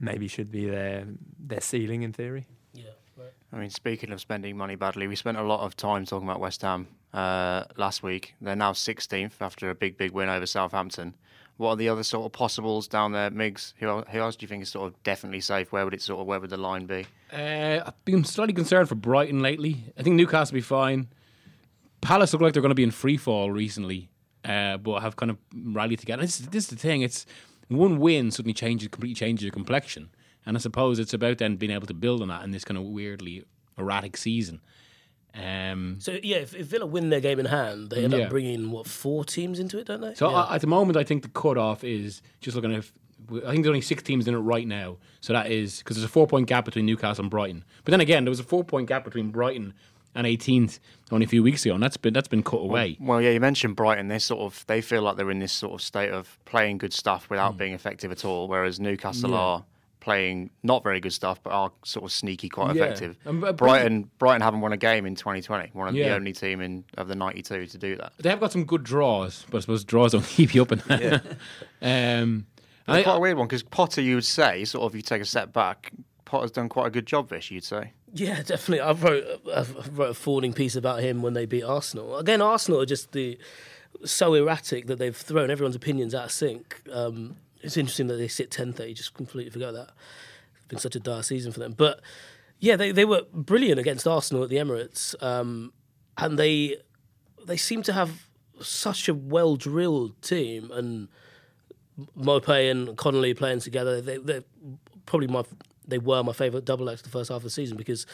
maybe 0.00 0.28
should 0.28 0.50
be 0.50 0.68
their 0.68 1.06
their 1.38 1.60
ceiling 1.60 2.02
in 2.02 2.12
theory. 2.12 2.46
Yeah, 2.74 2.90
right. 3.16 3.32
I 3.52 3.56
mean, 3.56 3.70
speaking 3.70 4.12
of 4.12 4.20
spending 4.20 4.56
money 4.56 4.76
badly, 4.76 5.06
we 5.06 5.16
spent 5.16 5.38
a 5.38 5.42
lot 5.42 5.60
of 5.60 5.76
time 5.76 6.04
talking 6.04 6.28
about 6.28 6.40
West 6.40 6.62
Ham 6.62 6.88
uh, 7.12 7.64
last 7.76 8.02
week. 8.02 8.34
They're 8.40 8.56
now 8.56 8.72
16th 8.72 9.40
after 9.40 9.70
a 9.70 9.74
big, 9.74 9.96
big 9.96 10.12
win 10.12 10.28
over 10.28 10.46
Southampton. 10.46 11.14
What 11.56 11.70
are 11.70 11.76
the 11.76 11.88
other 11.88 12.04
sort 12.04 12.24
of 12.24 12.32
possibles 12.32 12.86
down 12.86 13.12
there, 13.12 13.30
Migs? 13.30 13.72
Who, 13.78 14.02
who 14.02 14.18
else 14.20 14.36
do 14.36 14.44
you 14.44 14.48
think 14.48 14.62
is 14.62 14.68
sort 14.68 14.86
of 14.86 15.02
definitely 15.02 15.40
safe? 15.40 15.72
Where 15.72 15.84
would 15.84 15.94
it 15.94 16.02
sort 16.02 16.20
of 16.20 16.26
where 16.26 16.38
would 16.38 16.50
the 16.50 16.56
line 16.56 16.86
be? 16.86 17.06
Uh, 17.32 17.80
I've 17.84 18.04
been 18.04 18.22
slightly 18.22 18.54
concerned 18.54 18.88
for 18.88 18.94
Brighton 18.94 19.40
lately. 19.40 19.92
I 19.98 20.04
think 20.04 20.14
Newcastle 20.14 20.54
will 20.54 20.58
be 20.58 20.62
fine. 20.62 21.08
Palace 22.00 22.32
look 22.32 22.42
like 22.42 22.52
they're 22.52 22.62
going 22.62 22.70
to 22.70 22.76
be 22.76 22.84
in 22.84 22.92
free 22.92 23.16
fall 23.16 23.50
recently, 23.50 24.08
uh, 24.44 24.76
but 24.76 25.00
have 25.00 25.16
kind 25.16 25.30
of 25.30 25.38
rallied 25.52 25.98
together. 25.98 26.22
This, 26.22 26.38
this 26.38 26.64
is 26.64 26.70
the 26.70 26.76
thing. 26.76 27.02
It's 27.02 27.26
one 27.68 27.98
win 27.98 28.30
suddenly 28.30 28.54
changes 28.54 28.88
completely 28.88 29.14
changes 29.14 29.44
your 29.44 29.52
complexion, 29.52 30.10
and 30.46 30.56
I 30.56 30.60
suppose 30.60 30.98
it's 30.98 31.14
about 31.14 31.38
then 31.38 31.56
being 31.56 31.72
able 31.72 31.86
to 31.86 31.94
build 31.94 32.22
on 32.22 32.28
that 32.28 32.42
in 32.44 32.50
this 32.50 32.64
kind 32.64 32.78
of 32.78 32.84
weirdly 32.84 33.44
erratic 33.76 34.16
season. 34.16 34.60
Um, 35.34 35.96
So 36.00 36.18
yeah, 36.22 36.38
if, 36.38 36.54
if 36.54 36.66
Villa 36.66 36.86
win 36.86 37.10
their 37.10 37.20
game 37.20 37.38
in 37.38 37.46
hand, 37.46 37.90
they 37.90 38.02
end 38.04 38.12
Yeah. 38.12 38.24
up 38.24 38.30
bringing 38.30 38.70
what 38.70 38.86
four 38.86 39.24
teams 39.24 39.58
into 39.60 39.78
it, 39.78 39.86
don't 39.86 40.00
they? 40.00 40.14
So 40.14 40.30
yeah. 40.30 40.36
I, 40.44 40.54
at 40.56 40.60
the 40.62 40.66
moment, 40.66 40.96
I 40.96 41.04
think 41.04 41.22
the 41.22 41.28
cutoff 41.28 41.84
is 41.84 42.22
just 42.40 42.54
looking 42.56 42.74
at. 42.74 42.84
I 43.30 43.50
think 43.50 43.56
there's 43.64 43.66
only 43.66 43.80
six 43.82 44.02
teams 44.02 44.26
in 44.26 44.34
it 44.34 44.38
right 44.38 44.66
now. 44.66 44.96
So 45.20 45.32
that 45.34 45.50
is 45.50 45.78
because 45.78 45.96
there's 45.96 46.04
a 46.04 46.08
four 46.08 46.26
point 46.26 46.46
gap 46.46 46.64
between 46.64 46.86
Newcastle 46.86 47.22
and 47.24 47.30
Brighton. 47.30 47.64
But 47.84 47.90
then 47.90 48.00
again, 48.00 48.24
there 48.24 48.30
was 48.30 48.40
a 48.40 48.44
four 48.44 48.64
point 48.64 48.88
gap 48.88 49.04
between 49.04 49.30
Brighton 49.30 49.74
and 50.18 50.26
18th 50.26 50.78
only 51.10 51.24
a 51.24 51.28
few 51.28 51.42
weeks 51.42 51.64
ago, 51.64 51.74
and 51.74 51.82
that's 51.82 51.96
been 51.96 52.12
that's 52.12 52.28
been 52.28 52.42
cut 52.42 52.60
away. 52.60 52.96
Well, 53.00 53.22
yeah, 53.22 53.30
you 53.30 53.40
mentioned 53.40 53.76
Brighton. 53.76 54.08
They 54.08 54.18
sort 54.18 54.40
of 54.42 54.64
they 54.66 54.80
feel 54.82 55.00
like 55.02 55.16
they're 55.16 55.30
in 55.30 55.38
this 55.38 55.52
sort 55.52 55.72
of 55.74 55.80
state 55.80 56.10
of 56.10 56.38
playing 56.44 56.78
good 56.78 56.92
stuff 56.92 57.30
without 57.30 57.56
being 57.56 57.72
effective 57.72 58.10
at 58.12 58.24
all, 58.24 58.48
whereas 58.48 58.78
Newcastle. 58.78 59.30
Yeah. 59.30 59.36
are 59.36 59.64
playing 60.00 60.48
not 60.62 60.82
very 60.84 61.00
good 61.00 61.12
stuff, 61.12 61.42
but 61.42 61.50
are 61.52 61.70
sort 61.84 62.04
of 62.04 62.12
sneaky, 62.12 62.48
quite 62.48 62.74
Yeah. 62.74 62.84
effective. 62.84 63.18
And, 63.26 63.44
uh, 63.44 63.52
Brighton, 63.52 64.08
Brighton 64.18 64.40
haven't 64.42 64.60
won 64.60 64.72
a 64.72 64.76
game 64.76 65.04
in 65.04 65.16
2020. 65.16 65.70
One 65.74 65.88
of 65.88 65.94
the 65.94 66.08
only 66.14 66.32
team 66.32 66.60
in 66.62 66.84
of 66.96 67.08
the 67.08 67.14
92 67.16 67.66
to 67.66 67.78
do 67.78 67.96
that. 67.96 68.12
They 68.18 68.30
have 68.30 68.38
got 68.40 68.52
some 68.52 68.64
good 68.64 68.84
draws, 68.84 69.44
but 69.50 69.58
I 69.58 69.60
suppose 69.60 69.84
draws 69.84 70.12
don't 70.12 70.24
keep 70.38 70.54
you 70.54 70.62
up 70.62 70.72
in 70.72 70.78
that. 70.86 71.24
um, 71.82 72.46
It's 72.86 72.98
I- 72.98 73.02
quite 73.02 73.16
a 73.16 73.20
weird 73.20 73.36
one 73.36 73.48
because 73.48 73.62
Potter, 73.64 74.00
you 74.00 74.14
would 74.14 74.24
say, 74.24 74.64
sort 74.64 74.84
of, 74.84 74.92
if 74.94 74.96
you 74.96 75.02
take 75.02 75.20
a 75.20 75.26
step 75.26 75.52
back, 75.52 75.92
Potter's 76.24 76.52
done 76.52 76.68
quite 76.68 76.86
a 76.86 76.90
good 76.90 77.06
job 77.06 77.28
this. 77.28 77.50
You'd 77.50 77.64
say. 77.64 77.92
Yeah, 78.14 78.42
definitely. 78.42 78.80
I 78.80 78.92
wrote 78.92 79.24
I 79.54 79.64
wrote 79.90 80.10
a 80.10 80.14
fawning 80.14 80.52
piece 80.52 80.76
about 80.76 81.00
him 81.00 81.22
when 81.22 81.34
they 81.34 81.46
beat 81.46 81.62
Arsenal. 81.62 82.16
Again, 82.16 82.40
Arsenal 82.40 82.80
are 82.80 82.86
just 82.86 83.12
the 83.12 83.38
so 84.04 84.34
erratic 84.34 84.86
that 84.86 84.98
they've 84.98 85.16
thrown 85.16 85.50
everyone's 85.50 85.76
opinions 85.76 86.14
out 86.14 86.26
of 86.26 86.32
sync. 86.32 86.80
Um, 86.92 87.36
it's 87.60 87.76
interesting 87.76 88.06
that 88.08 88.16
they 88.16 88.28
sit 88.28 88.50
tenth. 88.50 88.80
You 88.80 88.94
just 88.94 89.14
completely 89.14 89.50
forgot 89.50 89.72
that. 89.72 89.90
It's 90.56 90.66
been 90.68 90.78
such 90.78 90.96
a 90.96 91.00
dire 91.00 91.22
season 91.22 91.52
for 91.52 91.58
them. 91.60 91.72
But 91.72 92.00
yeah, 92.60 92.76
they 92.76 92.92
they 92.92 93.04
were 93.04 93.22
brilliant 93.32 93.78
against 93.78 94.06
Arsenal 94.06 94.42
at 94.42 94.48
the 94.48 94.56
Emirates, 94.56 95.20
um, 95.22 95.72
and 96.16 96.38
they 96.38 96.76
they 97.46 97.56
seem 97.56 97.82
to 97.84 97.92
have 97.92 98.28
such 98.60 99.08
a 99.08 99.14
well 99.14 99.56
drilled 99.56 100.20
team 100.22 100.70
and. 100.72 101.08
Maupay 102.16 102.70
and 102.70 102.96
Connolly 102.96 103.34
playing 103.34 103.58
together, 103.58 104.00
they, 104.00 104.18
they're 104.18 104.44
probably 105.04 105.26
my 105.26 105.42
they 105.88 105.98
were 105.98 106.22
my 106.22 106.32
favourite 106.32 106.64
double 106.64 106.88
acts 106.90 107.02
the 107.02 107.08
first 107.08 107.30
half 107.30 107.38
of 107.38 107.42
the 107.42 107.50
season 107.50 107.76
because 107.76 108.06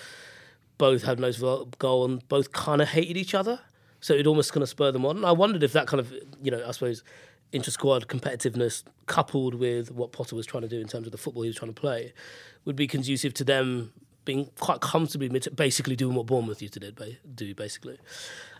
both 0.78 1.02
had 1.02 1.18
most 1.20 1.42
goal 1.78 2.04
and 2.04 2.26
both 2.28 2.52
kind 2.52 2.80
of 2.80 2.88
hated 2.88 3.16
each 3.16 3.34
other. 3.34 3.60
So 4.00 4.14
it 4.14 4.26
almost 4.26 4.52
kind 4.52 4.62
of 4.62 4.68
spurred 4.68 4.94
them 4.94 5.06
on. 5.06 5.16
And 5.16 5.26
I 5.26 5.32
wondered 5.32 5.62
if 5.62 5.72
that 5.72 5.86
kind 5.86 6.00
of 6.00 6.12
you 6.42 6.50
know 6.50 6.64
I 6.66 6.70
suppose 6.72 7.02
inter 7.52 7.70
squad 7.70 8.08
competitiveness 8.08 8.82
coupled 9.06 9.54
with 9.54 9.90
what 9.90 10.12
Potter 10.12 10.34
was 10.34 10.46
trying 10.46 10.62
to 10.62 10.68
do 10.68 10.80
in 10.80 10.88
terms 10.88 11.06
of 11.06 11.12
the 11.12 11.18
football 11.18 11.42
he 11.42 11.48
was 11.48 11.56
trying 11.56 11.72
to 11.72 11.80
play 11.80 12.12
would 12.64 12.76
be 12.76 12.86
conducive 12.86 13.32
to 13.34 13.44
them 13.44 13.92
being 14.24 14.50
quite 14.58 14.80
comfortably 14.80 15.28
basically 15.54 15.96
doing 15.96 16.14
what 16.14 16.26
Bournemouth 16.26 16.62
used 16.62 16.74
to 16.74 16.80
did, 16.80 17.18
do 17.34 17.54
basically. 17.54 17.98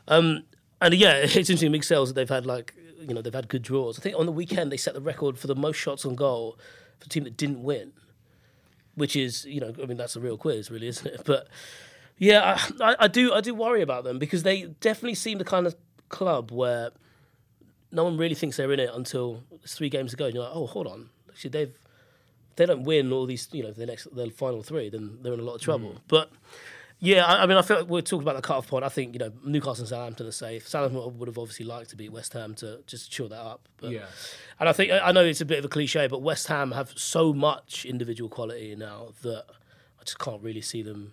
Um, 0.08 0.44
and 0.80 0.94
yeah, 0.94 1.14
it's 1.22 1.36
interesting. 1.36 1.72
Big 1.72 1.84
sales 1.84 2.10
that 2.10 2.14
they've 2.14 2.28
had 2.28 2.46
like 2.46 2.74
you 3.00 3.14
know 3.14 3.22
they've 3.22 3.34
had 3.34 3.48
good 3.48 3.62
draws. 3.62 3.98
I 3.98 4.02
think 4.02 4.18
on 4.18 4.26
the 4.26 4.32
weekend 4.32 4.70
they 4.70 4.76
set 4.76 4.94
the 4.94 5.00
record 5.00 5.38
for 5.38 5.46
the 5.46 5.56
most 5.56 5.76
shots 5.76 6.04
on 6.04 6.14
goal 6.14 6.58
for 6.98 7.06
a 7.06 7.08
team 7.08 7.24
that 7.24 7.36
didn't 7.36 7.62
win, 7.62 7.92
which 8.94 9.16
is 9.16 9.44
you 9.44 9.60
know 9.60 9.72
I 9.82 9.86
mean 9.86 9.96
that's 9.96 10.16
a 10.16 10.20
real 10.20 10.36
quiz, 10.36 10.70
really, 10.70 10.88
isn't 10.88 11.06
it? 11.06 11.22
But 11.26 11.48
yeah, 12.18 12.58
I, 12.80 12.96
I, 13.00 13.08
do 13.08 13.32
I 13.32 13.40
do 13.40 13.54
worry 13.54 13.82
about 13.82 14.04
them 14.04 14.18
because 14.18 14.44
they 14.44 14.66
definitely 14.80 15.16
seem 15.16 15.38
the 15.38 15.44
kind 15.44 15.66
of 15.66 15.74
club 16.08 16.52
where 16.52 16.90
no 17.90 18.04
one 18.04 18.16
really 18.16 18.36
thinks 18.36 18.56
they're 18.56 18.72
in 18.72 18.78
it 18.78 18.90
until 18.92 19.42
three 19.66 19.88
games 19.88 20.12
to 20.12 20.16
go. 20.16 20.26
And 20.26 20.34
you're 20.34 20.44
like, 20.44 20.52
oh, 20.54 20.66
hold 20.66 20.86
on, 20.86 21.10
actually 21.28 21.50
they've 21.50 21.78
they 22.56 22.66
don't 22.66 22.84
win 22.84 23.12
all 23.12 23.26
these, 23.26 23.48
you 23.52 23.64
know, 23.64 23.72
the 23.72 23.86
next 23.86 24.14
the 24.14 24.30
final 24.30 24.62
three, 24.62 24.88
then 24.88 25.18
they're 25.22 25.34
in 25.34 25.40
a 25.40 25.44
lot 25.44 25.56
of 25.56 25.60
trouble. 25.60 25.90
Mm. 25.90 26.00
But 26.08 26.30
yeah, 27.00 27.24
I, 27.24 27.42
I 27.42 27.46
mean, 27.46 27.56
I 27.58 27.62
feel 27.62 27.78
like 27.78 27.88
we're 27.88 28.00
talking 28.00 28.22
about 28.22 28.36
the 28.36 28.42
cut-off 28.42 28.68
point. 28.68 28.84
I 28.84 28.88
think 28.88 29.14
you 29.14 29.18
know 29.18 29.32
Newcastle 29.44 29.82
and 29.82 29.88
Southampton 29.88 30.26
are 30.26 30.32
safe. 30.32 30.66
Southampton 30.68 31.18
would 31.18 31.28
have 31.28 31.38
obviously 31.38 31.66
liked 31.66 31.90
to 31.90 31.96
beat 31.96 32.10
West 32.12 32.32
Ham 32.32 32.54
to 32.56 32.80
just 32.86 33.10
chill 33.10 33.28
that 33.28 33.40
up. 33.40 33.68
But, 33.78 33.90
Yeah. 33.90 34.06
and 34.60 34.68
I 34.68 34.72
think 34.72 34.92
I 34.92 35.12
know 35.12 35.24
it's 35.24 35.40
a 35.40 35.44
bit 35.44 35.58
of 35.58 35.64
a 35.64 35.68
cliche, 35.68 36.06
but 36.06 36.22
West 36.22 36.46
Ham 36.48 36.72
have 36.72 36.92
so 36.96 37.32
much 37.32 37.84
individual 37.84 38.30
quality 38.30 38.74
now 38.76 39.08
that 39.22 39.44
I 40.00 40.04
just 40.04 40.18
can't 40.18 40.42
really 40.42 40.62
see 40.62 40.82
them, 40.82 41.12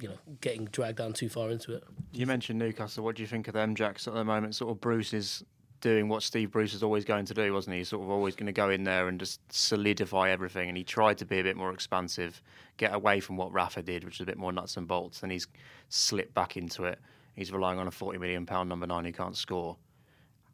you 0.00 0.08
know, 0.08 0.18
getting 0.40 0.64
dragged 0.66 0.98
down 0.98 1.12
too 1.12 1.28
far 1.28 1.50
into 1.50 1.74
it. 1.74 1.84
You 2.12 2.26
mentioned 2.26 2.58
Newcastle. 2.58 3.04
What 3.04 3.16
do 3.16 3.22
you 3.22 3.28
think 3.28 3.48
of 3.48 3.54
them, 3.54 3.74
Jacks? 3.74 4.08
At 4.08 4.14
the 4.14 4.24
moment, 4.24 4.54
sort 4.54 4.70
of 4.70 4.80
Bruce 4.80 5.12
is 5.12 5.44
doing 5.80 6.08
what 6.08 6.22
Steve 6.22 6.50
Bruce 6.50 6.72
was 6.72 6.82
always 6.82 7.04
going 7.04 7.24
to 7.26 7.34
do, 7.34 7.52
wasn't 7.52 7.74
he? 7.74 7.80
He's 7.80 7.88
sort 7.88 8.02
of 8.02 8.10
always 8.10 8.34
going 8.34 8.46
to 8.46 8.52
go 8.52 8.70
in 8.70 8.84
there 8.84 9.08
and 9.08 9.18
just 9.18 9.40
solidify 9.52 10.30
everything. 10.30 10.68
And 10.68 10.76
he 10.76 10.84
tried 10.84 11.18
to 11.18 11.24
be 11.24 11.40
a 11.40 11.42
bit 11.42 11.56
more 11.56 11.72
expansive, 11.72 12.42
get 12.76 12.94
away 12.94 13.20
from 13.20 13.36
what 13.36 13.52
Rafa 13.52 13.82
did, 13.82 14.04
which 14.04 14.18
was 14.18 14.24
a 14.24 14.26
bit 14.26 14.38
more 14.38 14.52
nuts 14.52 14.76
and 14.76 14.86
bolts. 14.86 15.22
And 15.22 15.32
he's 15.32 15.46
slipped 15.88 16.34
back 16.34 16.56
into 16.56 16.84
it. 16.84 16.98
He's 17.34 17.52
relying 17.52 17.78
on 17.78 17.86
a 17.86 17.90
forty 17.90 18.18
million 18.18 18.46
pound 18.46 18.68
number 18.68 18.86
nine 18.86 19.04
who 19.04 19.12
can't 19.12 19.36
score. 19.36 19.76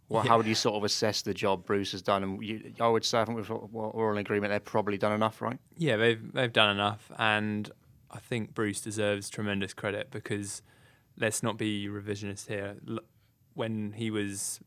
Well, 0.09 0.23
How 0.23 0.37
would 0.37 0.47
you 0.47 0.55
sort 0.55 0.77
of 0.77 0.85
assess 0.85 1.23
the 1.23 1.35
job 1.35 1.65
Bruce 1.65 1.91
has 1.93 2.03
done? 2.03 2.23
And 2.23 2.43
you, 2.43 2.73
I 2.79 2.87
would 2.87 3.05
say, 3.05 3.21
I 3.21 3.25
think 3.25 3.49
we're 3.49 3.57
we're 3.57 4.07
all 4.07 4.13
in 4.13 4.19
agreement. 4.19 4.53
They've 4.53 4.65
probably 4.65 4.99
done 4.99 5.13
enough, 5.13 5.43
right? 5.43 5.59
Yeah, 5.77 5.97
they've 5.97 6.33
they've 6.33 6.53
done 6.53 6.71
enough, 6.71 7.11
and 7.19 7.71
I 8.11 8.19
think 8.19 8.55
Bruce 8.55 8.81
deserves 8.81 9.29
tremendous 9.29 9.75
credit 9.75 10.13
because 10.13 10.63
let's 11.19 11.43
not 11.43 11.59
be 11.59 11.89
revisionist 11.89 12.47
here. 12.47 12.77
When 13.55 13.95
he 13.97 14.11
was 14.11 14.61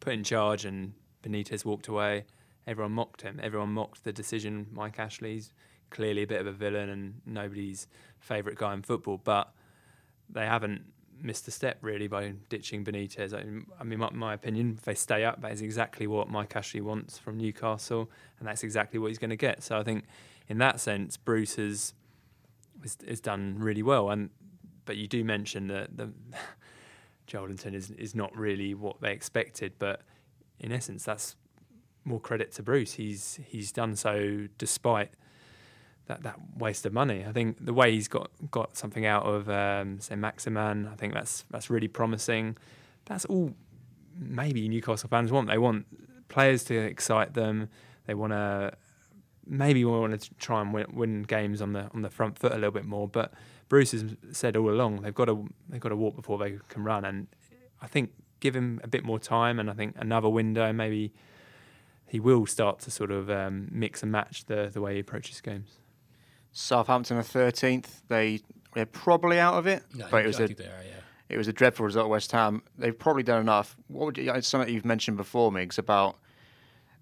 put 0.00 0.12
in 0.12 0.24
charge 0.24 0.64
and 0.64 0.94
Benitez 1.22 1.64
walked 1.64 1.88
away, 1.88 2.24
everyone 2.66 2.92
mocked 2.92 3.22
him. 3.22 3.38
Everyone 3.42 3.72
mocked 3.72 4.04
the 4.04 4.12
decision. 4.12 4.66
Mike 4.72 4.98
Ashley's 4.98 5.52
clearly 5.90 6.22
a 6.22 6.26
bit 6.26 6.40
of 6.40 6.46
a 6.46 6.52
villain 6.52 6.88
and 6.88 7.20
nobody's 7.26 7.86
favourite 8.18 8.56
guy 8.56 8.72
in 8.74 8.82
football, 8.82 9.20
but 9.22 9.52
they 10.28 10.46
haven't 10.46 10.82
missed 11.22 11.46
a 11.48 11.50
step 11.50 11.78
really 11.82 12.06
by 12.06 12.32
ditching 12.48 12.84
Benitez. 12.84 13.34
I 13.34 13.84
mean, 13.84 13.98
my, 13.98 14.10
my 14.10 14.34
opinion, 14.34 14.76
if 14.78 14.84
they 14.84 14.94
stay 14.94 15.24
up, 15.24 15.42
that 15.42 15.52
is 15.52 15.62
exactly 15.62 16.06
what 16.06 16.28
Mike 16.28 16.56
Ashley 16.56 16.80
wants 16.80 17.18
from 17.18 17.36
Newcastle, 17.36 18.10
and 18.38 18.48
that's 18.48 18.62
exactly 18.62 18.98
what 18.98 19.08
he's 19.08 19.18
going 19.18 19.30
to 19.30 19.36
get. 19.36 19.62
So 19.62 19.78
I 19.78 19.82
think, 19.82 20.04
in 20.48 20.58
that 20.58 20.80
sense, 20.80 21.16
Bruce 21.16 21.56
has 21.56 21.94
has, 22.82 22.96
has 23.06 23.20
done 23.20 23.56
really 23.58 23.82
well. 23.82 24.10
And 24.10 24.30
but 24.84 24.96
you 24.96 25.06
do 25.06 25.24
mention 25.24 25.68
that 25.68 25.96
the 25.96 26.10
Joelinton 27.30 27.74
is 27.74 27.90
is 27.92 28.14
not 28.14 28.36
really 28.36 28.74
what 28.74 29.00
they 29.00 29.12
expected, 29.12 29.74
but 29.78 30.02
in 30.58 30.72
essence, 30.72 31.04
that's 31.04 31.36
more 32.04 32.20
credit 32.20 32.52
to 32.52 32.62
Bruce. 32.62 32.94
He's 32.94 33.38
he's 33.46 33.72
done 33.72 33.96
so 33.96 34.48
despite 34.58 35.12
that, 36.06 36.22
that 36.24 36.36
waste 36.56 36.84
of 36.86 36.92
money. 36.92 37.24
I 37.26 37.32
think 37.32 37.64
the 37.64 37.72
way 37.72 37.92
he's 37.92 38.08
got, 38.08 38.30
got 38.50 38.76
something 38.76 39.06
out 39.06 39.24
of 39.24 39.48
um, 39.48 40.00
say 40.00 40.16
Maximin, 40.16 40.88
I 40.88 40.96
think 40.96 41.14
that's 41.14 41.44
that's 41.50 41.70
really 41.70 41.88
promising. 41.88 42.56
That's 43.06 43.24
all 43.26 43.54
maybe 44.18 44.68
Newcastle 44.68 45.08
fans 45.08 45.30
want. 45.30 45.48
They 45.48 45.58
want 45.58 45.86
players 46.28 46.64
to 46.64 46.76
excite 46.76 47.34
them. 47.34 47.68
They 48.06 48.14
want 48.14 48.32
to 48.32 48.72
maybe 49.46 49.84
want 49.84 50.20
to 50.20 50.34
try 50.34 50.60
and 50.60 50.74
win, 50.74 50.86
win 50.92 51.22
games 51.22 51.62
on 51.62 51.72
the 51.72 51.88
on 51.94 52.02
the 52.02 52.10
front 52.10 52.38
foot 52.38 52.52
a 52.52 52.56
little 52.56 52.72
bit 52.72 52.84
more. 52.84 53.06
But 53.06 53.32
Bruce 53.70 53.92
has 53.92 54.16
said 54.32 54.56
all 54.56 54.68
along 54.68 55.00
they've 55.02 55.14
got 55.14 55.26
to 55.26 55.48
they've 55.70 55.80
got 55.80 55.88
to 55.90 55.96
walk 55.96 56.16
before 56.16 56.36
they 56.36 56.58
can 56.68 56.84
run, 56.84 57.06
and 57.06 57.28
I 57.80 57.86
think 57.86 58.10
give 58.40 58.54
him 58.54 58.80
a 58.82 58.88
bit 58.88 59.04
more 59.04 59.18
time, 59.18 59.58
and 59.58 59.70
I 59.70 59.72
think 59.72 59.94
another 59.96 60.28
window 60.28 60.70
maybe 60.72 61.14
he 62.06 62.18
will 62.18 62.44
start 62.46 62.80
to 62.80 62.90
sort 62.90 63.12
of 63.12 63.30
um, 63.30 63.68
mix 63.70 64.02
and 64.02 64.10
match 64.12 64.44
the 64.46 64.68
the 64.70 64.80
way 64.82 64.94
he 64.94 65.00
approaches 65.00 65.40
games. 65.40 65.78
Southampton 66.52 67.16
are 67.16 67.22
thirteenth. 67.22 68.02
They 68.08 68.40
they're 68.74 68.86
probably 68.86 69.38
out 69.38 69.54
of 69.54 69.66
it, 69.68 69.84
No, 69.94 70.06
but 70.10 70.24
it 70.24 70.26
was 70.26 70.40
I 70.40 70.44
a 70.44 70.46
think 70.48 70.58
they 70.58 70.64
are, 70.64 70.84
yeah. 70.84 71.00
it 71.28 71.38
was 71.38 71.46
a 71.46 71.52
dreadful 71.52 71.86
result 71.86 72.06
at 72.06 72.10
West 72.10 72.32
Ham. 72.32 72.62
They've 72.76 72.98
probably 72.98 73.22
done 73.22 73.40
enough. 73.40 73.76
What 73.86 74.06
would 74.06 74.18
you, 74.18 74.42
something 74.42 74.72
you've 74.72 74.84
mentioned 74.84 75.16
before, 75.16 75.52
Migs, 75.52 75.78
about 75.78 76.18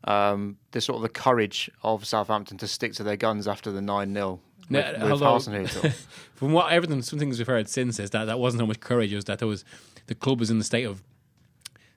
um, 0.05 0.59
the 0.73 0.83
sort 0.83 0.97
of 0.97 1.03
the 1.03 1.09
courage 1.09 1.71
of 1.83 2.05
Southampton 2.07 2.59
to 2.59 2.69
stick 2.69 2.93
to 2.95 3.03
their 3.03 3.17
guns 3.17 3.49
after 3.49 3.73
the 3.73 3.81
nine 3.81 4.13
0 4.13 4.41
with, 4.71 4.85
No, 5.01 5.83
with. 5.83 6.07
From 6.35 6.53
what 6.53 6.73
everything, 6.73 7.03
some 7.03 7.19
things 7.19 7.39
we've 7.39 7.47
heard 7.47 7.69
since 7.69 7.99
is 7.99 8.11
that 8.11 8.27
that 8.27 8.39
wasn't 8.39 8.61
how 8.61 8.67
much 8.67 8.81
courage. 8.81 9.13
It 9.13 9.17
was 9.17 9.25
that 9.27 9.39
there 9.39 9.49
was 9.49 9.65
the 10.07 10.15
club 10.15 10.41
was 10.41 10.51
in 10.51 10.59
the 10.59 10.65
state 10.65 10.85
of 10.85 11.03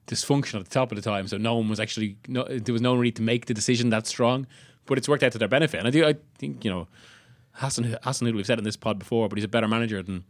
dysfunction 0.06 0.58
at 0.58 0.64
the 0.64 0.70
top 0.70 0.90
of 0.92 0.96
the 0.96 1.02
time, 1.02 1.28
so 1.28 1.36
no 1.36 1.56
one 1.56 1.68
was 1.68 1.80
actually 1.80 2.16
no, 2.28 2.44
there 2.44 2.72
was 2.72 2.82
no 2.82 2.90
one 2.92 3.00
really 3.00 3.12
to 3.12 3.22
make 3.22 3.46
the 3.46 3.54
decision 3.54 3.90
that 3.90 4.06
strong. 4.06 4.46
But 4.86 4.98
it's 4.98 5.08
worked 5.08 5.22
out 5.22 5.32
to 5.32 5.38
their 5.38 5.48
benefit, 5.48 5.78
and 5.78 5.86
I 5.86 5.90
do. 5.90 6.04
I 6.04 6.16
think 6.38 6.64
you 6.64 6.70
know, 6.70 6.88
Hasenhüttl 7.58 8.34
we've 8.34 8.46
said 8.46 8.58
in 8.58 8.64
this 8.64 8.76
pod 8.76 8.98
before, 8.98 9.28
but 9.28 9.38
he's 9.38 9.44
a 9.44 9.48
better 9.48 9.68
manager 9.68 10.02
than 10.02 10.24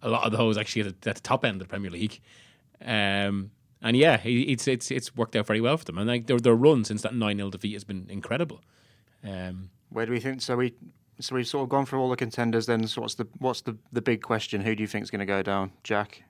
a 0.00 0.08
lot 0.08 0.24
of 0.24 0.32
those 0.32 0.56
actually 0.56 0.82
at 0.82 1.00
the, 1.02 1.10
at 1.10 1.16
the 1.16 1.22
top 1.22 1.44
end 1.44 1.60
of 1.60 1.68
the 1.68 1.70
Premier 1.70 1.90
League. 1.90 2.20
Um, 2.84 3.50
and 3.82 3.96
yeah, 3.96 4.20
it's 4.24 4.68
it's 4.68 4.90
it's 4.90 5.14
worked 5.16 5.36
out 5.36 5.46
very 5.46 5.60
well 5.60 5.76
for 5.76 5.84
them, 5.84 5.98
and 5.98 6.08
like 6.08 6.26
their 6.26 6.38
their 6.38 6.54
run 6.54 6.84
since 6.84 7.02
that 7.02 7.14
nine 7.14 7.36
0 7.36 7.50
defeat 7.50 7.72
has 7.74 7.84
been 7.84 8.06
incredible. 8.08 8.60
Um, 9.24 9.70
Where 9.90 10.06
do 10.06 10.12
we 10.12 10.20
think? 10.20 10.40
So 10.40 10.56
we 10.56 10.74
so 11.20 11.34
we've 11.34 11.46
sort 11.46 11.64
of 11.64 11.68
gone 11.68 11.86
through 11.86 12.00
all 12.00 12.10
the 12.10 12.16
contenders. 12.16 12.66
Then 12.66 12.86
so 12.86 13.02
what's 13.02 13.14
the 13.14 13.26
what's 13.38 13.62
the 13.62 13.76
the 13.92 14.02
big 14.02 14.22
question? 14.22 14.60
Who 14.62 14.74
do 14.74 14.82
you 14.82 14.86
think 14.86 15.02
is 15.02 15.10
going 15.10 15.20
to 15.20 15.26
go 15.26 15.42
down? 15.42 15.72
Jack. 15.82 16.24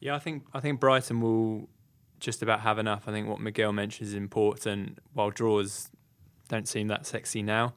Yeah, 0.00 0.14
I 0.14 0.18
think 0.18 0.44
I 0.52 0.60
think 0.60 0.80
Brighton 0.80 1.20
will 1.20 1.68
just 2.20 2.42
about 2.42 2.60
have 2.60 2.78
enough. 2.78 3.04
I 3.06 3.12
think 3.12 3.28
what 3.28 3.40
Miguel 3.40 3.72
mentioned 3.72 4.08
is 4.08 4.14
important. 4.14 4.98
While 5.12 5.30
draws 5.30 5.90
don't 6.48 6.68
seem 6.68 6.88
that 6.88 7.06
sexy 7.06 7.42
now, 7.42 7.74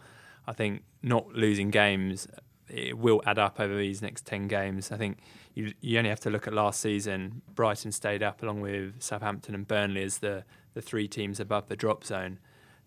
I 0.47 0.53
think 0.53 0.83
not 1.01 1.33
losing 1.33 1.71
games 1.71 2.27
it 2.69 2.97
will 2.97 3.21
add 3.25 3.39
up 3.39 3.59
over 3.59 3.75
these 3.75 4.01
next 4.01 4.25
ten 4.25 4.47
games. 4.47 4.91
I 4.91 4.97
think 4.97 5.19
you 5.53 5.73
you 5.81 5.97
only 5.97 6.09
have 6.09 6.19
to 6.21 6.29
look 6.29 6.47
at 6.47 6.53
last 6.53 6.79
season. 6.79 7.41
Brighton 7.53 7.91
stayed 7.91 8.23
up 8.23 8.43
along 8.43 8.61
with 8.61 9.01
Southampton 9.01 9.55
and 9.55 9.67
Burnley 9.67 10.03
as 10.03 10.19
the 10.19 10.43
the 10.73 10.81
three 10.81 11.07
teams 11.07 11.39
above 11.39 11.67
the 11.67 11.75
drop 11.75 12.03
zone. 12.03 12.39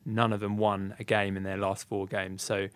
None 0.04 0.32
of 0.32 0.40
them 0.40 0.56
won 0.56 0.94
a 0.98 1.04
game 1.04 1.36
in 1.36 1.42
their 1.42 1.56
last 1.56 1.88
four 1.88 2.06
games. 2.06 2.42
So 2.42 2.68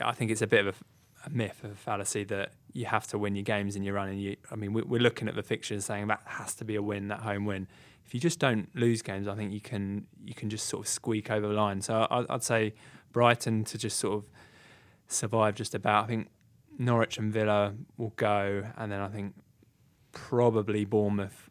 I 0.00 0.12
think 0.12 0.30
it's 0.30 0.42
a 0.42 0.46
bit 0.46 0.66
of 0.66 0.74
a, 0.74 1.26
a 1.26 1.30
myth, 1.30 1.62
a 1.64 1.74
fallacy 1.74 2.24
that 2.24 2.52
you 2.72 2.86
have 2.86 3.06
to 3.08 3.18
win 3.18 3.34
your 3.34 3.44
games 3.44 3.76
in 3.76 3.82
your 3.82 3.94
run. 3.94 4.08
And 4.08 4.22
you, 4.22 4.36
I 4.50 4.56
mean, 4.56 4.72
we, 4.72 4.82
we're 4.82 5.00
looking 5.00 5.28
at 5.28 5.34
the 5.34 5.42
fixtures 5.42 5.84
saying 5.84 6.06
that 6.08 6.22
has 6.24 6.54
to 6.56 6.64
be 6.64 6.76
a 6.76 6.82
win, 6.82 7.08
that 7.08 7.20
home 7.20 7.44
win. 7.44 7.66
If 8.04 8.14
you 8.14 8.20
just 8.20 8.38
don't 8.38 8.74
lose 8.74 9.02
games, 9.02 9.28
I 9.28 9.34
think 9.34 9.52
you 9.52 9.60
can 9.60 10.06
you 10.24 10.34
can 10.34 10.48
just 10.48 10.66
sort 10.66 10.86
of 10.86 10.88
squeak 10.88 11.30
over 11.30 11.46
the 11.46 11.54
line. 11.54 11.82
So 11.82 12.06
I, 12.10 12.24
I'd 12.30 12.42
say 12.42 12.74
Brighton 13.12 13.64
to 13.64 13.76
just 13.76 13.98
sort 13.98 14.14
of 14.14 14.30
survive 15.08 15.54
just 15.54 15.74
about. 15.74 16.04
I 16.04 16.06
think 16.06 16.28
Norwich 16.78 17.18
and 17.18 17.32
Villa 17.32 17.74
will 17.96 18.14
go, 18.16 18.64
and 18.76 18.90
then 18.90 19.00
I 19.00 19.08
think 19.08 19.34
probably 20.12 20.84
Bournemouth 20.84 21.50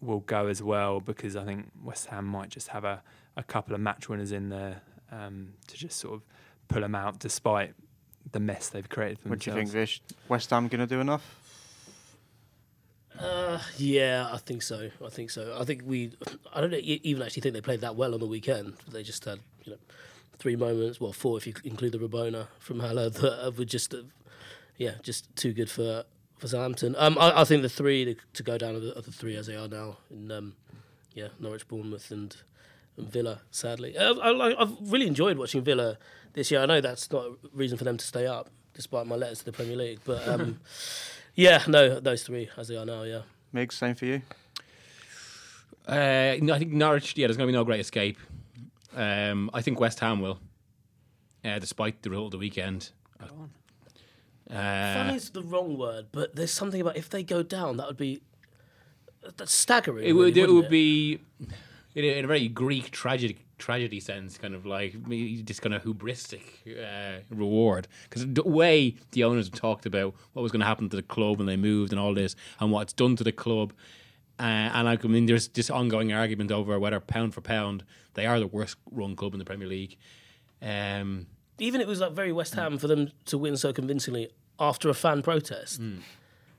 will 0.00 0.20
go 0.20 0.46
as 0.46 0.62
well 0.62 1.00
because 1.00 1.36
I 1.36 1.44
think 1.44 1.70
West 1.82 2.06
Ham 2.06 2.24
might 2.24 2.48
just 2.48 2.68
have 2.68 2.84
a, 2.84 3.02
a 3.36 3.42
couple 3.42 3.74
of 3.74 3.80
match 3.80 4.08
winners 4.08 4.32
in 4.32 4.48
there 4.48 4.82
um, 5.12 5.54
to 5.68 5.76
just 5.76 5.98
sort 5.98 6.14
of 6.14 6.22
pull 6.68 6.82
them 6.82 6.94
out 6.94 7.18
despite 7.18 7.74
the 8.32 8.40
mess 8.40 8.68
they've 8.68 8.88
created 8.88 9.18
for 9.18 9.30
What 9.30 9.40
do 9.40 9.50
you 9.50 9.56
think, 9.56 9.70
Vish? 9.70 10.00
West 10.28 10.50
Ham 10.50 10.68
going 10.68 10.80
to 10.80 10.86
do 10.86 11.00
enough? 11.00 11.36
Uh, 13.18 13.58
yeah, 13.76 14.28
I 14.32 14.38
think 14.38 14.62
so. 14.62 14.90
I 15.04 15.08
think 15.10 15.30
so. 15.30 15.56
I 15.60 15.64
think 15.64 15.82
we. 15.84 16.12
I 16.54 16.60
don't 16.60 16.72
even 16.72 17.22
actually 17.22 17.42
think 17.42 17.54
they 17.54 17.60
played 17.60 17.82
that 17.82 17.96
well 17.96 18.14
on 18.14 18.20
the 18.20 18.26
weekend. 18.26 18.74
They 18.90 19.02
just 19.02 19.24
had, 19.24 19.40
you 19.64 19.72
know, 19.72 19.78
three 20.38 20.56
moments. 20.56 21.00
Well, 21.00 21.12
four 21.12 21.36
if 21.36 21.46
you 21.46 21.52
include 21.64 21.92
the 21.92 21.98
Rabona 21.98 22.46
from 22.58 22.80
Haller 22.80 23.10
that 23.10 23.54
were 23.58 23.64
just, 23.64 23.92
uh, 23.92 24.02
yeah, 24.78 24.92
just 25.02 25.34
too 25.36 25.52
good 25.52 25.68
for 25.68 26.04
for 26.38 26.48
Southampton. 26.48 26.96
Um, 26.98 27.18
I, 27.20 27.42
I 27.42 27.44
think 27.44 27.60
the 27.62 27.68
three 27.68 28.06
to, 28.06 28.16
to 28.32 28.42
go 28.42 28.56
down 28.56 28.74
are 28.74 28.80
the, 28.80 28.98
are 28.98 29.02
the 29.02 29.12
three 29.12 29.36
as 29.36 29.46
they 29.46 29.56
are 29.56 29.68
now 29.68 29.98
in, 30.10 30.32
um, 30.32 30.54
yeah, 31.12 31.28
Norwich, 31.38 31.68
Bournemouth, 31.68 32.10
and, 32.10 32.22
and 32.22 32.34
Villa. 32.98 33.40
Sadly, 33.50 33.96
uh, 33.96 34.14
I, 34.14 34.30
like 34.30 34.56
I've 34.58 34.72
really 34.92 35.06
enjoyed 35.06 35.38
watching 35.38 35.62
Villa 35.62 35.98
this 36.34 36.50
year. 36.50 36.60
I 36.60 36.66
know 36.66 36.80
that's 36.80 37.10
not 37.10 37.24
a 37.26 37.32
reason 37.52 37.78
for 37.78 37.84
them 37.84 37.96
to 37.96 38.04
stay 38.04 38.26
up, 38.26 38.50
despite 38.74 39.06
my 39.06 39.16
letters 39.16 39.38
to 39.40 39.44
the 39.46 39.52
Premier 39.52 39.76
League, 39.76 40.00
but. 40.04 40.26
Um, 40.28 40.60
Yeah, 41.36 41.62
no, 41.68 42.00
those 42.00 42.24
three 42.24 42.50
as 42.56 42.66
they 42.68 42.76
are 42.76 42.84
now. 42.84 43.04
Yeah. 43.04 43.20
Migs, 43.54 43.72
same 43.74 43.94
for 43.94 44.04
you. 44.04 44.20
Uh, 45.86 46.36
no, 46.42 46.54
I 46.54 46.58
think 46.58 46.72
Norwich. 46.72 47.16
Yeah, 47.16 47.28
there's 47.28 47.36
going 47.36 47.46
to 47.46 47.52
be 47.52 47.56
no 47.56 47.64
great 47.64 47.80
escape. 47.80 48.18
Um, 48.94 49.48
I 49.54 49.62
think 49.62 49.78
West 49.80 50.00
Ham 50.00 50.20
will, 50.20 50.38
uh, 51.44 51.58
despite 51.60 52.02
the 52.02 52.10
result 52.10 52.26
of 52.26 52.30
the 52.32 52.38
weekend. 52.38 52.90
Fun 53.18 53.50
Uh, 54.54 55.12
is 55.14 55.30
the 55.30 55.42
wrong 55.42 55.78
word, 55.78 56.06
but 56.10 56.34
there's 56.34 56.50
something 56.50 56.80
about 56.80 56.96
if 56.96 57.08
they 57.08 57.22
go 57.22 57.42
down, 57.44 57.76
that 57.76 57.86
would 57.86 57.96
be 57.96 58.20
that's 59.36 59.54
staggering. 59.54 60.04
it 60.06 60.12
would. 60.12 60.34
really, 60.36 60.40
It 60.40 60.46
wouldn't 60.48 60.62
would 60.64 60.70
be 60.70 61.20
in 61.94 62.04
a, 62.04 62.18
in 62.18 62.24
a 62.24 62.28
very 62.28 62.48
Greek 62.48 62.90
tragedy 62.90 63.38
tragedy 63.58 64.00
sense, 64.00 64.38
kind 64.38 64.54
of 64.54 64.64
like 64.64 65.06
me- 65.06 65.42
this 65.42 65.60
kind 65.60 65.74
of 65.74 65.82
hubristic 65.82 66.42
uh, 66.66 67.20
reward. 67.30 67.86
Because 68.08 68.26
the 68.26 68.42
way 68.42 68.94
the 69.12 69.24
owners 69.24 69.46
have 69.48 69.58
talked 69.60 69.84
about 69.86 70.14
what 70.32 70.42
was 70.42 70.50
going 70.52 70.60
to 70.60 70.66
happen 70.66 70.88
to 70.88 70.96
the 70.96 71.02
club 71.02 71.38
when 71.38 71.46
they 71.46 71.56
moved 71.56 71.92
and 71.92 72.00
all 72.00 72.14
this, 72.14 72.34
and 72.58 72.70
what 72.72 72.82
it's 72.82 72.92
done 72.92 73.16
to 73.16 73.24
the 73.24 73.32
club. 73.32 73.72
Uh, 74.38 74.70
and 74.72 74.86
like, 74.86 75.04
I 75.04 75.08
mean, 75.08 75.26
there's 75.26 75.48
this 75.48 75.68
ongoing 75.68 76.12
argument 76.14 76.50
over 76.50 76.78
whether 76.78 76.98
pound 77.00 77.34
for 77.34 77.42
pound 77.42 77.84
they 78.14 78.24
are 78.24 78.40
the 78.40 78.46
worst 78.46 78.76
run 78.90 79.14
club 79.14 79.34
in 79.34 79.38
the 79.38 79.44
Premier 79.44 79.68
League. 79.68 79.96
Um, 80.62 81.26
Even 81.58 81.80
it 81.80 81.86
was 81.86 82.00
like 82.00 82.12
very 82.12 82.32
West 82.32 82.54
Ham 82.54 82.78
for 82.78 82.88
them 82.88 83.10
to 83.26 83.36
win 83.38 83.56
so 83.56 83.72
convincingly 83.72 84.30
after 84.58 84.88
a 84.88 84.94
fan 84.94 85.22
protest. 85.22 85.80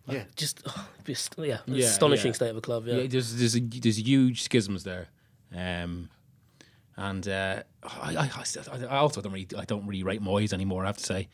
Yeah. 0.08 0.24
Just 0.36 0.62
oh, 0.68 0.88
be 1.04 1.14
ast- 1.14 1.36
yeah, 1.38 1.60
Yeah, 1.66 1.86
astonishing 1.86 2.30
yeah. 2.32 2.36
state 2.36 2.50
of 2.50 2.58
a 2.58 2.62
club. 2.62 2.86
Yeah. 2.88 2.96
Yeah, 2.98 3.08
there's 3.08 3.36
there's 3.36 3.54
there's 3.60 4.00
huge 4.00 4.44
schisms 4.44 4.84
there, 4.84 5.08
um, 5.56 6.10
and 6.98 7.28
uh, 7.28 7.64
I, 7.84 8.16
I, 8.16 8.30
I- 8.74 8.86
I 8.86 8.98
also 8.98 9.22
don't 9.22 9.32
really 9.34 9.48
I 9.58 9.66
don't 9.66 9.86
really 9.88 10.04
rate 10.04 10.22
Moyes 10.22 10.54
anymore. 10.54 10.84
I 10.84 10.88
have 10.88 10.98
to 10.98 11.04
say. 11.06 11.30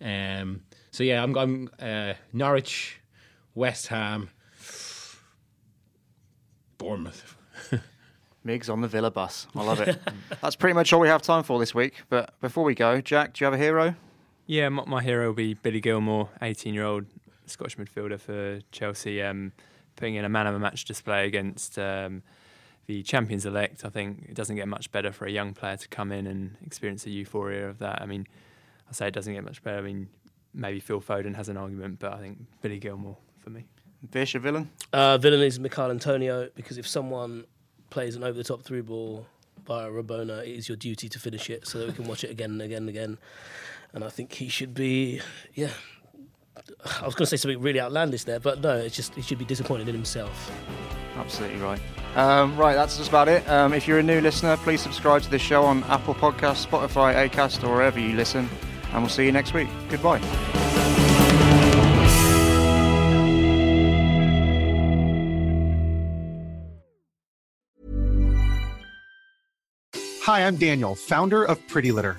Um, 0.00 0.62
so 0.90 1.02
yeah, 1.04 1.22
I'm 1.22 1.32
going 1.32 1.68
uh, 1.80 2.14
Norwich, 2.32 3.00
West 3.54 3.88
Ham, 3.88 4.30
Bournemouth. 6.78 7.36
Migs 8.46 8.70
on 8.70 8.80
the 8.80 8.88
Villa 8.88 9.10
bus. 9.10 9.46
I 9.54 9.62
love 9.64 9.80
it. 9.80 9.98
That's 10.40 10.56
pretty 10.56 10.74
much 10.74 10.92
all 10.92 11.00
we 11.00 11.08
have 11.08 11.22
time 11.22 11.42
for 11.42 11.58
this 11.58 11.74
week. 11.74 11.94
But 12.08 12.38
before 12.40 12.64
we 12.64 12.74
go, 12.74 13.00
Jack, 13.00 13.34
do 13.34 13.44
you 13.44 13.50
have 13.50 13.54
a 13.54 13.58
hero? 13.62 13.94
Yeah, 14.46 14.68
my, 14.68 14.84
my 14.86 15.02
hero 15.02 15.26
will 15.26 15.34
be 15.34 15.54
Billy 15.54 15.80
Gilmour, 15.80 16.28
18 16.40 16.72
year 16.72 16.84
old 16.84 17.06
Scottish 17.46 17.76
midfielder 17.76 18.18
for 18.20 18.60
Chelsea, 18.72 19.22
um, 19.22 19.52
putting 19.96 20.14
in 20.14 20.24
a 20.24 20.28
man 20.28 20.46
of 20.46 20.54
the 20.54 20.60
match 20.60 20.84
display 20.84 21.26
against 21.26 21.78
um, 21.78 22.22
the 22.88 23.02
champions 23.02 23.44
elect. 23.46 23.84
I 23.84 23.90
think 23.90 24.26
it 24.30 24.34
doesn't 24.34 24.56
get 24.56 24.66
much 24.66 24.90
better 24.90 25.12
for 25.12 25.26
a 25.26 25.30
young 25.30 25.52
player 25.52 25.76
to 25.76 25.88
come 25.88 26.10
in 26.10 26.26
and 26.26 26.56
experience 26.66 27.04
the 27.04 27.10
euphoria 27.10 27.68
of 27.68 27.78
that. 27.78 28.00
I 28.00 28.06
mean, 28.06 28.26
I 28.88 28.92
say 28.92 29.08
it 29.08 29.14
doesn't 29.14 29.32
get 29.32 29.44
much 29.44 29.62
better. 29.62 29.78
I 29.78 29.82
mean, 29.82 30.08
maybe 30.54 30.80
Phil 30.80 31.00
Foden 31.00 31.36
has 31.36 31.50
an 31.50 31.58
argument, 31.58 31.98
but 31.98 32.14
I 32.14 32.18
think 32.18 32.38
Billy 32.62 32.80
Gilmour 32.80 33.16
for 33.38 33.50
me. 33.50 33.66
Vish, 34.10 34.34
a 34.34 34.38
villain? 34.38 34.70
Uh, 34.92 35.18
villain 35.18 35.42
is 35.42 35.60
Michail 35.60 35.90
Antonio 35.90 36.48
because 36.54 36.78
if 36.78 36.88
someone 36.88 37.44
plays 37.90 38.16
an 38.16 38.24
over 38.24 38.36
the 38.36 38.44
top 38.44 38.62
through 38.62 38.84
ball 38.84 39.26
via 39.66 39.90
Rabona, 39.90 40.40
it 40.40 40.56
is 40.56 40.66
your 40.66 40.76
duty 40.76 41.10
to 41.10 41.18
finish 41.18 41.50
it 41.50 41.66
so 41.66 41.78
that 41.78 41.88
we 41.88 41.92
can 41.92 42.06
watch 42.06 42.24
it 42.24 42.30
again 42.30 42.52
and 42.52 42.62
again 42.62 42.78
and 42.78 42.88
again. 42.88 43.18
And 43.92 44.02
I 44.02 44.08
think 44.08 44.32
he 44.32 44.48
should 44.48 44.72
be, 44.72 45.20
yeah. 45.54 45.70
I 46.56 47.04
was 47.04 47.14
going 47.14 47.24
to 47.24 47.26
say 47.26 47.36
something 47.36 47.60
really 47.60 47.80
outlandish 47.80 48.24
there, 48.24 48.40
but 48.40 48.62
no, 48.62 48.76
it's 48.76 48.96
just 48.96 49.14
he 49.14 49.22
should 49.22 49.38
be 49.38 49.44
disappointed 49.44 49.88
in 49.88 49.94
himself. 49.94 50.50
Absolutely 51.16 51.60
right. 51.60 51.80
Um, 52.16 52.56
right, 52.56 52.74
that's 52.74 52.96
just 52.96 53.08
about 53.08 53.28
it. 53.28 53.48
Um, 53.48 53.72
if 53.72 53.86
you're 53.86 54.00
a 54.00 54.02
new 54.02 54.20
listener, 54.20 54.56
please 54.56 54.80
subscribe 54.80 55.22
to 55.22 55.30
this 55.30 55.42
show 55.42 55.64
on 55.64 55.84
Apple 55.84 56.14
Podcasts, 56.14 56.66
Spotify, 56.66 57.28
Acast, 57.28 57.62
or 57.62 57.72
wherever 57.72 58.00
you 58.00 58.16
listen. 58.16 58.48
And 58.92 59.02
we'll 59.02 59.08
see 59.08 59.24
you 59.24 59.32
next 59.32 59.54
week. 59.54 59.68
Goodbye. 59.88 60.18
Hi, 70.22 70.46
I'm 70.46 70.56
Daniel, 70.56 70.94
founder 70.94 71.44
of 71.44 71.66
Pretty 71.68 71.90
Litter. 71.90 72.18